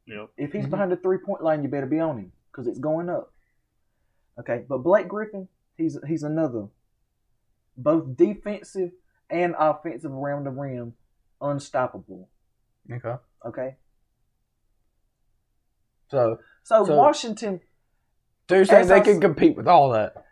Yep. 0.08 0.30
If 0.38 0.52
he's 0.54 0.66
Mhm. 0.66 0.70
behind 0.72 0.92
the 0.92 0.98
three 0.98 1.18
point 1.20 1.44
line, 1.44 1.64
you 1.64 1.70
better 1.70 1.86
be 1.86 2.00
on 2.00 2.18
him 2.18 2.32
because 2.52 2.68
it's 2.68 2.80
going 2.80 3.10
up. 3.10 3.34
Okay, 4.40 4.66
but 4.68 4.80
Blake 4.80 5.08
Griffin, 5.08 5.48
he's 5.78 5.98
he's 6.08 6.24
another 6.24 6.68
both 7.78 8.16
defensive 8.18 8.92
and 9.30 9.56
offensive 9.58 10.12
around 10.12 10.44
the 10.46 10.50
rim, 10.52 10.96
unstoppable. 11.40 12.30
Okay. 12.92 13.16
Okay, 13.46 13.78
So, 16.10 16.40
so, 16.64 16.84
So- 16.86 16.96
Washington, 16.98 17.62
so 18.50 18.56
you're 18.56 18.66
saying 18.66 18.82
As 18.82 18.88
they 18.90 18.96
I 18.96 19.00
can 19.00 19.22
compete 19.22 19.56
with 19.56 19.68
all 19.68 19.92
that? 19.92 20.26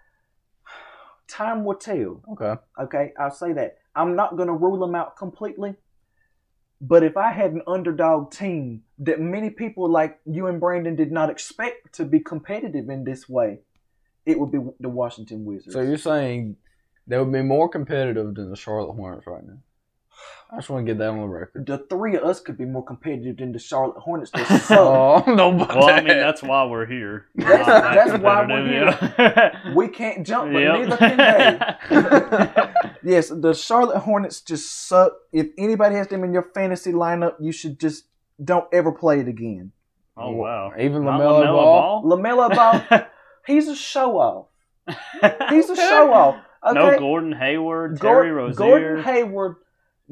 time 1.28 1.64
will 1.64 1.76
tell. 1.76 2.22
Okay. 2.34 2.56
Okay, 2.80 3.14
I'll 3.18 3.32
say 3.32 3.54
that. 3.54 3.78
I'm 4.00 4.16
not 4.16 4.38
going 4.38 4.48
to 4.48 4.54
rule 4.54 4.80
them 4.80 4.96
out 4.96 5.18
completely. 5.18 5.76
But 6.82 7.04
if 7.04 7.18
I 7.18 7.34
had 7.34 7.52
an 7.52 7.62
underdog 7.68 8.32
team 8.32 8.84
that 9.00 9.20
many 9.20 9.50
people 9.50 9.90
like 9.90 10.20
you 10.26 10.48
and 10.48 10.62
Brandon 10.62 10.96
did 10.96 11.12
not 11.12 11.30
expect 11.30 11.94
to 11.96 12.06
be 12.06 12.22
competitive 12.22 12.90
in 12.90 13.04
this 13.04 13.28
way, 13.28 13.60
it 14.26 14.40
would 14.40 14.52
be 14.52 14.60
the 14.80 14.88
Washington 14.88 15.44
Wizards. 15.44 15.74
So 15.74 15.82
you're 15.82 15.98
saying 15.98 16.56
they 17.06 17.18
would 17.18 17.34
be 17.34 17.42
more 17.42 17.68
competitive 17.68 18.34
than 18.36 18.50
the 18.50 18.56
Charlotte 18.56 18.94
Hornets 18.94 19.28
right 19.28 19.46
now? 19.46 19.58
I 20.52 20.56
just 20.56 20.70
want 20.72 20.86
to 20.88 20.92
get 20.92 20.98
that 20.98 21.10
on 21.10 21.20
the 21.20 21.28
record. 21.28 21.68
the 21.68 21.78
three 21.78 22.16
of 22.16 22.24
us 22.24 22.40
could 22.40 22.58
be 22.58 22.66
more 22.66 22.84
competitive 22.84 23.38
than 23.38 23.52
the 23.52 23.60
Charlotte 23.60 23.98
Hornets. 24.00 24.32
That 24.34 24.48
suck. 24.64 24.80
Oh, 24.80 25.24
no, 25.32 25.50
Well, 25.50 25.90
I 25.90 25.98
mean, 26.02 26.08
that's 26.18 26.42
why 26.42 26.66
we're 26.66 26.88
here. 26.88 27.28
That's- 27.36 27.68
Not 27.68 27.94
that's 27.94 28.24
why 28.24 28.42
we're 28.48 28.48
competitive, 28.48 29.14
yeah. 29.20 29.74
we 29.76 29.88
can't 29.90 30.26
jump, 30.26 30.52
but 30.52 30.60
Yep. 30.60 30.80
neither 30.80 30.98
can 30.98 31.18
they. 31.18 32.72
yes, 33.12 33.30
the 33.30 33.54
Charlotte 33.54 34.00
Hornets 34.00 34.42
just 34.42 34.88
suck. 34.88 35.14
If 35.32 35.48
anybody 35.58 35.96
has 35.96 36.08
them 36.08 36.24
in 36.24 36.34
your 36.34 36.50
fantasy 36.56 36.94
lineup, 36.94 37.36
you 37.40 37.52
should 37.52 37.80
just 37.80 38.06
don't 38.44 38.68
ever 38.74 38.92
play 38.92 39.20
it 39.20 39.28
again. 39.28 39.72
oh 40.18 40.32
wow. 40.32 40.72
Even 40.80 41.04
Not 41.06 41.20
LaMelo 41.22 41.46
Ball? 41.46 42.04
LaMelo 42.06 42.56
Ball, 42.56 43.02
he's 43.46 43.68
a 43.68 43.76
show 43.76 44.18
off. 44.18 44.48
He's 45.50 45.70
a 45.70 45.76
show 45.90 46.12
off. 46.12 46.36
Okay, 46.66 46.74
No 46.74 46.98
Gordon 47.00 47.34
Hayward, 47.34 48.00
Gor- 48.00 48.24
Terry 48.24 48.32
Rozier, 48.32 48.56
Gordon 48.58 49.04
Hayward 49.04 49.56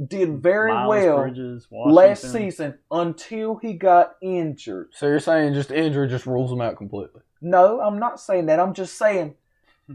did 0.08 0.42
very 0.42 0.72
Miles 0.72 0.90
well 0.90 1.18
Bridges, 1.18 1.68
last 1.72 2.32
season 2.32 2.78
until 2.92 3.56
he 3.58 3.74
got 3.74 4.16
injured. 4.22 4.90
So 4.94 5.08
you're 5.08 5.20
saying 5.20 5.54
just 5.54 5.72
injury 5.72 6.08
just 6.08 6.26
rules 6.26 6.52
him 6.52 6.62
out 6.62 6.78
completely? 6.78 7.22
No, 7.42 7.82
I'm 7.82 8.00
not 8.00 8.20
saying 8.20 8.46
that. 8.48 8.60
I'm 8.60 8.74
just 8.74 8.98
saying 8.98 9.36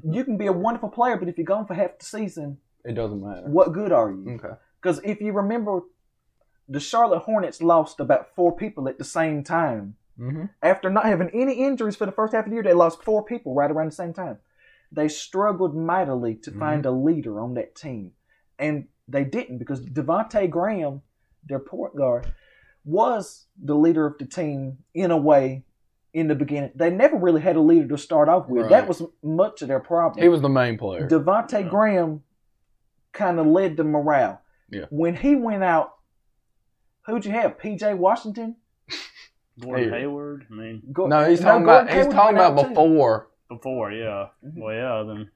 you 0.03 0.25
can 0.25 0.37
be 0.37 0.47
a 0.47 0.53
wonderful 0.53 0.89
player, 0.89 1.17
but 1.17 1.29
if 1.29 1.37
you're 1.39 1.45
gone 1.45 1.67
for 1.67 1.75
half 1.75 1.99
the 1.99 2.05
season, 2.05 2.59
It 2.85 2.95
doesn't 2.95 3.23
matter. 3.23 3.43
what 3.47 3.73
good 3.73 3.93
are 3.93 4.11
you? 4.11 4.33
Okay. 4.43 4.55
Because 4.81 5.01
if 5.05 5.21
you 5.21 5.33
remember, 5.33 5.81
the 6.69 6.81
Charlotte 6.81 7.21
Hornets 7.21 7.61
lost 7.63 8.01
about 8.01 8.35
four 8.35 8.57
people 8.57 8.89
at 8.89 8.99
the 8.99 9.05
same 9.05 9.45
time. 9.45 9.97
Mm-hmm. 10.19 10.45
After 10.63 10.91
not 10.91 11.05
having 11.07 11.31
any 11.33 11.55
injuries 11.55 11.97
for 11.97 12.07
the 12.07 12.13
first 12.13 12.33
half 12.35 12.45
of 12.45 12.51
the 12.51 12.55
year, 12.55 12.63
they 12.63 12.73
lost 12.73 13.03
four 13.03 13.25
people 13.25 13.55
right 13.55 13.71
around 13.71 13.87
the 13.87 13.93
same 13.95 14.13
time. 14.13 14.39
They 14.91 15.09
struggled 15.09 15.75
mightily 15.77 16.35
to 16.43 16.51
find 16.51 16.85
a 16.85 16.91
leader 16.91 17.41
on 17.41 17.55
that 17.55 17.75
team. 17.75 18.13
And 18.59 18.89
they 19.13 19.25
didn't 19.25 19.59
because 19.59 19.81
Devontae 19.85 20.49
Graham, 20.51 21.03
their 21.49 21.59
point 21.59 21.95
guard, 21.97 22.33
was 22.85 23.47
the 23.63 23.75
leader 23.75 24.07
of 24.07 24.19
the 24.19 24.25
team 24.27 24.79
in 24.95 25.11
a 25.11 25.17
way 25.17 25.65
in 26.15 26.29
the 26.29 26.35
beginning. 26.35 26.73
They 26.75 26.91
never 26.91 27.17
really 27.17 27.41
had 27.41 27.57
a 27.57 27.61
leader 27.61 27.89
to 27.89 27.99
start 27.99 28.29
off 28.29 28.49
with. 28.49 28.63
Right. 28.65 28.71
That 28.71 28.89
was 28.89 29.03
much 29.23 29.63
of 29.63 29.69
their 29.69 29.81
problem. 29.81 30.23
He 30.23 30.29
was 30.29 30.41
the 30.43 30.49
main 30.49 30.77
player. 30.79 31.09
Devontae 31.09 31.63
Yeah. 31.65 31.69
Graham 31.69 32.23
kind 33.13 33.39
of 33.39 33.47
led 33.47 33.77
the 33.77 33.85
morale. 33.85 34.41
Yeah. 34.71 34.87
When 34.91 35.15
he 35.17 35.35
went 35.37 35.63
out, 35.63 35.95
who'd 37.07 37.25
you 37.25 37.33
have? 37.33 37.59
PJ 37.59 37.97
Washington? 37.97 38.57
Gordon 39.61 39.91
Hey. 39.93 40.01
Hayward. 40.01 40.47
I 40.51 40.55
mean, 40.55 40.83
Go- 40.93 41.07
no, 41.07 41.29
he's 41.29 41.41
no, 41.41 41.47
talking 41.49 41.65
Gordon 41.67 41.85
about 41.85 41.95
he's 41.95 42.05
Hayward 42.05 42.15
talking 42.17 42.37
about 42.37 42.53
out 42.59 42.63
too. 42.63 42.69
before. 42.71 43.29
before, 43.49 43.93
yeah. 43.93 44.27
Mhm. 44.45 44.59
Well, 44.59 44.75
yeah. 44.75 45.05
Then 45.07 45.31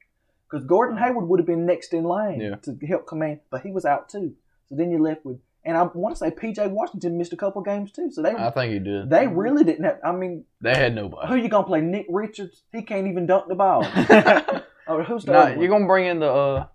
Because 0.51 0.67
Gordon 0.67 0.97
Hayward 0.99 1.27
would 1.29 1.41
have 1.41 1.47
been 1.47 1.67
next 1.67 1.93
in 1.93 2.05
line 2.05 2.41
Yeah. 2.41 2.57
to 2.57 2.77
help 2.87 3.07
command, 3.07 3.41
but 3.51 3.63
he 3.63 3.71
was 3.73 3.85
out 3.85 4.09
too. 4.09 4.35
So 4.69 4.77
then 4.77 4.91
you're 4.91 5.01
left 5.01 5.25
with, 5.25 5.39
and 5.65 5.77
I 5.77 5.83
want 5.85 6.15
to 6.15 6.19
say 6.21 6.31
PJ 6.31 6.71
Washington 6.71 7.19
missed 7.19 7.33
a 7.33 7.37
couple 7.37 7.63
games 7.63 7.91
too. 7.93 8.11
So 8.13 8.23
they 8.23 8.31
I 8.31 8.51
think 8.51 8.73
he 8.73 8.79
did. 8.79 9.11
they 9.11 9.27
really 9.27 9.65
didn't 9.65 9.85
have. 9.85 9.99
I 10.05 10.13
mean, 10.13 10.45
They 10.61 10.75
had 10.75 10.95
nobody. 10.95 11.23
who 11.27 11.35
nobody. 11.35 11.43
you 11.43 11.49
gonna 11.49 11.67
play? 11.67 11.81
Nick 11.81 12.07
Richards? 12.09 12.63
He 12.73 12.83
can't 12.83 13.07
even 13.09 13.27
dunk 13.27 13.49
the 13.49 13.55
ball. 13.57 13.83
or 14.89 15.03
who's 15.03 15.25
the 15.25 15.33
nah, 15.33 15.49
you're 15.49 15.69
gonna 15.69 15.87
bring 15.87 16.07
in 16.07 16.21
the 16.21 16.31
uh, 16.33 16.67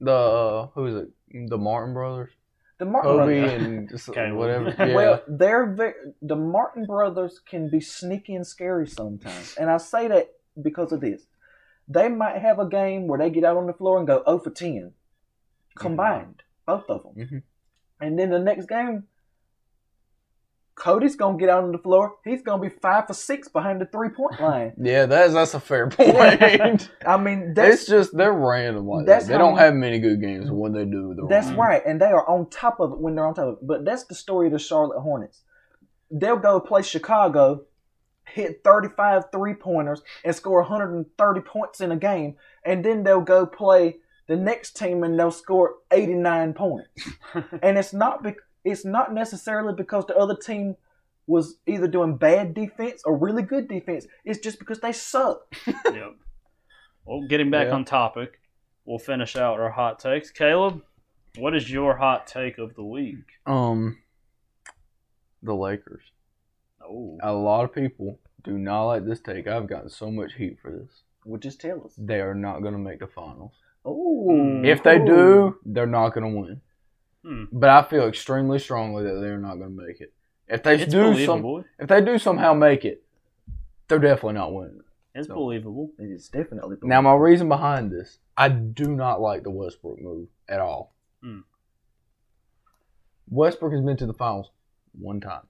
the 0.00 0.12
uh, 0.12 0.66
who 0.74 0.86
is 0.86 0.94
it? 0.96 1.48
The 1.50 1.58
Martin 1.58 1.92
brothers, 1.94 2.30
The 2.78 2.84
Martin 2.86 3.10
Kobe 3.12 3.40
brothers. 3.40 3.62
and 3.62 3.88
just 3.90 4.12
Caleb. 4.12 4.36
whatever. 4.36 4.74
Yeah. 4.86 4.94
Well, 4.94 5.22
they're 5.26 5.66
very, 5.66 5.94
the 6.22 6.36
Martin 6.36 6.84
brothers 6.86 7.40
can 7.40 7.68
be 7.70 7.80
sneaky 7.80 8.34
and 8.34 8.46
scary 8.46 8.86
sometimes, 8.86 9.56
and 9.58 9.70
I 9.70 9.78
say 9.78 10.08
that 10.08 10.30
because 10.62 10.92
of 10.92 11.00
this. 11.00 11.22
They 11.88 12.08
might 12.08 12.38
have 12.42 12.58
a 12.58 12.68
game 12.68 13.06
where 13.06 13.18
they 13.18 13.30
get 13.30 13.44
out 13.44 13.56
on 13.56 13.66
the 13.66 13.72
floor 13.72 13.98
and 13.98 14.06
go 14.06 14.22
0 14.26 14.38
for 14.40 14.50
10 14.50 14.92
combined, 15.78 16.42
both 16.66 16.84
of 16.88 17.02
them. 17.02 17.14
Mhm. 17.16 17.42
And 18.00 18.18
then 18.18 18.30
the 18.30 18.38
next 18.38 18.66
game, 18.66 19.04
Cody's 20.74 21.16
gonna 21.16 21.38
get 21.38 21.48
out 21.48 21.64
on 21.64 21.72
the 21.72 21.78
floor. 21.78 22.16
He's 22.22 22.42
gonna 22.42 22.60
be 22.60 22.68
five 22.68 23.06
for 23.06 23.14
six 23.14 23.48
behind 23.48 23.80
the 23.80 23.86
three 23.86 24.10
point 24.10 24.38
line. 24.40 24.74
yeah, 24.76 25.06
that's 25.06 25.32
that's 25.32 25.54
a 25.54 25.60
fair 25.60 25.88
point. 25.88 26.90
I 27.06 27.16
mean, 27.16 27.54
that's 27.54 27.74
it's 27.82 27.86
just 27.86 28.14
they're 28.14 28.30
random 28.32 28.86
like 28.86 29.06
that. 29.06 29.26
They 29.26 29.32
how- 29.32 29.38
don't 29.38 29.56
have 29.56 29.72
many 29.74 29.98
good 30.00 30.20
games. 30.20 30.50
When 30.50 30.72
they 30.72 30.84
do, 30.84 31.14
they're 31.16 31.26
That's 31.28 31.46
random. 31.46 31.60
right, 31.66 31.82
and 31.86 31.98
they 32.00 32.06
are 32.12 32.28
on 32.28 32.50
top 32.50 32.78
of 32.80 32.92
it 32.92 32.98
when 32.98 33.14
they're 33.14 33.24
on 33.26 33.32
top 33.34 33.46
of 33.46 33.54
it. 33.54 33.66
But 33.66 33.84
that's 33.86 34.04
the 34.04 34.14
story 34.14 34.48
of 34.48 34.52
the 34.52 34.58
Charlotte 34.58 35.00
Hornets. 35.00 35.42
They'll 36.10 36.36
go 36.36 36.60
play 36.60 36.82
Chicago, 36.82 37.62
hit 38.36 38.60
35 38.62 39.24
three 39.32 39.54
pointers, 39.54 40.02
and 40.24 40.34
score 40.34 40.60
130 40.60 41.40
points 41.40 41.80
in 41.80 41.90
a 41.90 41.96
game, 41.96 42.36
and 42.64 42.84
then 42.84 43.02
they'll 43.02 43.20
go 43.20 43.46
play 43.46 43.96
the 44.28 44.36
next 44.36 44.76
team 44.76 45.02
and 45.04 45.18
they'll 45.18 45.30
score 45.30 45.76
89 45.90 46.52
points. 46.52 46.88
and 47.62 47.78
it's 47.78 47.92
not 47.92 48.22
be- 48.22 48.34
it's 48.64 48.84
not 48.84 49.14
necessarily 49.14 49.72
because 49.74 50.04
the 50.06 50.16
other 50.16 50.34
team 50.36 50.74
was 51.28 51.58
either 51.66 51.86
doing 51.88 52.16
bad 52.16 52.52
defense 52.52 53.02
or 53.04 53.16
really 53.16 53.42
good 53.42 53.68
defense. 53.68 54.06
It's 54.24 54.40
just 54.40 54.58
because 54.58 54.80
they 54.80 54.92
suck. 54.92 55.40
yep. 55.66 56.14
Well, 57.04 57.26
getting 57.28 57.50
back 57.50 57.68
Yeah. 57.68 57.74
on 57.74 57.84
topic, 57.84 58.40
we'll 58.84 58.98
finish 58.98 59.36
out 59.36 59.60
our 59.60 59.70
hot 59.70 59.98
takes. 60.00 60.30
Caleb, 60.32 60.82
what 61.38 61.54
is 61.54 61.70
your 61.70 61.96
hot 61.96 62.26
take 62.26 62.58
of 62.58 62.74
the 62.74 62.84
week? 62.84 63.24
Um, 63.46 63.98
the 65.42 65.54
Lakers. 65.54 66.02
Oh, 66.82 67.18
A 67.22 67.32
lot 67.32 67.64
of 67.64 67.72
people 67.72 68.18
do 68.46 68.56
not 68.58 68.84
like 68.86 69.04
this 69.04 69.20
take. 69.20 69.46
I've 69.46 69.66
gotten 69.66 69.90
so 69.90 70.10
much 70.10 70.34
heat 70.34 70.58
for 70.62 70.70
this. 70.70 71.02
Well, 71.24 71.38
just 71.40 71.60
tell 71.60 71.84
us. 71.84 71.92
They 71.98 72.20
are 72.20 72.34
not 72.34 72.60
going 72.60 72.72
to 72.72 72.78
make 72.78 73.00
the 73.00 73.06
finals. 73.06 73.52
Oh, 73.84 74.62
If 74.64 74.82
they 74.82 74.98
do, 74.98 75.58
they're 75.64 75.86
not 75.86 76.10
going 76.14 76.32
to 76.32 76.40
win. 76.40 76.60
Hmm. 77.24 77.44
But 77.52 77.70
I 77.70 77.82
feel 77.82 78.06
extremely 78.08 78.58
strongly 78.58 79.04
that 79.04 79.20
they're 79.20 79.38
not 79.38 79.56
going 79.56 79.76
to 79.76 79.82
make 79.86 80.00
it. 80.00 80.12
If 80.48 80.62
they 80.62 80.76
it's 80.80 80.90
do 80.92 81.24
some, 81.26 81.64
if 81.78 81.88
they 81.88 82.00
do 82.00 82.18
somehow 82.18 82.54
make 82.54 82.84
it, 82.84 83.02
they're 83.88 83.98
definitely 83.98 84.34
not 84.34 84.54
winning. 84.54 84.80
It's 85.14 85.28
No. 85.28 85.34
believable. 85.34 85.90
it 85.98 86.04
is 86.04 86.28
definitely. 86.28 86.76
Believable. 86.76 86.88
Now, 86.88 87.00
my 87.00 87.14
reason 87.14 87.48
behind 87.48 87.90
this, 87.90 88.18
I 88.36 88.48
do 88.50 88.94
not 88.94 89.20
like 89.20 89.42
the 89.42 89.50
Westbrook 89.50 90.00
move 90.00 90.28
at 90.48 90.60
all. 90.60 90.92
Hmm. 91.22 91.40
Westbrook 93.28 93.72
has 93.72 93.82
been 93.82 93.96
to 93.96 94.06
the 94.06 94.12
finals 94.14 94.50
one 94.92 95.20
time. 95.20 95.42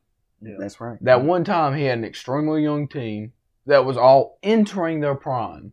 Yeah. 0.43 0.57
That's 0.59 0.81
right. 0.81 0.99
That 1.03 1.23
one 1.25 1.45
time 1.45 1.77
he 1.77 1.85
had 1.85 1.99
an 1.99 2.05
extremely 2.05 2.63
young 2.63 2.89
team 2.89 3.33
that 3.67 3.85
was 3.85 3.97
all 3.97 4.39
entering 4.43 5.01
their 5.01 5.15
prime. 5.15 5.73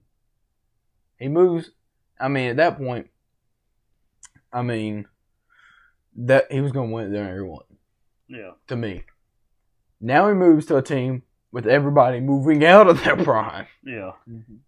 He 1.18 1.28
moves. 1.28 1.72
I 2.20 2.28
mean, 2.28 2.50
at 2.50 2.58
that 2.58 2.78
point, 2.78 3.10
I 4.52 4.62
mean, 4.62 5.06
that 6.16 6.52
he 6.52 6.62
was 6.62 6.72
going 6.72 6.90
to 6.90 6.96
win 6.96 7.08
it 7.08 7.12
there 7.12 7.28
and 7.28 7.36
he 7.36 7.42
won. 7.42 7.64
Yeah. 8.28 8.52
To 8.68 8.76
me, 8.76 9.04
now 10.00 10.28
he 10.28 10.34
moves 10.34 10.66
to 10.68 10.78
a 10.78 10.82
team 10.82 11.24
with 11.52 11.68
everybody 11.68 12.20
moving 12.20 12.64
out 12.74 12.88
of 12.88 13.04
their 13.04 13.18
prime. 13.18 13.68
Yeah. 13.84 14.12
Mhm. 14.30 14.60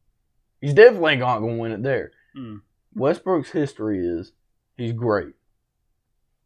He's 0.62 0.74
definitely 0.74 1.18
not 1.18 1.40
going 1.40 1.56
to 1.56 1.62
win 1.62 1.72
it 1.72 1.84
there. 1.84 2.12
Hmm. 2.36 2.58
Westbrook's 2.96 3.52
history 3.52 4.00
is 4.06 4.32
he's 4.78 4.94
great. 4.94 5.34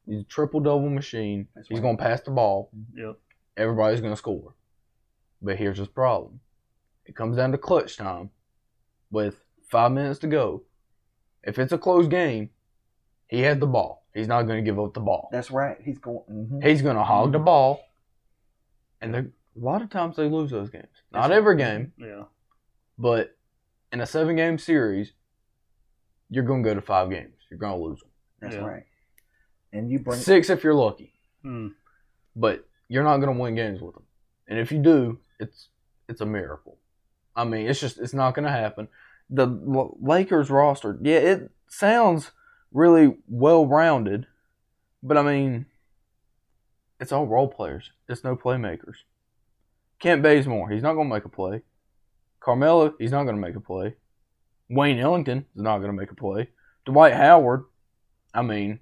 He's 0.05 0.21
a 0.21 0.25
triple 0.25 0.59
double 0.59 0.89
machine. 0.89 1.47
That's 1.55 1.67
he's 1.67 1.77
right. 1.77 1.83
going 1.83 1.97
to 1.97 2.03
pass 2.03 2.21
the 2.21 2.31
ball. 2.31 2.71
Yep. 2.95 3.17
Everybody's 3.59 3.99
going 4.01 4.13
to 4.13 4.17
score. 4.17 4.55
But 5.41 5.57
here's 5.57 5.77
his 5.77 5.87
problem. 5.89 6.39
It 7.05 7.15
comes 7.15 7.35
down 7.37 7.51
to 7.51 7.57
clutch 7.57 7.97
time 7.97 8.29
with 9.11 9.43
five 9.69 9.91
minutes 9.91 10.19
to 10.19 10.27
go. 10.27 10.63
If 11.43 11.59
it's 11.59 11.71
a 11.73 11.77
close 11.77 12.07
game, 12.07 12.49
he 13.27 13.41
has 13.41 13.59
the 13.59 13.67
ball. 13.67 14.05
He's 14.13 14.27
not 14.27 14.43
going 14.43 14.63
to 14.63 14.69
give 14.69 14.79
up 14.79 14.93
the 14.93 14.99
ball. 15.01 15.29
That's 15.31 15.51
right. 15.51 15.77
He's 15.83 15.97
going. 15.99 16.21
mhm. 16.29 16.65
He's 16.67 16.81
going 16.81 16.95
to 16.95 17.03
hog 17.03 17.31
the 17.31 17.39
ball. 17.39 17.81
And 19.01 19.15
a 19.15 19.25
lot 19.55 19.81
of 19.81 19.89
times 19.89 20.15
they 20.15 20.27
lose 20.29 20.51
those 20.51 20.69
games. 20.69 20.87
Not 21.11 21.27
That's 21.27 21.37
every 21.37 21.55
right. 21.55 21.57
game, 21.77 21.93
Yeah. 21.97 22.23
but 22.97 23.35
in 23.91 24.01
a 24.01 24.05
seven 24.05 24.35
game 24.35 24.57
series, 24.57 25.13
you're 26.29 26.43
going 26.43 26.63
to 26.63 26.69
go 26.69 26.73
to 26.75 26.81
five 26.81 27.09
games. 27.09 27.33
You're 27.49 27.59
going 27.59 27.77
to 27.79 27.83
lose 27.85 27.99
them. 28.01 28.09
That's 28.41 28.55
Yeah. 28.55 28.61
right. 28.65 28.83
And 29.73 29.89
you 29.89 29.99
bring. 29.99 30.19
Six 30.19 30.49
if 30.49 30.63
you're 30.63 30.73
lucky. 30.73 31.13
Hmm. 31.43 31.69
but 32.35 32.67
you're 32.89 33.03
not 33.03 33.17
going 33.17 33.33
to 33.33 33.41
win 33.41 33.55
games 33.55 33.81
with 33.81 33.93
them. 33.93 34.03
And 34.47 34.59
if 34.59 34.71
you 34.71 34.79
do, 34.79 35.19
it's 35.39 35.69
it's 36.09 36.21
a 36.21 36.25
miracle. 36.25 36.77
I 37.35 37.45
mean, 37.45 37.67
it's 37.67 37.79
just 37.79 37.99
it's 37.99 38.13
not 38.13 38.33
going 38.33 38.45
to 38.45 38.51
happen. 38.51 38.89
The 39.29 39.47
Lakers 40.01 40.49
roster, 40.49 40.97
yeah, 41.01 41.17
it 41.17 41.51
sounds 41.67 42.31
really 42.73 43.15
well 43.27 43.65
rounded, 43.65 44.25
but 45.03 45.17
I 45.17 45.21
mean, 45.21 45.67
it's 46.99 47.11
all 47.11 47.27
role 47.27 47.47
players. 47.47 47.91
It's 48.09 48.23
no 48.23 48.35
playmakers. 48.35 48.97
Kent 49.99 50.23
Bazemore, 50.23 50.69
he's 50.69 50.81
not 50.81 50.93
going 50.93 51.07
to 51.07 51.13
make 51.13 51.25
a 51.25 51.29
play. 51.29 51.61
Carmelo, 52.39 52.95
he's 52.97 53.11
not 53.11 53.23
going 53.23 53.35
to 53.35 53.41
make 53.41 53.55
a 53.55 53.59
play. 53.59 53.95
Wayne 54.69 54.99
Ellington 54.99 55.45
is 55.55 55.61
not 55.61 55.79
going 55.79 55.91
to 55.91 55.97
make 55.97 56.11
a 56.11 56.15
play. 56.15 56.49
Dwight 56.85 57.13
Howard, 57.13 57.65
I 58.33 58.41
mean, 58.41 58.79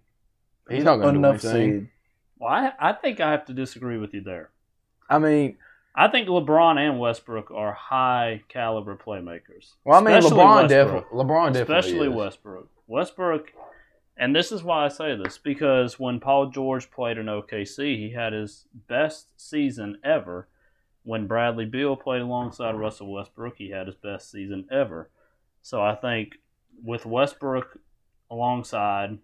he's 0.69 0.83
not 0.83 0.97
going 0.97 1.15
to 1.15 1.19
do 1.21 1.25
anything. 1.25 1.81
said. 1.81 1.89
Well, 2.39 2.51
I, 2.51 2.71
I 2.79 2.93
think 2.93 3.19
I 3.19 3.31
have 3.31 3.45
to 3.45 3.53
disagree 3.53 3.97
with 3.97 4.13
you 4.13 4.21
there. 4.21 4.49
I 5.09 5.19
mean, 5.19 5.57
I 5.95 6.07
think 6.09 6.27
LeBron 6.27 6.77
and 6.77 6.99
Westbrook 6.99 7.49
are 7.49 7.73
high 7.73 8.43
caliber 8.49 8.95
playmakers. 8.95 9.73
well, 9.83 9.99
I 9.99 10.03
mean, 10.03 10.17
Especially 10.17 10.37
LeBron 10.37 10.69
definitely, 10.69 11.17
LeBron 11.17 11.53
definitely, 11.53 11.61
especially 11.77 12.07
is. 12.09 12.13
Westbrook. 12.15 12.69
Westbrook, 12.85 13.51
and 14.15 14.35
this 14.35 14.51
is 14.51 14.63
why 14.63 14.85
I 14.85 14.89
say 14.89 15.15
this 15.15 15.37
because 15.37 15.99
when 15.99 16.19
Paul 16.19 16.51
George 16.51 16.91
played 16.91 17.17
in 17.17 17.25
OKC, 17.25 17.97
he 17.97 18.11
had 18.13 18.33
his 18.33 18.65
best 18.87 19.27
season 19.37 19.97
ever. 20.03 20.47
When 21.03 21.25
Bradley 21.25 21.65
Beal 21.65 21.95
played 21.95 22.21
alongside 22.21 22.75
Russell 22.75 23.11
Westbrook, 23.11 23.55
he 23.57 23.69
had 23.69 23.87
his 23.87 23.95
best 23.95 24.29
season 24.29 24.67
ever. 24.69 25.09
So 25.61 25.81
I 25.81 25.95
think 25.95 26.35
with 26.83 27.05
Westbrook 27.05 27.79
alongside 28.29 29.17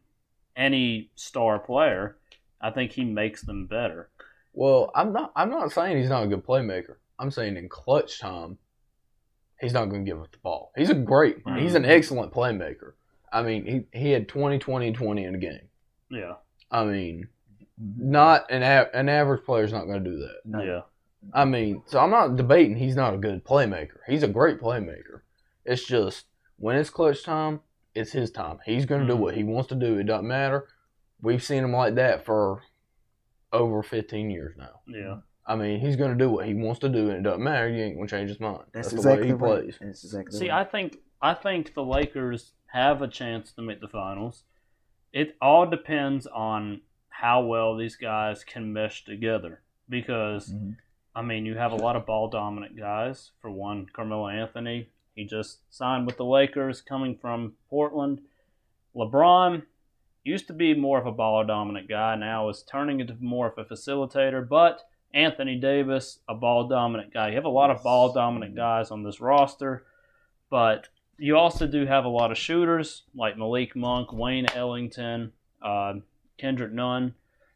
any 0.55 1.11
star 1.15 1.59
player, 1.59 2.17
I 2.63 2.71
think 2.71 2.91
he 2.93 3.03
makes 3.05 3.41
them 3.43 3.67
better. 3.67 4.09
Well, 4.53 4.91
I'm 4.95 5.13
not. 5.13 5.31
I'm 5.35 5.49
not 5.51 5.71
saying 5.71 5.97
he's 5.97 6.09
not 6.09 6.23
a 6.23 6.27
good 6.27 6.45
playmaker. 6.45 6.95
I'm 7.19 7.29
saying 7.29 7.57
in 7.57 7.69
clutch 7.69 8.19
time, 8.19 8.57
he's 9.59 9.73
not 9.73 9.85
going 9.89 10.05
to 10.05 10.09
give 10.11 10.19
up 10.21 10.31
the 10.31 10.37
ball. 10.39 10.71
He's 10.75 10.89
a 10.89 10.95
great. 10.95 11.37
He's 11.57 11.75
an 11.75 11.85
excellent 11.85 12.33
playmaker. 12.33 12.93
I 13.31 13.41
mean, 13.43 13.65
he 13.91 13.99
he 13.99 14.11
had 14.11 14.27
20, 14.27 14.59
20, 14.59 14.91
20 14.93 15.23
in 15.23 15.35
a 15.35 15.37
game. 15.39 15.67
Yeah, 16.09 16.33
I 16.71 16.85
mean, 16.85 17.27
not 17.97 18.49
an 18.51 18.61
a- 18.63 18.89
an 18.93 19.09
average 19.09 19.43
player's 19.43 19.73
not 19.73 19.85
going 19.85 20.03
to 20.03 20.09
do 20.09 20.17
that. 20.19 20.35
No. 20.45 20.61
yeah, 20.61 20.81
I 21.33 21.45
mean, 21.45 21.81
so 21.87 21.99
I'm 21.99 22.11
not 22.11 22.35
debating 22.35 22.75
he's 22.77 22.95
not 22.95 23.13
a 23.15 23.17
good 23.17 23.43
playmaker. 23.43 23.97
He's 24.07 24.23
a 24.23 24.27
great 24.27 24.59
playmaker. 24.61 25.21
It's 25.65 25.83
just 25.85 26.25
when 26.57 26.75
it's 26.75 26.91
clutch 26.91 27.23
time, 27.23 27.61
it's 27.95 28.11
his 28.11 28.29
time. 28.29 28.59
He's 28.65 28.85
going 28.85 29.01
to 29.01 29.07
do 29.07 29.13
Mhm. 29.15 29.19
what 29.19 29.35
he 29.35 29.43
wants 29.43 29.69
to 29.69 29.75
do. 29.75 29.97
It 29.97 30.03
doesn't 30.05 30.27
matter. 30.27 30.67
We've 31.23 31.43
seen 31.43 31.63
him 31.63 31.71
like 31.71 31.95
that 31.95 32.25
for 32.25 32.61
over 33.51 33.81
15 33.81 34.29
years 34.29 34.55
now. 34.57 34.81
yeah. 34.87 35.17
I 35.45 35.57
mean, 35.57 35.81
he's 35.81 35.97
going 35.97 36.17
to 36.17 36.23
do 36.23 36.29
what 36.29 36.45
he 36.45 36.53
wants 36.53 36.79
to 36.81 36.89
do, 36.89 37.09
and 37.09 37.17
it 37.17 37.23
doesn't 37.23 37.43
matter. 37.43 37.67
He 37.67 37.81
ain't 37.81 37.95
going 37.97 38.07
to 38.07 38.15
change 38.15 38.29
his 38.29 38.39
mind. 38.39 38.63
That's, 38.73 38.91
the 38.91 38.95
exactly 38.95 39.23
way 39.23 39.27
he 39.27 39.33
right. 39.33 39.61
plays. 39.63 39.77
That's 39.81 40.03
exactly 40.05 40.39
See, 40.39 40.49
right. 40.49 40.61
I 40.61 40.63
think 40.63 40.99
I 41.21 41.33
think 41.33 41.73
the 41.73 41.83
Lakers 41.83 42.51
have 42.67 43.01
a 43.01 43.09
chance 43.09 43.51
to 43.53 43.61
make 43.61 43.81
the 43.81 43.89
finals. 43.89 44.43
It 45.11 45.35
all 45.41 45.65
depends 45.65 46.27
on 46.27 46.81
how 47.09 47.43
well 47.43 47.75
these 47.75 47.97
guys 47.97 48.45
can 48.45 48.71
mesh 48.71 49.03
together. 49.03 49.61
Because 49.89 50.53
Mhm. 50.53 50.77
I 51.13 51.21
mean, 51.21 51.45
you 51.45 51.55
have 51.57 51.73
a 51.73 51.75
lot 51.75 51.97
of 51.97 52.05
ball 52.05 52.29
dominant 52.29 52.77
guys. 52.77 53.31
For 53.41 53.51
one, 53.51 53.87
Carmelo 53.91 54.29
Anthony, 54.29 54.89
he 55.13 55.25
just 55.25 55.59
signed 55.69 56.05
with 56.07 56.15
the 56.15 56.25
Lakers, 56.25 56.81
coming 56.81 57.17
from 57.17 57.55
Portland. 57.69 58.21
LeBron 58.95 59.63
used 60.23 60.47
to 60.47 60.53
be 60.53 60.73
more 60.73 60.99
of 60.99 61.05
a 61.05 61.11
ball 61.11 61.43
dominant 61.45 61.89
guy. 61.89 62.15
Now 62.15 62.49
is 62.49 62.63
turning 62.63 62.99
into 62.99 63.15
more 63.19 63.47
of 63.47 63.57
a 63.57 63.65
facilitator, 63.65 64.47
but 64.47 64.83
Anthony 65.13 65.57
Davis, 65.57 66.19
a 66.27 66.33
ball 66.33 66.67
dominant 66.67 67.13
guy. 67.13 67.29
You 67.29 67.35
have 67.35 67.45
a 67.45 67.49
lot 67.49 67.69
of 67.69 67.83
ball 67.83 68.13
dominant 68.13 68.55
guys 68.55 68.89
on 68.89 69.03
this 69.03 69.21
roster, 69.21 69.85
but 70.49 70.87
you 71.17 71.37
also 71.37 71.67
do 71.67 71.85
have 71.85 72.05
a 72.05 72.09
lot 72.09 72.31
of 72.31 72.37
shooters 72.37 73.03
like 73.13 73.37
Malik 73.37 73.75
Monk, 73.75 74.11
Wayne 74.11 74.47
Ellington, 74.55 75.31
uh, 75.61 75.93
Kendrick 76.37 76.71
Nunn. 76.71 77.13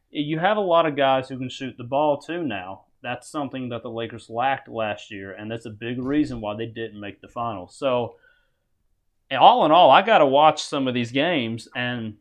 You 0.10 0.40
have 0.40 0.58
a 0.58 0.62
lot 0.62 0.86
of 0.86 0.96
guys 0.96 1.30
who 1.30 1.38
can 1.38 1.50
shoot 1.50 1.76
the 1.78 1.84
ball 1.84 2.18
too 2.18 2.44
now. 2.44 2.84
That's 3.02 3.30
something 3.30 3.70
that 3.70 3.84
the 3.84 3.90
Lakers 3.90 4.30
lacked 4.30 4.68
last 4.68 5.12
year, 5.12 5.32
and 5.32 5.50
that's 5.50 5.66
a 5.66 5.72
big 5.72 6.00
reason 6.02 6.42
why 6.42 6.56
they 6.56 6.66
didn't 6.66 7.00
make 7.00 7.22
the 7.22 7.28
finals. 7.28 7.76
So, 7.76 8.16
all 9.32 9.66
in 9.66 9.72
all, 9.72 9.92
I 9.92 10.02
got 10.02 10.20
to 10.20 10.26
watch 10.26 10.64
some 10.64 10.88
of 10.88 10.94
these 10.94 11.12
games 11.12 11.68
and 11.76 12.18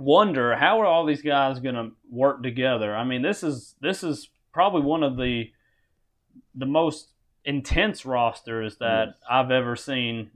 wonder 0.00 0.56
how 0.56 0.80
are 0.80 0.86
all 0.86 1.04
these 1.04 1.22
guys 1.22 1.60
going 1.60 1.74
to 1.74 1.90
work 2.10 2.42
together. 2.42 2.96
I 2.96 3.04
mean, 3.04 3.22
this 3.22 3.42
is 3.42 3.76
this 3.80 4.02
is 4.02 4.28
probably 4.52 4.82
one 4.82 5.02
of 5.02 5.16
the 5.16 5.52
the 6.54 6.66
most 6.66 7.08
intense 7.44 8.04
rosters 8.04 8.76
that 8.78 9.08
Yes. 9.08 9.16
I've 9.30 9.50
ever 9.50 9.76
seen 9.76 10.30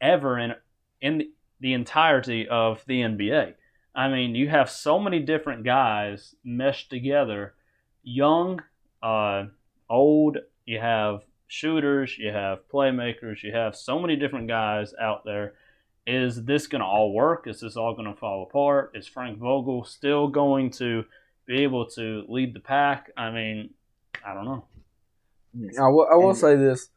ever 0.00 0.38
in 0.38 0.54
in 1.00 1.18
the, 1.18 1.30
the 1.60 1.72
entirety 1.72 2.48
of 2.48 2.84
the 2.86 3.00
NBA. 3.00 3.54
I 3.94 4.08
mean, 4.08 4.34
you 4.34 4.48
have 4.48 4.68
so 4.70 4.98
many 4.98 5.20
different 5.20 5.64
guys 5.64 6.34
meshed 6.42 6.90
together, 6.90 7.54
young, 8.02 8.60
uh, 9.02 9.44
old. 9.88 10.38
You 10.66 10.80
have 10.80 11.20
shooters, 11.46 12.18
you 12.18 12.30
have 12.30 12.68
playmakers, 12.68 13.42
you 13.42 13.52
have 13.52 13.76
so 13.76 14.00
many 14.00 14.16
different 14.16 14.48
guys 14.48 14.94
out 15.00 15.24
there. 15.24 15.54
Is 16.06 16.44
this 16.44 16.66
going 16.66 16.80
to 16.80 16.86
all 16.86 17.12
work? 17.12 17.46
Is 17.46 17.60
this 17.60 17.76
all 17.76 17.94
going 17.94 18.12
to 18.12 18.18
fall 18.18 18.42
apart? 18.42 18.92
Is 18.94 19.06
Frank 19.06 19.38
Vogel 19.38 19.84
still 19.84 20.28
going 20.28 20.70
to 20.72 21.04
be 21.46 21.62
able 21.62 21.86
to 21.90 22.24
lead 22.28 22.54
the 22.54 22.60
pack? 22.60 23.10
I 23.16 23.30
mean, 23.30 23.70
I 24.24 24.34
don't 24.34 24.44
know. 24.44 24.64
I 25.80 25.88
will, 25.88 26.06
I 26.12 26.16
will 26.16 26.34
say 26.34 26.56
this. 26.56 26.88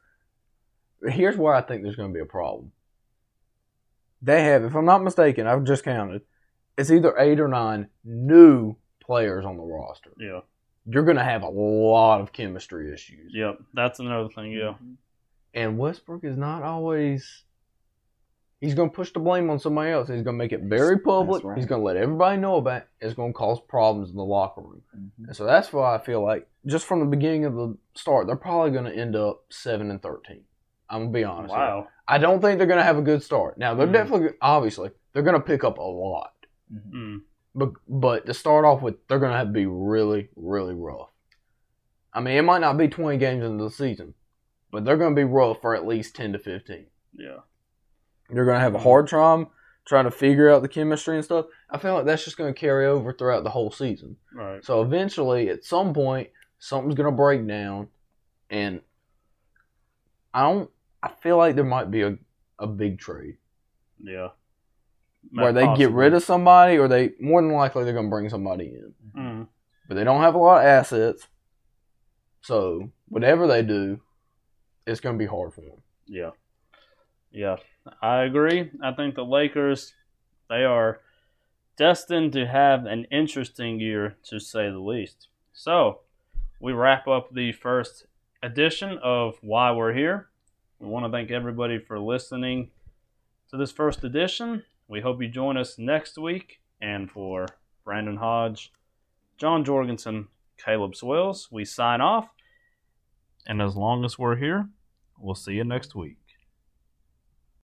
Here's 1.08 1.38
where 1.38 1.53
I 1.53 1.62
think 1.62 1.84
there's 1.84 1.95
going 1.95 2.10
to 2.10 2.14
be 2.14 2.22
a 2.22 2.26
problem. 2.26 2.72
They 4.22 4.43
have, 4.43 4.64
if 4.64 4.76
I'm 4.76 4.86
not 4.86 5.03
mistaken, 5.03 5.47
I've 5.47 5.64
just 5.64 5.84
counted, 5.84 6.24
it's 6.78 6.91
either 6.91 7.18
eight 7.18 7.39
or 7.39 7.47
nine 7.47 7.88
new 8.03 8.76
players 8.99 9.45
on 9.45 9.58
the 9.58 9.64
roster. 9.64 10.12
Yeah. 10.20 10.41
You're 10.86 11.03
going 11.03 11.18
to 11.18 11.24
have 11.24 11.43
a 11.43 11.49
lot 11.49 12.20
of 12.20 12.34
chemistry 12.34 12.91
issues. 12.93 13.32
Yep. 13.34 13.60
That's 13.74 13.99
another 13.99 14.30
thing. 14.30 14.51
Yeah. 14.51 14.74
Mm-hmm. 14.74 14.93
And 15.53 15.78
Westbrook 15.78 16.24
is 16.24 16.36
not 16.36 16.64
always. 16.64 17.43
He's 18.60 18.74
going 18.74 18.89
to 18.89 18.95
push 18.95 19.14
the 19.14 19.20
blame 19.20 19.49
on 19.51 19.60
somebody 19.60 19.91
else. 19.91 20.08
He's 20.08 20.24
going 20.24 20.36
to 20.36 20.43
make 20.43 20.51
it 20.51 20.62
very 20.62 20.97
public. 20.97 21.43
Right. 21.43 21.55
He's 21.58 21.68
going 21.68 21.80
to 21.82 21.86
let 21.86 21.95
everybody 21.95 22.38
know 22.41 22.55
about 22.55 22.82
it. 22.84 22.88
It's 22.99 23.14
going 23.14 23.32
to 23.32 23.38
cause 23.38 23.60
problems 23.68 24.10
in 24.10 24.16
the 24.16 24.24
locker 24.26 24.62
room. 24.62 24.82
Mhm. 24.97 25.28
And 25.28 25.36
so 25.36 25.45
that's 25.45 25.72
why 25.72 25.93
I 25.93 25.99
feel 25.99 26.24
like, 26.24 26.47
just 26.66 26.86
from 26.86 26.99
the 26.99 27.05
beginning 27.05 27.45
of 27.45 27.53
the 27.53 27.78
start, 27.93 28.26
they're 28.26 28.36
probably 28.36 28.72
going 28.72 28.86
to 28.86 28.95
end 28.95 29.16
up 29.16 29.43
7 29.49 29.91
and 29.91 30.01
13. 30.01 30.41
I'm 30.89 31.01
going 31.01 31.14
to 31.14 31.20
be 31.20 31.24
honest. 31.24 31.51
with. 31.53 31.60
Wow. 31.60 31.88
I 32.08 32.18
don't 32.18 32.41
think 32.41 32.58
they're 32.58 32.66
going 32.68 32.80
to 32.80 32.84
have 32.84 32.97
a 32.97 33.01
good 33.03 33.22
start. 33.22 33.58
Now, 33.60 33.76
they're 33.76 33.86
Mhm. 33.88 33.93
definitely, 33.93 34.30
obviously, 34.41 34.89
they're 35.14 35.22
going 35.24 35.36
to 35.39 35.45
pick 35.45 35.64
up 35.64 35.78
a 35.78 35.82
lot. 35.84 36.34
Mhm. 36.74 36.91
Mm. 36.93 37.22
But, 37.53 37.70
but 37.88 38.26
to 38.26 38.34
start 38.34 38.66
off 38.66 38.82
with, 38.82 38.95
they're 39.08 39.20
going 39.20 39.32
to 39.34 39.38
have 39.38 39.47
to 39.47 39.53
be 39.53 39.66
really, 39.68 40.30
really 40.36 40.74
rough. 40.74 41.10
I 42.14 42.22
mean, 42.22 42.38
it 42.38 42.41
might 42.43 42.62
not 42.62 42.78
be 42.78 42.88
20 42.88 43.18
games 43.18 43.43
into 43.43 43.64
the 43.64 43.70
season, 43.70 44.16
but 44.72 44.84
they're 44.86 44.97
going 44.97 45.12
to 45.14 45.20
be 45.20 45.24
rough 45.26 45.62
for 45.62 45.76
at 45.76 45.86
least 45.86 46.16
10 46.16 46.34
to 46.34 46.39
15. 46.39 46.88
Yeah. 47.14 47.38
They're 48.30 48.46
going 48.46 48.56
to 48.58 48.62
have 48.62 48.76
a 48.76 48.80
hard 48.80 49.08
time 49.08 49.48
trying 49.86 50.04
to 50.06 50.12
figure 50.12 50.50
out 50.50 50.62
the 50.62 50.68
chemistry 50.68 51.16
and 51.16 51.24
stuff. 51.24 51.46
I 51.70 51.78
feel 51.78 51.94
like 51.94 52.06
that's 52.06 52.26
just 52.26 52.38
going 52.38 52.54
to 52.54 52.60
carry 52.60 52.86
over 52.86 53.14
throughout 53.14 53.44
the 53.44 53.50
whole 53.50 53.72
season. 53.72 54.18
Right. 54.34 54.64
So 54.64 54.82
eventually, 54.82 55.50
at 55.50 55.64
some 55.64 55.94
point, 55.94 56.30
something's 56.60 56.96
going 56.96 57.10
to 57.10 57.16
break 57.16 57.48
down, 57.48 57.88
and 58.50 58.82
I 60.34 60.44
don't. 60.44 60.70
I 61.02 61.10
feel 61.10 61.38
like 61.38 61.56
there 61.56 61.64
might 61.64 61.90
be 61.92 62.02
a, 62.02 62.18
a 62.60 62.68
big 62.68 63.00
trade 63.00 63.38
Yeah. 64.02 64.30
where 65.32 65.54
they 65.54 65.74
get 65.76 65.92
rid 65.92 66.14
of 66.14 66.24
somebody, 66.24 66.78
or 66.78 66.88
they 66.88 67.12
more 67.20 67.42
than 67.42 67.52
likely 67.52 67.84
they're 67.84 67.94
going 67.94 68.08
to 68.08 68.10
bring 68.10 68.30
somebody 68.30 68.66
in, 68.66 68.94
Mm. 69.16 69.48
but 69.88 69.96
they 69.96 70.04
don't 70.04 70.22
have 70.22 70.36
a 70.36 70.40
lot 70.40 70.60
of 70.62 70.66
assets. 70.66 71.28
So 72.42 72.92
whatever 73.08 73.48
they 73.48 73.62
do, 73.62 74.02
it's 74.86 75.00
going 75.00 75.16
to 75.16 75.20
be 75.20 75.28
hard 75.30 75.54
for 75.54 75.62
them. 75.62 75.82
Yeah. 76.08 76.32
Yeah. 77.32 77.58
I 78.02 78.24
agree. 78.24 78.72
I 78.84 78.92
think 78.94 79.16
the 79.16 79.26
Lakers, 79.26 79.94
they 80.50 80.64
are 80.64 81.02
destined 81.78 82.34
to 82.34 82.48
have 82.48 82.86
an 82.86 83.06
interesting 83.12 83.80
year, 83.80 84.18
to 84.30 84.40
say 84.40 84.70
the 84.70 84.80
least. 84.80 85.28
So, 85.54 86.00
we 86.60 86.74
wrap 86.74 87.08
up 87.08 87.34
the 87.34 87.52
first 87.52 88.06
edition 88.42 88.98
of 89.04 89.38
Why 89.42 89.72
We're 89.72 89.94
Here. 89.94 90.30
We 90.80 90.88
want 90.88 91.06
to 91.06 91.12
thank 91.12 91.32
everybody 91.32 91.80
for 91.80 92.00
listening 92.00 92.72
to 93.50 93.58
this 93.58 93.72
first 93.72 94.04
edition. 94.04 94.64
We 94.88 95.02
hope 95.02 95.22
you 95.22 95.28
join 95.28 95.58
us 95.58 95.78
next 95.78 96.18
week. 96.18 96.60
And 96.82 97.10
for 97.10 97.48
Brandon 97.84 98.18
Hodge, 98.18 98.72
John 99.38 99.64
Jorgensen, 99.64 100.28
Caleb 100.58 100.96
Swales, 100.96 101.48
we 101.52 101.66
sign 101.66 102.02
off. 102.02 102.30
And 103.46 103.62
as 103.62 103.76
long 103.76 104.04
as 104.04 104.20
we're 104.20 104.36
here, 104.36 104.70
we'll 105.20 105.36
see 105.36 105.54
you 105.54 105.64
next 105.64 105.96
week. 105.96 106.18